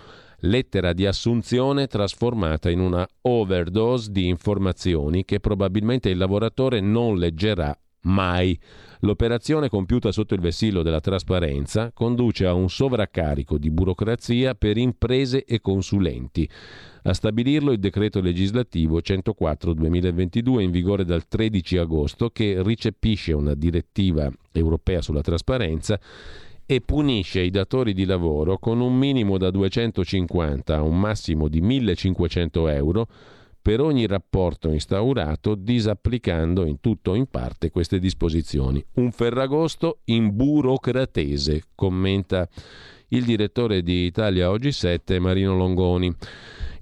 [0.40, 7.74] Lettera di assunzione trasformata in una overdose di informazioni che probabilmente il lavoratore non leggerà
[8.02, 8.58] mai.
[9.00, 15.44] L'operazione compiuta sotto il vessillo della trasparenza conduce a un sovraccarico di burocrazia per imprese
[15.44, 16.48] e consulenti.
[17.02, 24.30] A stabilirlo il decreto legislativo 104-2022 in vigore dal 13 agosto che ricepisce una direttiva
[24.52, 25.98] europea sulla trasparenza
[26.64, 31.60] e punisce i datori di lavoro con un minimo da 250 a un massimo di
[31.60, 33.08] 1500 euro
[33.62, 38.84] per ogni rapporto instaurato disapplicando in tutto o in parte queste disposizioni.
[38.94, 42.48] Un ferragosto in burocratese, commenta
[43.09, 46.12] il direttore di Italia Oggi 7 Marino Longoni.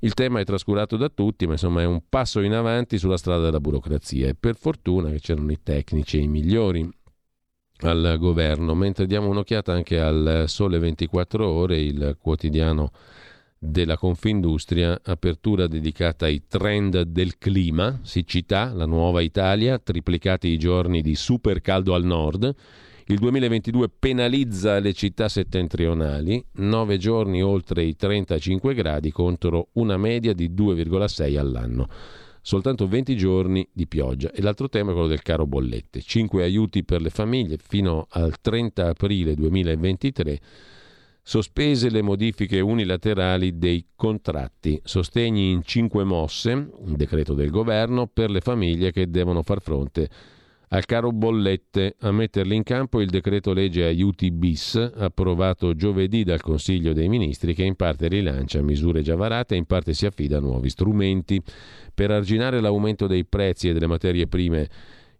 [0.00, 3.44] Il tema è trascurato da tutti, ma insomma è un passo in avanti sulla strada
[3.44, 6.88] della burocrazia e per fortuna che c'erano i tecnici e i migliori
[7.82, 12.90] al governo, mentre diamo un'occhiata anche al Sole 24 ore, il quotidiano
[13.62, 21.02] della Confindustria, apertura dedicata ai trend del clima, siccità, la nuova Italia, triplicati i giorni
[21.02, 22.54] di super caldo al nord.
[23.08, 30.32] Il 2022 penalizza le città settentrionali, 9 giorni oltre i 35 gradi contro una media
[30.32, 31.86] di 2,6 all'anno.
[32.40, 34.30] Soltanto 20 giorni di pioggia.
[34.32, 36.00] E l'altro tema è quello del caro bollette.
[36.00, 40.40] 5 aiuti per le famiglie fino al 30 aprile 2023
[41.22, 48.30] sospese le modifiche unilaterali dei contratti, sostegni in cinque mosse, un decreto del governo, per
[48.30, 50.08] le famiglie che devono far fronte
[50.72, 56.40] al caro bollette, a metterli in campo il decreto legge aiuti bis, approvato giovedì dal
[56.40, 60.36] Consiglio dei Ministri, che in parte rilancia misure già varate e in parte si affida
[60.36, 61.42] a nuovi strumenti.
[61.92, 64.68] Per arginare l'aumento dei prezzi e delle materie prime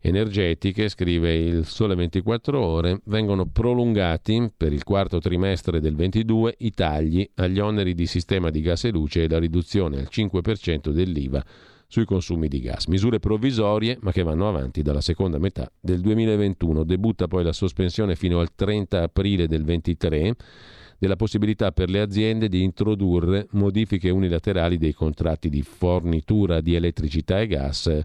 [0.00, 6.70] energetiche, scrive il Sole 24 Ore, vengono prolungati per il quarto trimestre del 22 i
[6.70, 11.44] tagli agli oneri di sistema di gas e luce e la riduzione al 5% dell'IVA
[11.86, 12.86] sui consumi di gas.
[12.86, 16.84] Misure provvisorie ma che vanno avanti dalla seconda metà del 2021.
[16.84, 20.36] Debutta poi la sospensione fino al 30 aprile del 23
[21.00, 27.40] della possibilità per le aziende di introdurre modifiche unilaterali dei contratti di fornitura di elettricità
[27.40, 28.00] e gas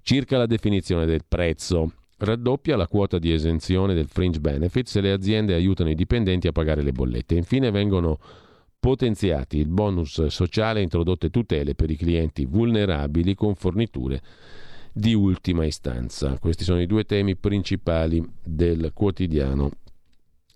[0.00, 1.92] circa la definizione del prezzo.
[2.16, 6.52] Raddoppia la quota di esenzione del fringe benefit se le aziende aiutano i dipendenti a
[6.52, 7.34] pagare le bollette.
[7.34, 8.18] Infine vengono
[8.80, 14.22] potenziati il bonus sociale e introdotte tutele per i clienti vulnerabili con forniture
[14.90, 16.38] di ultima istanza.
[16.38, 19.70] Questi sono i due temi principali del quotidiano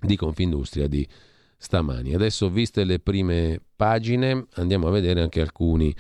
[0.01, 1.07] di Confindustria di
[1.63, 2.15] stamani.
[2.15, 5.95] Adesso, viste le prime pagine, andiamo a vedere anche alcuni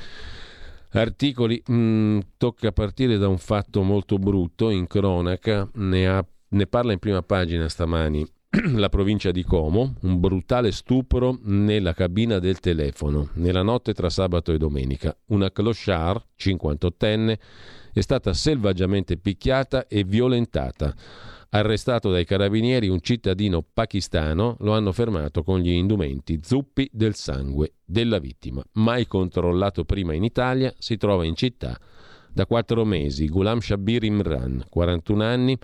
[0.91, 1.63] articoli.
[1.71, 6.99] Mm, tocca partire da un fatto molto brutto in cronaca, ne, ha, ne parla in
[6.99, 8.27] prima pagina stamani
[8.75, 14.53] la provincia di Como, un brutale stupro nella cabina del telefono, nella notte tra sabato
[14.53, 15.17] e domenica.
[15.29, 17.39] Una clochard, 58enne,
[17.95, 20.95] è stata selvaggiamente picchiata e violentata.
[21.55, 27.75] Arrestato dai carabinieri un cittadino pakistano, lo hanno fermato con gli indumenti zuppi del sangue
[27.85, 28.65] della vittima.
[28.73, 31.79] Mai controllato prima in Italia, si trova in città
[32.33, 33.27] da quattro mesi.
[33.27, 35.59] Ghulam Shabir Imran, 41 anni,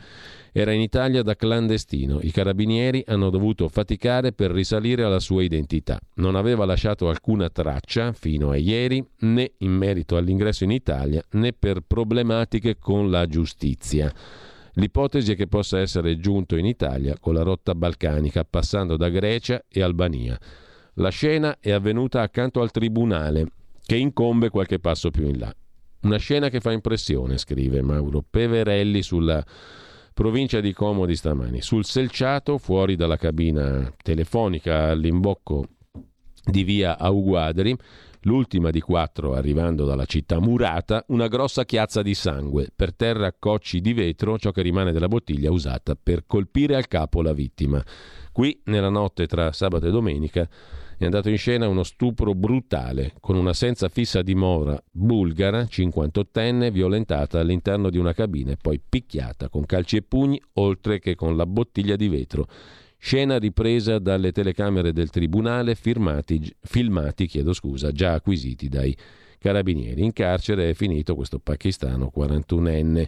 [0.53, 2.19] era in Italia da clandestino.
[2.21, 5.99] I carabinieri hanno dovuto faticare per risalire alla sua identità.
[6.17, 11.55] Non aveva lasciato alcuna traccia fino a ieri, né in merito all'ingresso in Italia, né
[11.55, 14.13] per problematiche con la giustizia.
[14.79, 19.65] L'ipotesi è che possa essere giunto in Italia con la rotta balcanica, passando da Grecia
[19.69, 20.39] e Albania.
[20.95, 23.47] La scena è avvenuta accanto al tribunale,
[23.85, 25.53] che incombe qualche passo più in là.
[26.03, 29.45] Una scena che fa impressione, scrive Mauro Peverelli sulla
[30.15, 31.61] provincia di Como di stamani.
[31.61, 35.67] Sul selciato, fuori dalla cabina telefonica all'imbocco
[36.45, 37.77] di via Auguadri,
[38.23, 43.81] L'ultima di quattro, arrivando dalla città murata, una grossa chiazza di sangue, per terra cocci
[43.81, 47.83] di vetro, ciò che rimane della bottiglia usata per colpire al capo la vittima.
[48.33, 50.49] Qui, nella notte tra sabato e domenica,
[50.99, 57.39] è andato in scena uno stupro brutale con una senza fissa dimora bulgara, 58enne, violentata
[57.39, 61.47] all'interno di una cabina e poi picchiata con calci e pugni oltre che con la
[61.47, 62.49] bottiglia di vetro.
[63.01, 68.95] Scena ripresa dalle telecamere del tribunale, firmati, filmati scusa, già acquisiti dai
[69.39, 70.03] carabinieri.
[70.03, 73.07] In carcere è finito questo pakistano 41enne.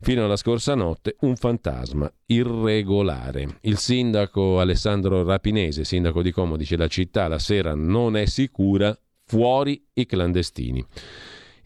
[0.00, 3.58] Fino alla scorsa notte un fantasma irregolare.
[3.62, 8.98] Il sindaco Alessandro Rapinese, sindaco di Como, dice la città la sera non è sicura,
[9.26, 10.84] fuori i clandestini.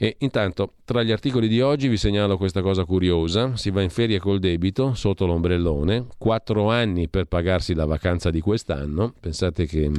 [0.00, 3.56] E intanto, tra gli articoli di oggi vi segnalo questa cosa curiosa.
[3.56, 8.40] Si va in ferie col debito, sotto l'ombrellone, quattro anni per pagarsi la vacanza di
[8.40, 9.12] quest'anno.
[9.18, 9.90] Pensate che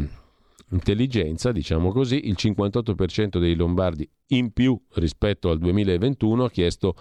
[0.71, 6.95] intelligenza, diciamo così, il 58% dei lombardi in più rispetto al 2021 ha chiesto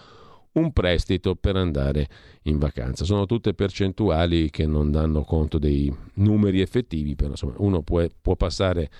[0.52, 2.08] un prestito per andare
[2.42, 3.04] in vacanza.
[3.04, 8.36] Sono tutte percentuali che non danno conto dei numeri effettivi, però insomma, uno può, può
[8.36, 8.90] passare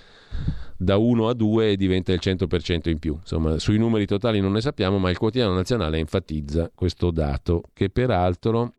[0.77, 3.15] da 1 a 2 e diventa il 100% in più.
[3.15, 7.89] Insomma, sui numeri totali non ne sappiamo, ma il quotidiano nazionale enfatizza questo dato, che
[7.89, 8.75] peraltro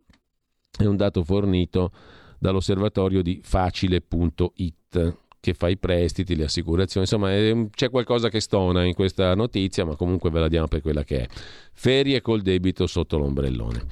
[0.77, 1.91] è un dato fornito
[2.39, 7.31] dall'osservatorio di facile.it che fa i prestiti, le assicurazioni, insomma
[7.71, 11.23] c'è qualcosa che stona in questa notizia, ma comunque ve la diamo per quella che
[11.23, 11.27] è.
[11.73, 13.87] Ferie col debito sotto l'ombrellone.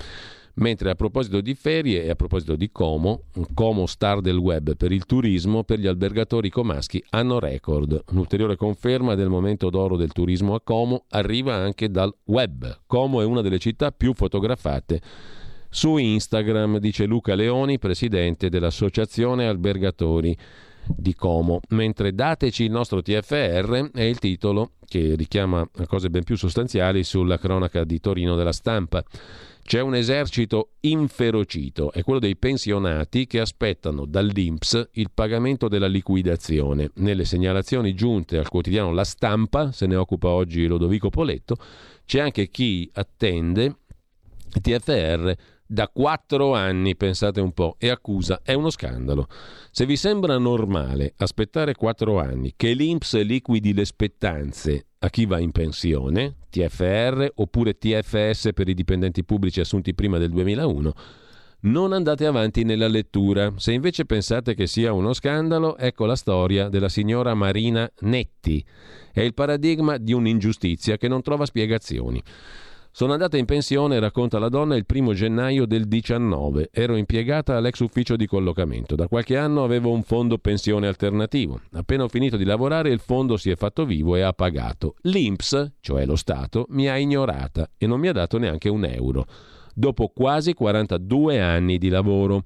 [0.58, 3.22] Mentre a proposito di ferie e a proposito di Como,
[3.54, 8.02] Como star del web per il turismo, per gli albergatori comaschi hanno record.
[8.10, 12.80] Un'ulteriore conferma del momento d'oro del turismo a Como arriva anche dal web.
[12.86, 15.00] Como è una delle città più fotografate
[15.70, 20.36] su Instagram, dice Luca Leoni, presidente dell'Associazione Albergatori
[20.86, 26.36] di Como, mentre dateci il nostro TFR è il titolo che richiama cose ben più
[26.36, 29.05] sostanziali sulla cronaca di Torino della stampa.
[29.62, 36.90] C'è un esercito inferocito, è quello dei pensionati che aspettano dall'INPS il pagamento della liquidazione.
[36.94, 41.56] Nelle segnalazioni giunte al quotidiano La Stampa, se ne occupa oggi Lodovico Poletto,
[42.06, 43.80] c'è anche chi attende
[44.48, 45.34] TFR
[45.70, 49.27] da quattro anni, pensate un po', e accusa è uno scandalo.
[49.70, 55.39] Se vi sembra normale aspettare quattro anni che l'Inps liquidi le spettanze a chi va
[55.39, 60.93] in pensione, TFR oppure TFS per i dipendenti pubblici assunti prima del 2001,
[61.61, 63.53] non andate avanti nella lettura.
[63.57, 68.65] Se invece pensate che sia uno scandalo, ecco la storia della signora Marina Netti.
[69.12, 72.23] È il paradigma di un'ingiustizia che non trova spiegazioni.
[72.90, 76.70] Sono andata in pensione, racconta la donna, il primo gennaio del 19.
[76.73, 78.97] Ero impiegata all'ex ufficio di collocamento.
[78.97, 81.60] Da qualche anno avevo un fondo pensione alternativo.
[81.73, 84.97] Appena ho finito di lavorare, il fondo si è fatto vivo e ha pagato.
[85.02, 89.27] L'INPS, cioè lo Stato, mi ha ignorata e non mi ha dato neanche un euro.
[89.74, 92.43] Dopo quasi 42 anni di lavoro.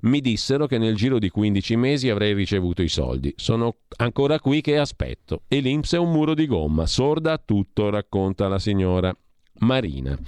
[0.00, 3.32] Mi dissero che nel giro di 15 mesi avrei ricevuto i soldi.
[3.36, 5.44] Sono ancora qui che aspetto.
[5.48, 9.16] E l'Inps è un muro di gomma, sorda a tutto, racconta la signora
[9.58, 10.18] marina.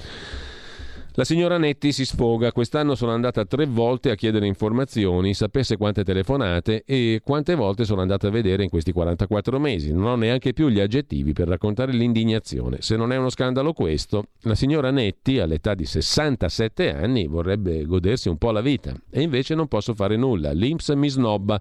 [1.18, 6.04] La signora Netti si sfoga, quest'anno sono andata tre volte a chiedere informazioni, sapesse quante
[6.04, 9.92] telefonate e quante volte sono andata a vedere in questi 44 mesi.
[9.92, 12.76] Non ho neanche più gli aggettivi per raccontare l'indignazione.
[12.82, 18.28] Se non è uno scandalo questo, la signora Netti all'età di 67 anni vorrebbe godersi
[18.28, 20.52] un po' la vita e invece non posso fare nulla.
[20.52, 21.60] L'Inps mi snobba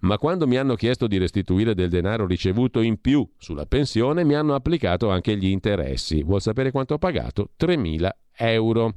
[0.00, 4.34] ma quando mi hanno chiesto di restituire del denaro ricevuto in più sulla pensione mi
[4.34, 6.22] hanno applicato anche gli interessi.
[6.22, 7.50] Vuol sapere quanto ho pagato?
[7.58, 8.94] 3.000 euro.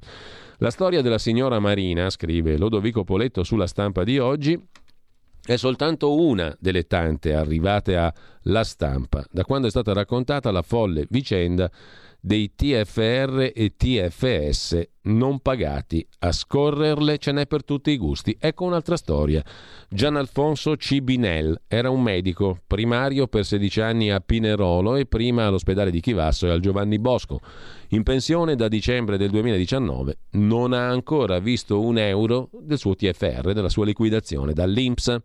[0.57, 4.61] La storia della signora Marina, scrive Lodovico Poletto sulla stampa di oggi,
[5.41, 8.13] è soltanto una delle tante arrivate a
[8.43, 11.71] La Stampa, da quando è stata raccontata la folle vicenda
[12.19, 16.05] dei TFR e TFS non pagati.
[16.19, 18.35] A scorrerle ce n'è per tutti i gusti.
[18.39, 19.43] Ecco un'altra storia.
[19.89, 25.91] Gian Alfonso Cibinel era un medico, primario per 16 anni a Pinerolo e prima all'ospedale
[25.91, 27.39] di Chivasso e al Giovanni Bosco.
[27.89, 33.53] In pensione da dicembre del 2019 non ha ancora visto un euro del suo TFR,
[33.53, 35.21] della sua liquidazione dall'Inps.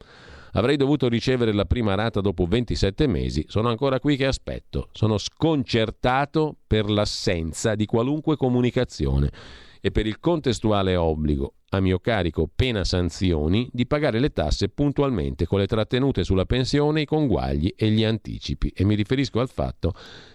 [0.57, 4.89] Avrei dovuto ricevere la prima rata dopo 27 mesi, sono ancora qui che aspetto.
[4.93, 9.31] Sono sconcertato per l'assenza di qualunque comunicazione
[9.81, 15.45] e per il contestuale obbligo a mio carico pena sanzioni di pagare le tasse puntualmente
[15.45, 18.73] con le trattenute sulla pensione, i conguagli e gli anticipi.
[18.75, 19.93] E mi riferisco al fatto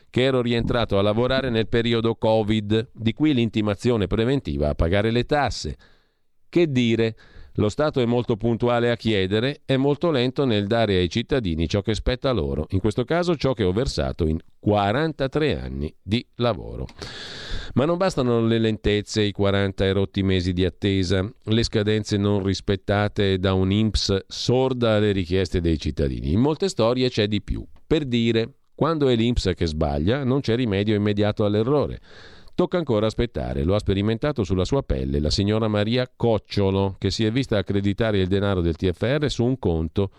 [0.09, 5.23] che ero rientrato a lavorare nel periodo Covid, di qui l'intimazione preventiva a pagare le
[5.23, 5.77] tasse.
[6.49, 7.15] Che dire?
[7.60, 11.81] Lo Stato è molto puntuale a chiedere, è molto lento nel dare ai cittadini ciò
[11.81, 16.88] che spetta loro, in questo caso ciò che ho versato in 43 anni di lavoro.
[17.73, 22.41] Ma non bastano le lentezze, i 40 e rotti mesi di attesa, le scadenze non
[22.45, 26.31] rispettate da un INPS sorda alle richieste dei cittadini.
[26.31, 27.61] In molte storie c'è di più.
[27.86, 31.99] Per dire, quando è l'INPS che sbaglia, non c'è rimedio immediato all'errore.
[32.60, 37.23] Tocca ancora aspettare, lo ha sperimentato sulla sua pelle la signora Maria Cocciolo, che si
[37.23, 40.11] è vista accreditare il denaro del TFR su un conto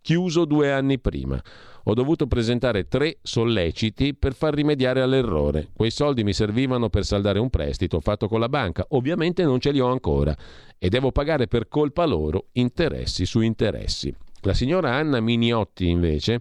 [0.00, 1.42] chiuso due anni prima.
[1.82, 5.70] Ho dovuto presentare tre solleciti per far rimediare all'errore.
[5.74, 8.86] Quei soldi mi servivano per saldare un prestito fatto con la banca.
[8.90, 10.32] Ovviamente non ce li ho ancora
[10.78, 14.14] e devo pagare per colpa loro interessi su interessi.
[14.42, 16.40] La signora Anna Miniotti, invece,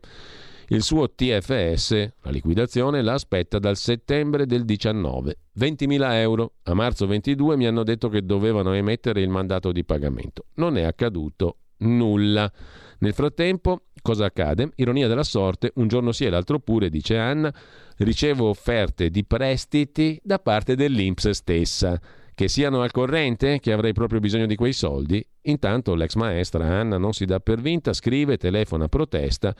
[0.72, 1.92] il suo TFS,
[2.22, 5.38] la liquidazione, la aspetta dal settembre del 19.
[5.58, 6.54] 20.000 euro.
[6.64, 10.46] A marzo 22 mi hanno detto che dovevano emettere il mandato di pagamento.
[10.56, 12.52] Non è accaduto nulla.
[13.00, 14.72] Nel frattempo, cosa accade?
[14.76, 17.52] Ironia della sorte, un giorno sì e l'altro pure, dice Anna,
[17.98, 22.00] ricevo offerte di prestiti da parte dell'Inps stessa.
[22.36, 25.26] Che siano al corrente, che avrei proprio bisogno di quei soldi.
[25.42, 29.56] Intanto l'ex maestra Anna non si dà per vinta, scrive, telefona, protesta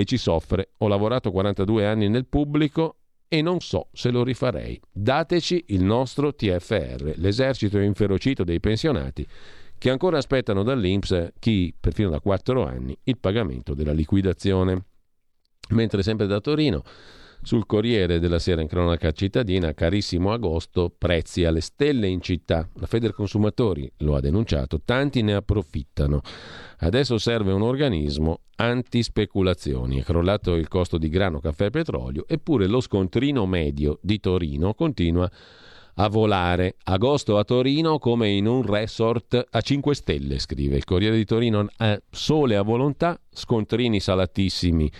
[0.00, 0.70] e ci soffre.
[0.78, 2.96] Ho lavorato 42 anni nel pubblico
[3.28, 4.80] e non so se lo rifarei.
[4.90, 9.26] Dateci il nostro TFR, l'esercito inferocito dei pensionati
[9.76, 14.84] che ancora aspettano dall'Inps chi, perfino da 4 anni, il pagamento della liquidazione.
[15.70, 16.82] Mentre sempre da Torino,
[17.42, 22.68] sul Corriere della Sera in cronaca cittadina, carissimo agosto, prezzi alle stelle in città.
[22.74, 26.20] La Federconsumatori lo ha denunciato, tanti ne approfittano.
[26.78, 30.00] Adesso serve un organismo anti-speculazioni.
[30.00, 34.74] È crollato il costo di grano, caffè e petrolio, eppure lo scontrino medio di Torino
[34.74, 35.30] continua
[35.94, 36.76] a volare.
[36.84, 41.66] Agosto a Torino come in un resort a 5 stelle, scrive il Corriere di Torino.
[42.10, 44.90] Sole a volontà, scontrini salatissimi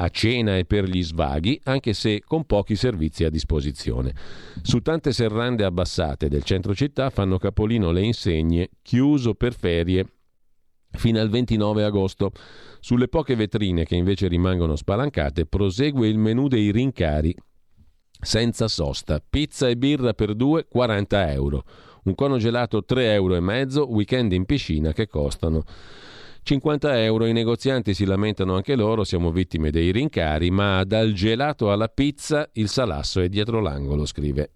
[0.00, 4.14] a cena e per gli svaghi, anche se con pochi servizi a disposizione.
[4.62, 10.06] Su tante serrande abbassate del centro città fanno capolino le insegne chiuso per ferie
[10.90, 12.30] fino al 29 agosto.
[12.80, 17.34] Sulle poche vetrine che invece rimangono spalancate prosegue il menù dei rincari
[18.20, 19.20] senza sosta.
[19.28, 21.64] Pizza e birra per due 40 euro.
[22.04, 25.64] Un cono gelato 3,5 euro, weekend in piscina che costano
[26.48, 27.26] 50 euro.
[27.26, 32.48] I negozianti si lamentano anche loro, siamo vittime dei rincari, ma dal gelato alla pizza
[32.54, 34.52] il salasso è dietro l'angolo, scrive.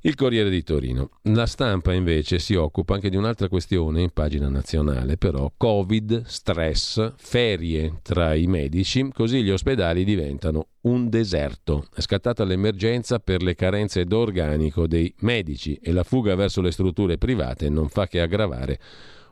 [0.00, 1.10] Il Corriere di Torino.
[1.34, 7.12] La stampa invece si occupa anche di un'altra questione in pagina nazionale, però Covid, stress,
[7.16, 11.86] ferie tra i medici, così gli ospedali diventano un deserto.
[11.94, 17.18] È scattata l'emergenza per le carenze d'organico dei medici e la fuga verso le strutture
[17.18, 18.80] private non fa che aggravare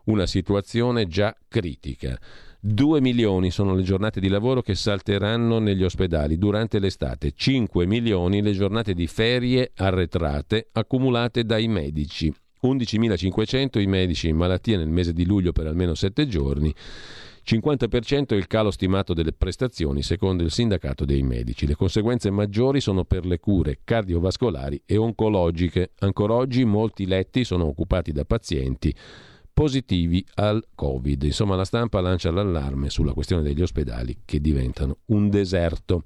[0.07, 2.19] una situazione già critica.
[2.61, 8.43] 2 milioni sono le giornate di lavoro che salteranno negli ospedali durante l'estate, 5 milioni
[8.43, 15.13] le giornate di ferie arretrate accumulate dai medici, 11.500 i medici in malattia nel mese
[15.13, 16.75] di luglio per almeno 7 giorni.
[17.47, 21.65] 50% il calo stimato delle prestazioni secondo il sindacato dei medici.
[21.69, 25.93] Le conseguenze maggiori sono per le cure cardiovascolari e oncologiche.
[26.01, 28.93] Ancora oggi molti letti sono occupati da pazienti
[29.57, 31.23] positivi al Covid.
[31.23, 36.05] Insomma, la stampa lancia l'allarme sulla questione degli ospedali che diventano un deserto.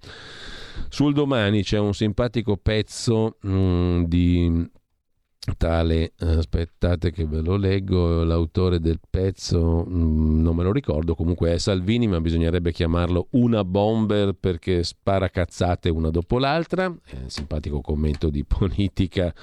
[0.88, 4.70] Sul domani c'è un simpatico pezzo mh, mm, di
[5.56, 11.52] tale, aspettate che ve lo leggo, l'autore del pezzo mm, non me lo ricordo, comunque
[11.52, 17.30] è Salvini, ma bisognerebbe chiamarlo una bomber perché spara cazzate una dopo l'altra, è un
[17.30, 19.34] simpatico commento di politica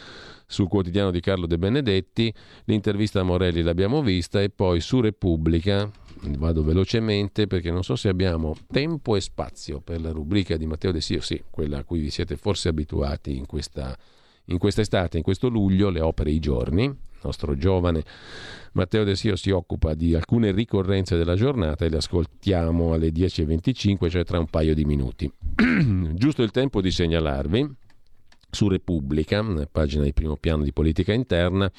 [0.48, 2.34] sul quotidiano di Carlo De Benedetti,
[2.64, 5.92] l'intervista a Morelli l'abbiamo vista e poi su Repubblica,
[6.38, 10.94] vado velocemente perché non so se abbiamo tempo e spazio per la rubrica di Matteo
[10.94, 13.96] De Sio, sì, quella a cui vi siete forse abituati in questa,
[14.46, 18.06] in quest'estate, in questo luglio, le opere I giorni, il nostro giovane
[18.72, 24.10] Matteo De Sio si occupa di alcune ricorrenze della giornata e le ascoltiamo alle 10.25,
[24.10, 25.30] cioè tra un paio di minuti.
[26.14, 27.86] Giusto il tempo di segnalarvi
[28.50, 31.72] su Repubblica, pagina di primo piano di politica interna,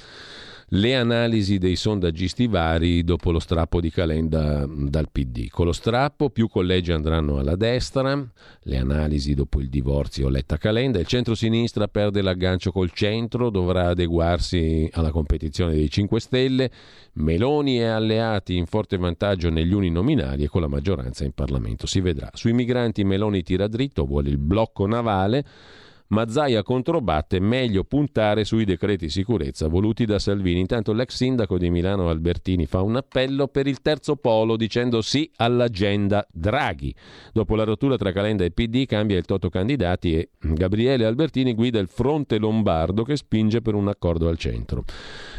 [0.73, 5.49] le analisi dei sondaggisti vari dopo lo strappo di Calenda dal PD.
[5.49, 8.23] Con lo strappo più collegi andranno alla destra,
[8.61, 15.11] le analisi dopo il divorzio Letta-Calenda, il centro-sinistra perde l'aggancio col centro, dovrà adeguarsi alla
[15.11, 16.70] competizione dei 5 Stelle,
[17.15, 21.86] Meloni e alleati in forte vantaggio negli uninominali e con la maggioranza in Parlamento.
[21.86, 22.28] Si vedrà.
[22.35, 25.45] Sui migranti Meloni tira dritto, vuole il blocco navale,
[26.10, 30.60] Mazzaia controbatte, meglio puntare sui decreti sicurezza voluti da Salvini.
[30.60, 35.30] Intanto l'ex sindaco di Milano Albertini fa un appello per il terzo polo dicendo sì
[35.36, 36.94] all'agenda Draghi.
[37.32, 41.78] Dopo la rottura tra Calenda e PD cambia il toto candidati e Gabriele Albertini guida
[41.78, 44.85] il fronte lombardo che spinge per un accordo al centro.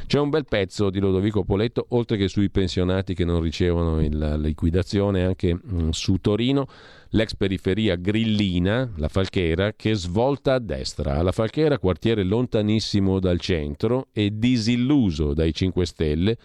[0.05, 4.35] C'è un bel pezzo di Lodovico Poletto, oltre che sui pensionati che non ricevono la
[4.35, 6.67] liquidazione, anche mm, su Torino
[7.09, 11.17] l'ex periferia grillina, la Falchera, che svolta a destra.
[11.17, 16.37] Alla Falchera, quartiere lontanissimo dal centro e disilluso dai 5 Stelle,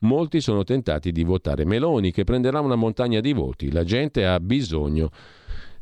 [0.00, 3.70] molti sono tentati di votare Meloni, che prenderà una montagna di voti.
[3.70, 5.10] La gente ha bisogno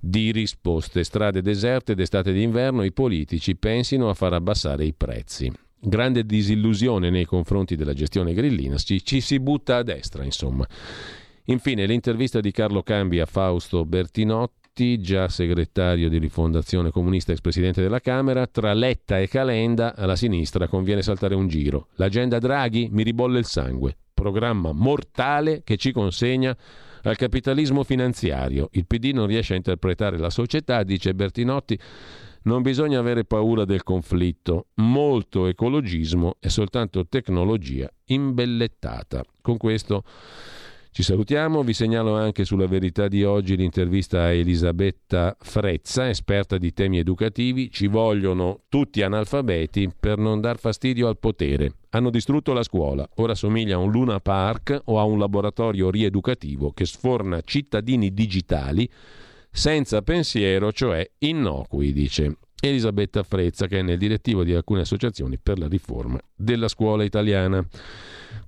[0.01, 1.05] di risposte.
[1.05, 5.51] Strade deserte d'estate e d'inverno, i politici pensino a far abbassare i prezzi.
[5.79, 10.67] Grande disillusione nei confronti della gestione grillina, ci, ci si butta a destra, insomma.
[11.49, 17.83] Infine l'intervista di Carlo Cambi a Fausto Bertinotti, già segretario di Rifondazione Comunista ex presidente
[17.83, 21.89] della Camera, tra Letta e Calenda alla sinistra conviene saltare un giro.
[21.97, 23.95] L'agenda Draghi mi ribolle il sangue.
[24.15, 26.57] Programma mortale che ci consegna
[27.03, 28.71] al capitalismo finanziario.
[28.73, 31.79] Il PD non riesce a interpretare la società, dice Bertinotti.
[32.45, 34.69] Non bisogna avere paura del conflitto.
[34.77, 39.23] Molto ecologismo è soltanto tecnologia imbellettata.
[39.43, 40.05] Con questo
[40.95, 46.73] ci salutiamo, vi segnalo anche sulla verità di oggi l'intervista a Elisabetta Frezza, esperta di
[46.73, 47.69] temi educativi.
[47.69, 51.79] Ci vogliono tutti analfabeti per non dar fastidio al potere.
[51.91, 56.71] Hanno distrutto la scuola, ora somiglia a un Luna Park o a un laboratorio rieducativo
[56.71, 58.89] che sforna cittadini digitali
[59.57, 65.61] senza pensiero, cioè innocui, dice Elisabetta Frezza, che è nel direttivo di alcune associazioni per
[65.61, 67.65] la riforma della scuola italiana.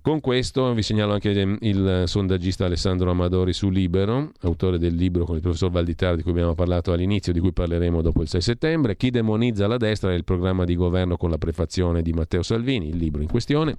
[0.00, 5.36] Con questo vi segnalo anche il sondaggista Alessandro Amadori su Libero, autore del libro con
[5.36, 8.96] il professor Valditara di cui abbiamo parlato all'inizio, di cui parleremo dopo il 6 settembre.
[8.96, 12.88] Chi demonizza la destra è il programma di governo con la prefazione di Matteo Salvini,
[12.88, 13.76] il libro in questione.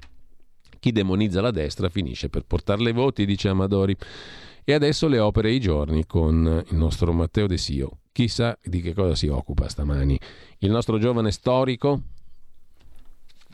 [0.79, 3.95] Chi demonizza la destra finisce per portarle voti, dice Amadori.
[4.69, 7.99] E adesso le opere e i giorni con il nostro Matteo De Sio.
[8.11, 10.19] Chissà di che cosa si occupa stamani.
[10.57, 12.01] Il nostro giovane storico,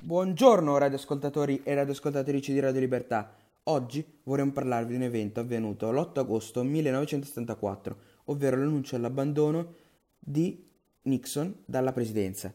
[0.02, 3.32] Buongiorno radioascoltatori e radioascoltatrici di Radio Libertà.
[3.66, 9.76] Oggi vorremmo parlarvi di un evento avvenuto l'8 agosto 1974, ovvero l'annuncio all'abbandono
[10.18, 10.68] di
[11.04, 12.52] Nixon dalla presidenza.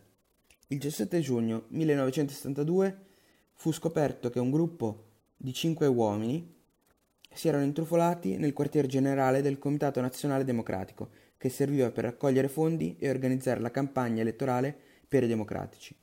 [0.66, 3.06] Il 17 giugno 1972
[3.52, 5.05] fu scoperto che un gruppo
[5.36, 6.56] di cinque uomini
[7.39, 12.97] si erano intrufolati nel quartier generale del Comitato Nazionale Democratico, che serviva per raccogliere fondi
[12.98, 15.94] e organizzare la campagna elettorale per i democratici.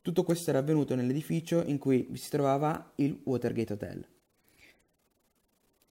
[0.00, 4.08] Tutto questo era avvenuto nell'edificio in cui si trovava il Watergate Hotel.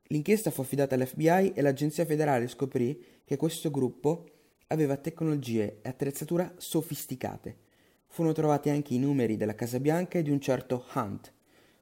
[0.07, 4.25] L'inchiesta fu affidata all'FBI e l'Agenzia federale scoprì che questo gruppo
[4.69, 7.57] aveva tecnologie e attrezzatura sofisticate.
[8.07, 11.35] Furono trovati anche i numeri della Casa Bianca e di un certo Hunt.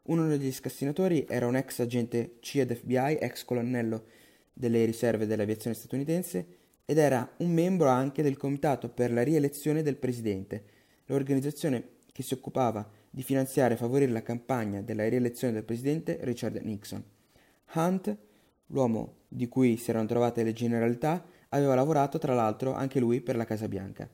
[0.08, 4.04] Uno degli scassinatori era un ex agente CIA FBI, ex colonnello
[4.54, 6.48] delle riserve dell'aviazione statunitense,
[6.86, 10.64] ed era un membro anche del Comitato per la rielezione del Presidente,
[11.06, 16.56] l'organizzazione che si occupava di finanziare e favorire la campagna della rielezione del presidente Richard
[16.58, 17.04] Nixon.
[17.74, 18.18] Hunt,
[18.68, 23.36] l'uomo di cui si erano trovate le generalità, aveva lavorato tra l'altro anche lui per
[23.36, 24.08] la Casa Bianca.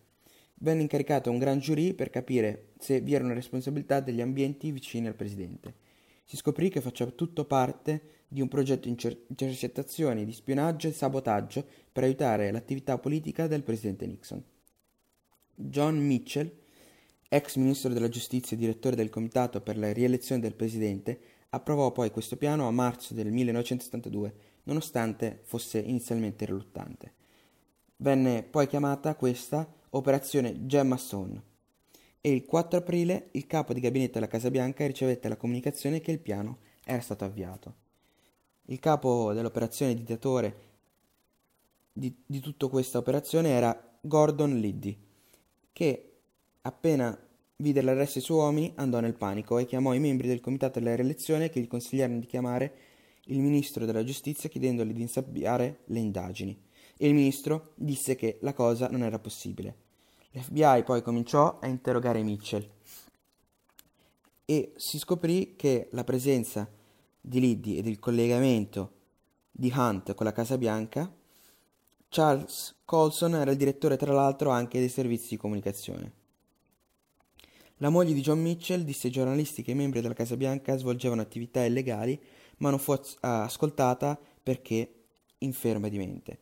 [0.63, 5.07] Venne incaricato un gran giurì per capire se vi era una responsabilità degli ambienti vicini
[5.07, 5.73] al presidente.
[6.23, 8.95] Si scoprì che faceva tutto parte di un progetto di
[9.27, 14.43] intercettazioni, di spionaggio e sabotaggio per aiutare l'attività politica del presidente Nixon.
[15.55, 16.59] John Mitchell
[17.27, 21.19] ex ministro della giustizia e direttore del comitato per la rielezione del presidente,
[21.49, 24.33] approvò poi questo piano a marzo del 1972,
[24.63, 27.13] nonostante fosse inizialmente riluttante.
[27.95, 31.41] Venne poi chiamata questa Operazione Gemma Stone
[32.19, 36.11] e il 4 aprile il capo di gabinetto della Casa Bianca ricevette la comunicazione che
[36.11, 37.75] il piano era stato avviato.
[38.65, 40.55] Il capo dell'operazione dittatore
[41.93, 44.97] di, di tutta questa operazione era Gordon Liddy,
[45.71, 46.11] che
[46.63, 47.17] Appena
[47.57, 50.95] vide l'arresto dei suoi uomini, andò nel panico e chiamò i membri del comitato della
[50.95, 52.73] rielezione che gli consigliarono di chiamare
[53.25, 56.59] il ministro della giustizia chiedendogli di insabbiare le indagini.
[57.01, 59.75] Il ministro disse che la cosa non era possibile.
[60.33, 62.67] L'FBI poi cominciò a interrogare Mitchell
[64.45, 66.69] e si scoprì che la presenza
[67.19, 68.91] di Liddy ed il collegamento
[69.49, 71.11] di Hunt con la Casa Bianca,
[72.07, 76.11] Charles Colson era il direttore tra l'altro anche dei servizi di comunicazione.
[77.77, 81.21] La moglie di John Mitchell disse ai giornalisti che i membri della Casa Bianca svolgevano
[81.21, 82.21] attività illegali,
[82.57, 85.05] ma non fu ascoltata perché
[85.39, 86.39] inferma di mente.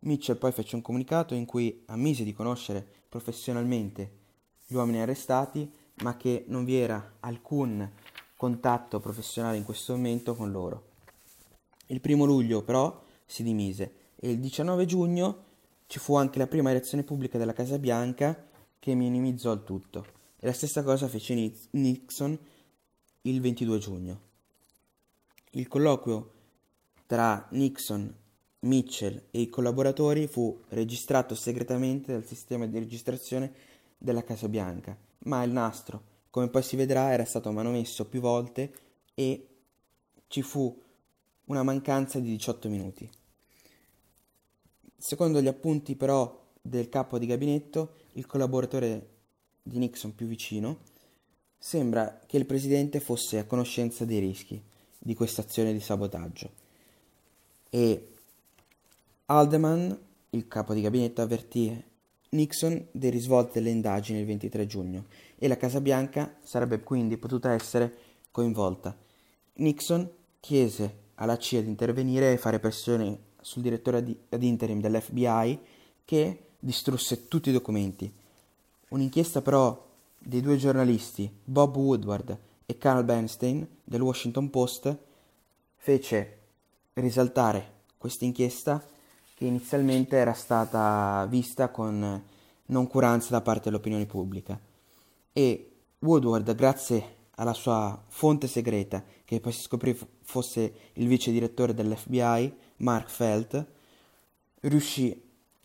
[0.00, 4.18] Mitchell poi fece un comunicato in cui ammise di conoscere professionalmente
[4.66, 5.70] gli uomini arrestati,
[6.02, 7.90] ma che non vi era alcun
[8.36, 10.88] contatto professionale in questo momento con loro.
[11.86, 15.44] Il primo luglio però si dimise e il 19 giugno
[15.86, 18.46] ci fu anche la prima elezione pubblica della Casa Bianca
[18.78, 20.06] che minimizzò il tutto.
[20.38, 22.38] E la stessa cosa fece Nixon
[23.22, 24.20] il 22 giugno.
[25.50, 26.32] Il colloquio
[27.06, 28.14] tra Nixon,
[28.60, 33.52] Mitchell e i collaboratori fu registrato segretamente dal sistema di registrazione
[33.96, 38.72] della Casa Bianca, ma il nastro, come poi si vedrà, era stato manomesso più volte
[39.14, 39.46] e
[40.28, 40.78] ci fu
[41.46, 43.10] una mancanza di 18 minuti.
[44.96, 49.08] Secondo gli appunti però del capo di gabinetto, il collaboratore
[49.62, 50.80] di Nixon più vicino,
[51.56, 54.62] sembra che il presidente fosse a conoscenza dei rischi
[54.98, 56.68] di questa azione di sabotaggio
[57.70, 58.09] e
[59.32, 59.96] Haldeman,
[60.30, 61.84] il capo di gabinetto, avvertì
[62.30, 65.04] Nixon dei risvolti delle indagini il 23 giugno
[65.38, 67.94] e la Casa Bianca sarebbe quindi potuta essere
[68.32, 68.96] coinvolta.
[69.54, 73.98] Nixon chiese alla CIA di intervenire e fare pressione sul direttore
[74.30, 75.60] ad interim dell'FBI
[76.04, 78.12] che distrusse tutti i documenti.
[78.88, 82.36] Un'inchiesta però dei due giornalisti Bob Woodward
[82.66, 84.96] e Carl Bernstein del Washington Post
[85.76, 86.38] fece
[86.94, 88.84] risaltare questa inchiesta
[89.40, 92.22] che inizialmente era stata vista con
[92.66, 94.60] noncuranza da parte dell'opinione pubblica.
[95.32, 101.72] E Woodward grazie alla sua fonte segreta che poi si scoprì fosse il vice direttore
[101.72, 103.66] dell'FBI Mark Felt
[104.60, 105.18] riuscì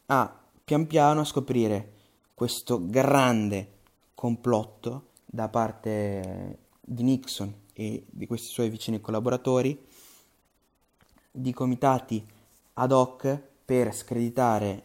[0.05, 1.91] a pian piano a scoprire
[2.33, 3.71] questo grande
[4.13, 9.77] complotto da parte di Nixon e di questi suoi vicini collaboratori
[11.29, 12.25] di comitati
[12.75, 14.83] ad hoc per screditare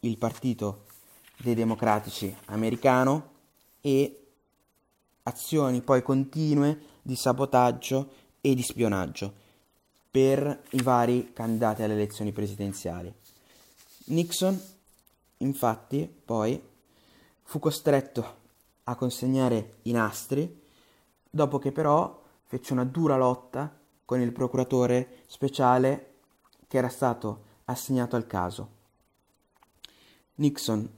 [0.00, 0.86] il partito
[1.36, 3.32] dei democratici americano
[3.80, 4.26] e
[5.24, 8.10] azioni poi continue di sabotaggio
[8.40, 9.42] e di spionaggio
[10.10, 13.12] per i vari candidati alle elezioni presidenziali.
[14.06, 14.60] Nixon,
[15.38, 16.62] infatti, poi
[17.42, 18.42] fu costretto
[18.84, 20.62] a consegnare i nastri,
[21.28, 26.12] dopo che però fece una dura lotta con il procuratore speciale
[26.68, 28.68] che era stato assegnato al caso.
[30.36, 30.88] Nixon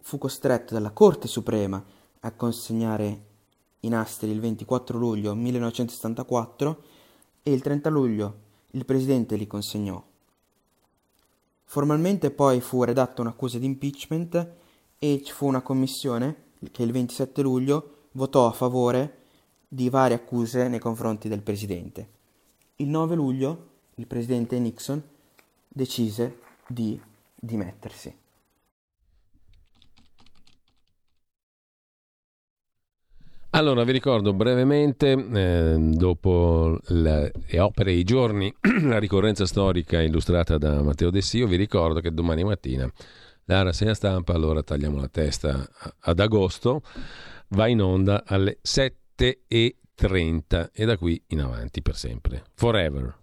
[0.00, 1.82] fu costretto dalla Corte Suprema
[2.20, 3.32] a consegnare
[3.80, 6.82] i nastri il 24 luglio 1974
[7.42, 8.34] e il 30 luglio
[8.70, 10.02] il presidente li consegnò.
[11.64, 14.52] Formalmente poi fu redatta un'accusa di impeachment
[14.98, 19.18] e ci fu una commissione che il 27 luglio votò a favore
[19.66, 22.08] di varie accuse nei confronti del presidente.
[22.76, 25.02] Il 9 luglio il presidente Nixon
[25.74, 26.98] decise di
[27.34, 28.16] dimettersi.
[33.50, 38.52] Allora, vi ricordo brevemente, eh, dopo le, le opere e i giorni,
[38.82, 42.90] la ricorrenza storica illustrata da Matteo Dessio, vi ricordo che domani mattina
[43.44, 45.68] la rassegna stampa, allora tagliamo la testa
[46.00, 46.82] ad agosto,
[47.50, 52.44] va in onda alle 7 e 30 e da qui in avanti per sempre.
[52.54, 53.22] Forever.